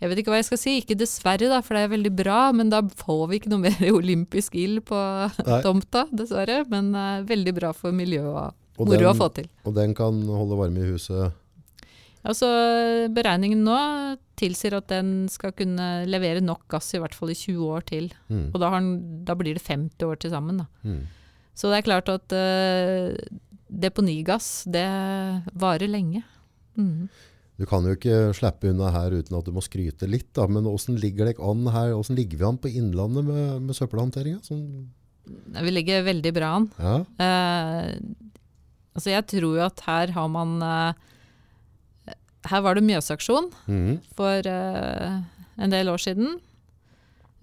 Jeg 0.01 0.09
vet 0.09 0.21
ikke 0.23 0.33
hva 0.33 0.39
jeg 0.39 0.47
skal 0.47 0.61
si, 0.63 0.75
ikke 0.81 0.97
dessverre, 0.97 1.51
da, 1.51 1.59
for 1.61 1.77
det 1.77 1.83
er 1.85 1.91
veldig 1.93 2.13
bra, 2.17 2.39
men 2.57 2.71
da 2.73 2.79
får 3.03 3.27
vi 3.29 3.41
ikke 3.41 3.51
noe 3.53 3.65
mer 3.67 3.83
olympisk 3.93 4.55
ild 4.57 4.87
på 4.89 4.97
Nei. 4.97 5.59
tomta, 5.67 6.07
dessverre. 6.13 6.63
Men 6.71 6.95
eh, 6.97 7.27
veldig 7.29 7.57
bra 7.59 7.75
for 7.77 7.93
miljøet 7.97 8.31
og 8.31 8.57
Og 8.81 8.89
moro 8.89 8.99
den, 8.99 9.11
å 9.13 9.19
få 9.19 9.29
til. 9.37 9.47
og 9.69 9.77
den 9.77 9.95
kan 9.97 10.19
holde 10.25 10.59
varme 10.59 10.81
i 10.83 10.91
huset. 10.95 11.37
Altså, 12.21 12.49
beregningen 13.17 13.63
nå 13.65 13.77
tilsier 14.41 14.77
at 14.77 14.89
den 14.93 15.29
skal 15.33 15.55
kunne 15.57 16.05
levere 16.09 16.43
nok 16.45 16.67
gass 16.73 16.93
i 16.97 17.01
hvert 17.01 17.17
fall 17.17 17.33
i 17.33 17.39
20 17.39 17.71
år 17.77 17.87
til. 17.89 18.11
Mm. 18.29 18.51
Og 18.51 18.59
da, 18.61 18.73
har 18.75 18.91
da 19.29 19.37
blir 19.41 19.57
det 19.57 19.65
50 19.65 20.05
år 20.09 20.21
til 20.21 20.33
sammen. 20.35 20.63
Mm. 20.85 21.03
Så 21.57 21.73
det 21.73 21.81
er 21.81 21.89
klart 21.89 22.13
at 22.13 22.37
uh, 22.37 23.17
deponigass, 23.69 24.65
det 24.69 24.87
varer 25.61 25.91
lenge. 25.91 26.23
Mm. 26.77 27.09
Du 27.61 27.67
kan 27.69 27.85
jo 27.85 27.93
ikke 27.97 28.31
slippe 28.37 28.71
unna 28.73 28.89
her 28.95 29.13
uten 29.19 29.37
at 29.37 29.49
du 29.49 29.53
må 29.53 29.61
skryte 29.65 30.09
litt, 30.09 30.31
da. 30.37 30.47
Men 30.49 30.69
åssen 30.69 30.97
ligger 31.01 31.29
det 31.29 31.37
an 31.45 31.67
her? 31.69 31.93
Hvordan 31.93 32.17
ligger 32.17 32.41
vi 32.41 32.49
an 32.49 32.61
på 32.61 32.73
Innlandet 32.73 33.27
med, 33.27 33.67
med 33.67 33.77
søppelhåndteringa? 33.77 34.41
Sånn, 34.47 34.89
Vi 35.61 35.73
ligger 35.73 36.07
veldig 36.07 36.33
bra 36.37 36.55
an. 36.57 36.71
ja. 36.81 36.97
Eh, 37.21 38.29
altså 38.95 39.13
jeg 39.13 39.27
tror 39.31 39.57
jo 39.59 39.65
at 39.65 39.83
her 39.87 40.15
har 40.17 40.31
man 40.33 40.61
eh, 40.65 42.15
Her 42.51 42.63
var 42.65 42.79
det 42.79 42.87
Mjøsaksjon 42.87 43.51
mm. 43.69 43.99
for 44.17 44.47
eh, 44.49 45.19
en 45.61 45.75
del 45.75 45.91
år 45.93 46.01
siden. 46.01 46.39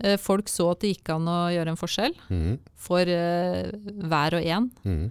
Eh, 0.02 0.18
folk 0.18 0.50
så 0.50 0.72
at 0.74 0.82
det 0.82 0.96
gikk 0.96 1.12
an 1.14 1.30
å 1.30 1.38
gjøre 1.54 1.74
en 1.74 1.80
forskjell 1.80 2.18
mm. 2.30 2.58
for 2.82 3.06
hver 3.06 4.38
og 4.40 4.50
en. 4.58 4.72
Mm. 4.82 5.06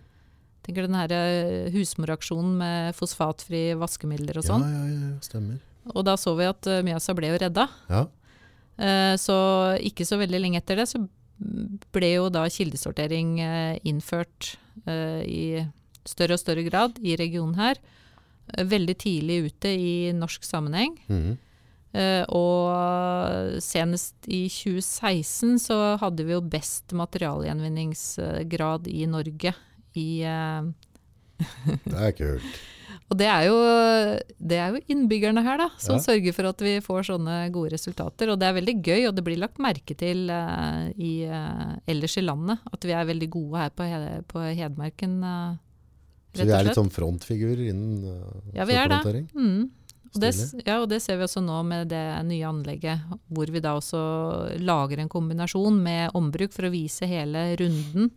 Tenker 0.66 0.88
den 0.88 0.98
her 0.98 1.14
husmoraksjonen 1.70 2.56
med 2.58 2.98
fosfatfri 2.98 3.68
vaskemidler 3.78 4.40
og 4.40 4.42
Ja, 4.42 4.50
sånn. 4.50 4.66
ja, 4.66 4.84
ja, 4.90 5.10
stemmer. 5.22 5.62
Og 5.94 6.02
da 6.02 6.16
så 6.18 6.34
vi 6.34 6.48
at 6.50 6.66
Mjøsa 6.82 7.14
ble 7.14 7.30
jo 7.30 7.38
redda. 7.38 7.68
Ja. 7.86 8.02
Så 9.22 9.36
ikke 9.86 10.04
så 10.04 10.18
veldig 10.18 10.40
lenge 10.42 10.58
etter 10.58 10.82
det 10.82 10.88
så 10.90 10.98
ble 11.94 12.10
jo 12.10 12.26
da 12.34 12.42
kildesortering 12.50 13.38
innført 13.86 14.56
i 15.30 15.62
større 16.08 16.34
og 16.38 16.42
større 16.42 16.64
grad 16.68 16.98
i 17.02 17.16
regionen 17.20 17.54
her. 17.58 17.76
Eh, 18.56 18.64
Veldig 18.64 18.96
tidlig 19.02 19.40
ute 19.50 19.68
i 19.74 20.12
norsk 20.14 20.44
sammenheng. 20.46 20.96
Mm. 21.08 21.36
Og 22.36 23.56
senest 23.64 24.26
i 24.28 24.42
2016 24.52 25.56
så 25.64 25.78
hadde 26.02 26.26
vi 26.28 26.34
jo 26.34 26.42
best 26.44 26.92
materialgjenvinningsgrad 26.92 28.86
i 28.92 29.06
Norge. 29.08 29.54
I, 29.96 30.08
eh, 30.28 30.62
Det 31.86 31.96
er 31.96 32.12
kult. 32.16 32.58
og 33.10 33.16
det 33.20 33.26
er, 33.30 33.42
jo, 33.48 33.56
det 34.50 34.58
er 34.60 34.72
jo 34.74 34.80
innbyggerne 34.92 35.42
her 35.46 35.58
da, 35.60 35.68
som 35.80 35.96
Ja. 35.96 36.02
sørger 36.04 36.32
for 36.36 36.48
at 36.50 36.60
vi 36.64 36.74
får 36.84 37.02
sånne 37.10 37.36
gode 37.54 37.72
resultater. 37.72 38.28
Og 38.32 38.38
det 38.40 38.46
er 38.48 38.56
veldig 38.60 38.76
gøy, 38.82 39.02
og 39.08 39.14
det 39.16 39.24
blir 39.24 39.38
lagt 39.40 39.58
merke 39.62 39.94
til 39.96 40.28
uh, 40.30 40.88
i, 40.96 41.24
ellers 41.88 42.16
i 42.18 42.24
landet. 42.24 42.58
At 42.72 42.84
vi 42.84 42.92
er 42.96 43.04
veldig 43.08 43.30
gode 43.30 43.56
her 43.62 43.70
på, 43.70 43.88
på 44.32 44.38
Hedmarken, 44.58 45.20
Så 46.36 46.46
vi 46.46 46.54
er 46.54 46.68
litt 46.68 46.78
sånn 46.78 46.92
frontfigurer 46.92 47.70
innen 47.72 48.04
uh, 48.04 48.54
Ja, 48.56 48.66
vi 48.68 48.76
er 48.78 48.90
det. 48.92 49.26
Mm. 49.36 49.66
Og 50.16 50.22
det, 50.22 50.30
ja, 50.64 50.78
og 50.80 50.86
det 50.88 51.02
ser 51.04 51.18
vi 51.18 51.26
også 51.26 51.42
nå 51.44 51.58
med 51.68 51.90
det 51.92 52.04
nye 52.24 52.48
anlegget, 52.48 53.02
hvor 53.28 53.50
vi 53.52 53.60
da 53.60 53.74
også 53.76 54.00
lager 54.64 55.02
en 55.02 55.10
kombinasjon 55.12 55.76
med 55.82 56.16
ombruk 56.16 56.54
for 56.54 56.68
å 56.68 56.72
vise 56.72 57.08
hele 57.10 57.50
runden. 57.60 58.08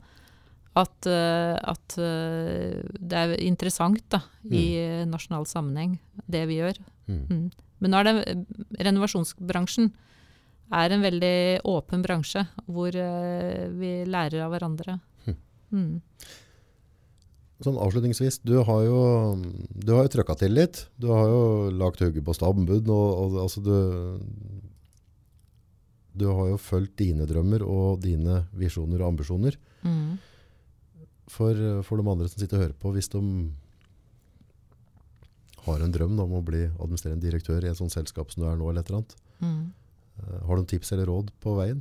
At, 0.79 1.09
eh, 1.09 1.57
at 1.57 1.97
eh, 1.99 2.77
det 2.79 3.19
er 3.19 3.33
interessant 3.43 4.05
da, 4.13 4.21
i 4.47 5.03
nasjonal 5.09 5.47
sammenheng, 5.49 5.97
det 6.23 6.45
vi 6.47 6.61
gjør. 6.61 6.79
Mm. 7.09 7.25
Mm. 7.25 7.43
Men 7.83 7.91
nå 7.91 7.99
er 7.99 8.07
det 8.07 8.37
renovasjonsbransjen 8.87 9.91
er 10.79 10.93
en 10.93 11.03
veldig 11.03 11.35
åpen 11.67 12.05
bransje, 12.05 12.45
hvor 12.69 12.93
vi 12.93 13.93
lærer 14.07 14.45
av 14.45 14.53
hverandre. 14.53 14.99
Mm. 15.73 16.01
Sånn 17.59 17.75
avslutningsvis, 17.75 18.37
du 18.47 18.53
har 18.63 18.83
jo, 18.85 18.99
du 19.75 19.89
har 19.91 20.05
jo 20.07 20.11
trøkka 20.13 20.35
til 20.39 20.53
litt. 20.55 20.85
Du 20.95 21.09
har 21.11 21.25
jo 21.27 21.39
lagt 21.75 21.99
hodet 21.99 22.23
på 22.23 22.35
stabbud. 22.37 22.87
og, 22.87 23.07
og 23.19 23.35
altså 23.43 23.59
du, 23.65 23.73
du 26.15 26.25
har 26.31 26.53
jo 26.53 26.57
fulgt 26.61 26.95
dine 27.01 27.27
drømmer 27.27 27.63
og 27.67 27.99
dine 28.03 28.45
visjoner 28.55 29.01
og 29.03 29.11
ambisjoner. 29.13 29.57
Mm. 29.83 30.15
For, 31.29 31.59
for 31.85 31.99
de 31.99 32.07
andre 32.09 32.29
som 32.31 32.39
sitter 32.41 32.57
og 32.57 32.63
hører 32.63 32.79
på, 32.79 32.93
hvis 32.95 33.11
de 33.13 33.21
har 35.67 35.83
en 35.83 35.91
drøm 35.93 36.15
da, 36.17 36.23
om 36.25 36.37
å 36.39 36.43
bli 36.45 36.63
administrerende 36.71 37.25
direktør 37.27 37.65
i 37.67 37.69
et 37.73 37.77
sånt 37.77 37.93
selskap 37.93 38.31
som 38.33 38.43
du 38.43 38.47
er 38.49 38.57
nå, 38.59 38.69
eller 38.71 38.81
et 38.85 38.89
eller 38.91 39.03
annet, 39.03 39.17
Mm. 39.39 39.71
eh, 40.19 40.39
har 40.47 40.57
du 40.59 40.65
tips 40.67 40.89
eller 40.91 41.05
råd 41.07 41.29
på 41.39 41.53
veien? 41.55 41.77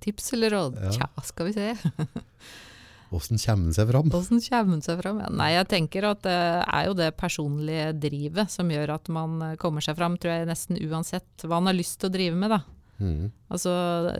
Tips 0.00 0.32
eller 0.32 0.50
råd? 0.54 0.78
Ja. 0.80 0.90
Tja, 0.96 1.08
skal 1.28 1.46
vi 1.50 1.52
se. 1.52 1.74
Hvordan 3.08 3.40
kommer 3.40 3.70
en 3.70 3.76
seg 3.76 3.88
fram? 3.88 4.10
Hvordan 4.12 4.42
kommer 4.44 4.76
en 4.76 4.84
seg 4.84 4.98
fram? 5.00 5.20
Ja, 5.22 5.28
nei, 5.32 5.50
jeg 5.54 5.68
tenker 5.70 6.08
at 6.10 6.24
det 6.26 6.38
er 6.60 6.88
jo 6.88 6.96
det 6.98 7.12
personlige 7.16 7.92
drivet 7.96 8.52
som 8.52 8.68
gjør 8.72 8.96
at 8.98 9.08
man 9.12 9.38
eh, 9.46 9.54
kommer 9.60 9.84
seg 9.84 9.96
fram, 9.96 10.18
tror 10.20 10.34
jeg 10.34 10.50
nesten 10.50 10.80
uansett 10.84 11.46
hva 11.46 11.60
man 11.60 11.72
har 11.72 11.78
lyst 11.78 11.98
til 12.02 12.10
å 12.10 12.14
drive 12.18 12.36
med, 12.36 12.52
da. 12.52 12.60
Mm. 12.98 13.30
Altså 13.54 13.72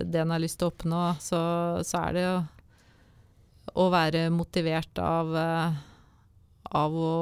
det 0.06 0.22
en 0.22 0.32
har 0.32 0.40
lyst 0.40 0.60
til 0.60 0.68
å 0.68 0.72
oppnå, 0.72 1.02
så, 1.20 1.40
så 1.84 2.00
er 2.06 2.16
det 2.16 2.24
jo 2.24 2.38
å 3.78 3.90
være 3.92 4.24
motivert 4.32 5.00
av, 5.02 5.36
eh, 5.36 5.78
av 6.78 6.96
å 6.96 7.14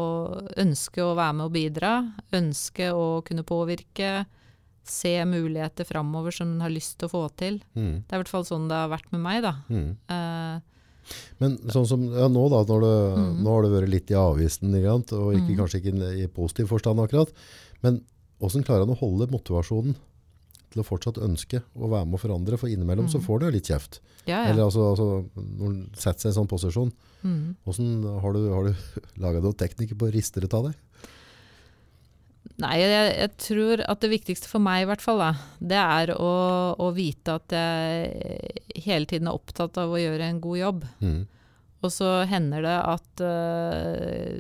ønske 0.63 1.03
å 1.03 1.17
være 1.19 1.39
med 1.41 1.49
og 1.49 1.55
bidra, 1.57 1.93
ønske 2.37 2.93
å 2.95 3.21
kunne 3.27 3.47
påvirke, 3.47 4.25
se 4.87 5.19
muligheter 5.27 5.87
framover 5.89 6.31
som 6.31 6.53
en 6.53 6.63
har 6.63 6.71
lyst 6.71 7.01
til 7.01 7.09
å 7.09 7.15
få 7.17 7.25
til. 7.35 7.59
Mm. 7.75 8.07
Det 8.07 8.15
er 8.15 8.21
i 8.21 8.23
hvert 8.23 8.31
fall 8.31 8.47
sånn 8.47 8.69
det 8.71 8.79
har 8.79 8.93
vært 8.93 9.11
med 9.11 9.25
meg, 9.25 9.43
da. 9.43 9.57
Mm. 9.67 9.89
Eh, 10.15 10.76
Men 11.41 11.57
sånn 11.73 11.87
som 11.87 12.03
ja, 12.13 12.27
nå 12.29 12.49
da, 12.51 12.65
når 12.65 12.81
det, 12.87 12.97
Mhm. 13.19 13.43
nå 13.45 13.55
har 13.55 13.63
det 13.63 13.71
vært 13.77 13.93
litt 13.93 14.11
i 14.11 14.15
avisen, 14.15 14.75
og 14.75 15.35
ikke, 15.35 15.53
mm. 15.53 15.57
kanskje 15.57 15.81
ikke 15.83 16.13
i 16.25 16.27
positiv 16.29 16.69
forstand 16.69 16.99
akkurat, 17.01 17.33
men 17.83 18.03
hvordan 18.41 18.65
klarer 18.65 18.87
han 18.87 18.95
å 18.97 18.99
holde 18.99 19.31
motivasjonen 19.33 19.95
til 20.71 20.83
å 20.83 20.87
fortsatt 20.87 21.19
ønske 21.23 21.63
å 21.79 21.89
være 21.89 22.05
med 22.07 22.15
og 22.15 22.21
forandre? 22.21 22.59
For 22.59 22.69
innimellom 22.69 23.07
så 23.09 23.19
Mhm. 23.19 23.27
får 23.27 23.39
du 23.41 23.47
jo 23.47 23.53
litt 23.53 23.65
kjeft. 23.69 24.01
ja, 24.27 24.43
ja. 24.45 24.51
Eller 24.51 24.65
altså, 24.65 24.91
altså, 24.93 25.25
når 25.37 25.65
han 25.67 25.91
setter 25.95 26.19
seg 26.21 26.27
i 26.27 26.33
en 26.35 26.47
sånn 26.47 26.49
posisjon, 26.49 26.93
Mhm. 27.25 27.57
hvordan 27.65 28.21
har 28.21 28.33
du, 28.33 28.51
har 28.53 28.65
du 28.65 28.75
laget 29.23 29.43
noen 29.43 29.55
teknikker 29.57 29.95
på 29.97 30.09
å 30.11 30.13
riste 30.13 30.41
det 30.41 30.53
av 30.53 30.65
deg? 30.65 30.75
Nei, 32.63 32.75
jeg, 32.81 33.13
jeg 33.19 33.31
tror 33.43 33.83
at 33.85 34.03
det 34.03 34.11
viktigste 34.13 34.49
for 34.49 34.63
meg 34.63 34.85
i 34.85 34.89
hvert 34.89 35.03
fall, 35.05 35.21
da, 35.21 35.31
det 35.61 35.79
er 35.81 36.13
å, 36.15 36.33
å 36.81 36.91
vite 36.97 37.35
at 37.37 37.53
jeg 37.53 38.85
hele 38.87 39.09
tiden 39.11 39.29
er 39.29 39.37
opptatt 39.37 39.77
av 39.81 39.93
å 39.93 40.01
gjøre 40.01 40.29
en 40.31 40.39
god 40.45 40.61
jobb. 40.61 40.85
Mm. 41.05 41.25
Og 41.85 41.93
så 41.93 42.11
hender 42.31 42.65
det 42.65 42.77
at, 42.81 43.23
uh, 43.23 44.37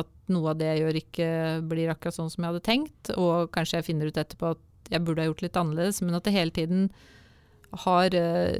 at 0.00 0.12
noe 0.32 0.52
av 0.52 0.60
det 0.60 0.70
jeg 0.70 0.84
gjør 0.84 1.00
ikke 1.02 1.30
blir 1.72 1.92
akkurat 1.92 2.16
sånn 2.16 2.30
som 2.32 2.44
jeg 2.44 2.54
hadde 2.54 2.68
tenkt, 2.68 3.12
og 3.16 3.50
kanskje 3.54 3.80
jeg 3.80 3.88
finner 3.90 4.08
ut 4.08 4.22
etterpå 4.22 4.54
at 4.54 4.92
jeg 4.92 5.04
burde 5.04 5.24
ha 5.24 5.28
gjort 5.28 5.44
litt 5.44 5.58
annerledes, 5.60 6.00
men 6.04 6.16
at 6.18 6.28
jeg 6.28 6.38
hele 6.38 6.56
tiden 6.56 6.86
har 7.84 8.16
uh, 8.16 8.56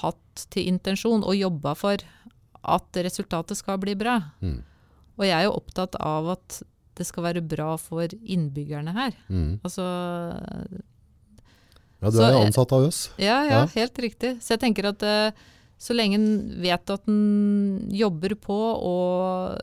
hatt 0.00 0.48
til 0.54 0.72
intensjon 0.72 1.22
og 1.26 1.38
jobba 1.38 1.74
for 1.78 2.02
at 2.68 2.98
resultatet 3.04 3.58
skal 3.58 3.78
bli 3.82 3.94
bra. 3.98 4.18
Mm. 4.42 4.60
Og 5.18 5.24
jeg 5.26 5.34
er 5.34 5.46
jo 5.48 5.56
opptatt 5.58 5.96
av 6.02 6.34
at 6.34 6.60
det 6.98 7.06
skal 7.06 7.26
være 7.28 7.44
bra 7.46 7.72
for 7.80 8.10
innbyggerne 8.18 8.94
her. 8.96 9.14
Mm. 9.30 9.60
Altså 9.62 9.84
Ja, 11.98 12.10
du 12.10 12.18
er 12.22 12.34
jo 12.34 12.40
eh, 12.42 12.46
ansatt 12.46 12.74
av 12.74 12.88
oss. 12.88 13.08
Ja, 13.18 13.42
ja, 13.46 13.62
Ja. 13.62 13.66
helt 13.74 13.98
riktig. 13.98 14.36
Så 14.42 14.54
jeg 14.54 14.62
tenker 14.66 14.90
at 14.92 15.02
eh, 15.02 15.32
så 15.78 15.94
lenge 15.94 16.18
en 16.18 16.28
vet 16.62 16.90
at 16.90 17.06
en 17.10 17.88
jobber 17.94 18.34
på 18.34 18.58
og 18.58 19.58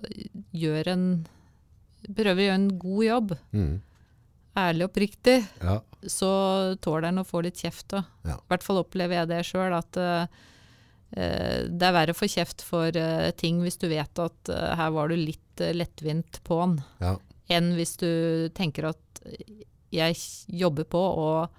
gjør 0.55 0.93
en 0.95 1.07
Prøver 2.05 2.37
å 2.37 2.43
gjøre 2.45 2.57
en 2.59 2.65
god 2.77 3.01
jobb, 3.01 3.31
mm. 3.49 3.69
ærlig 4.61 4.83
og 4.85 4.91
oppriktig, 4.91 5.39
Ja. 5.57 5.79
så 6.05 6.77
tåler 6.77 7.07
en 7.07 7.23
å 7.23 7.25
få 7.25 7.41
litt 7.41 7.57
kjeft. 7.57 7.95
Ja. 7.97 8.35
I 8.37 8.51
hvert 8.51 8.61
fall 8.61 8.77
opplever 8.77 9.15
jeg 9.17 9.29
det 9.31 9.39
sjøl, 9.47 9.73
at 9.73 9.97
eh, 9.97 10.27
det 11.15 11.81
er 11.87 11.95
verre 11.95 12.13
å 12.13 12.17
få 12.19 12.27
kjeft 12.29 12.61
for 12.61 12.91
uh, 12.93 13.31
ting 13.39 13.61
hvis 13.63 13.77
du 13.79 13.87
vet 13.87 14.19
at 14.19 14.51
uh, 14.51 14.75
her 14.75 14.91
var 14.91 15.09
du 15.09 15.15
litt 15.15 15.61
uh, 15.63 15.71
lettvint 15.73 16.41
på'n, 16.43 16.77
Ja. 16.99 17.15
Enn 17.49 17.73
hvis 17.77 17.95
du 18.01 18.09
tenker 18.57 18.89
at 18.91 19.21
jeg 19.95 20.17
jobber 20.51 20.83
på 20.91 20.99
og, 20.99 21.49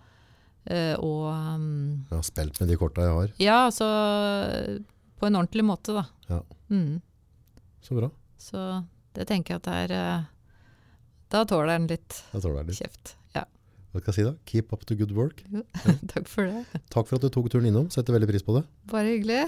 eh, 0.68 0.95
og 0.99 1.26
um, 1.30 2.05
Jeg 2.11 2.16
har 2.18 2.26
spilt 2.26 2.61
med 2.61 2.68
de 2.72 2.76
korta 2.80 3.05
jeg 3.07 3.14
har. 3.16 3.32
Ja, 3.43 3.59
altså 3.70 3.87
på 5.16 5.26
en 5.30 5.39
ordentlig 5.41 5.64
måte, 5.64 5.95
da. 5.97 6.05
Ja. 6.28 6.41
Mm. 6.70 6.99
Så 7.87 7.97
bra. 7.97 8.11
Så 8.43 8.62
det 9.16 9.26
tenker 9.30 9.55
jeg 9.57 9.62
at 9.62 9.68
det 9.68 9.76
er 9.87 9.95
eh, 9.97 10.24
Da 11.32 11.45
tåler 11.49 11.72
den 11.78 11.87
litt 11.91 12.18
litt. 12.37 12.76
kjeft. 12.78 13.14
Ja. 13.34 13.45
Hva 13.93 14.03
skal 14.03 14.11
jeg 14.12 14.18
si 14.18 14.26
da? 14.28 14.34
Keep 14.51 14.72
up 14.76 14.84
the 14.87 14.95
good 14.99 15.14
work. 15.16 15.41
Takk 16.12 16.28
for 16.28 16.51
det. 16.51 16.64
Takk 16.93 17.07
for 17.09 17.16
at 17.16 17.24
du 17.24 17.30
tok 17.32 17.49
turen 17.55 17.70
innom. 17.70 17.89
Setter 17.95 18.12
veldig 18.18 18.28
pris 18.34 18.45
på 18.47 18.59
det. 18.59 18.66
Bare 18.93 19.14
hyggelig. 19.14 19.47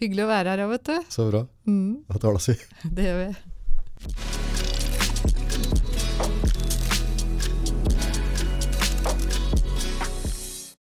Hyggelig 0.00 0.24
å 0.26 0.32
være 0.32 0.50
her 0.56 0.64
òg, 0.66 0.72
vet 0.74 0.88
du. 0.90 0.96
Så 1.14 1.28
bra. 1.30 1.44
Mm, 1.70 2.02
Da 2.10 2.18
talas 2.24 2.48
vi. 2.50 2.58
det 2.90 3.06
gjør 3.12 3.22
vi. 3.28 4.43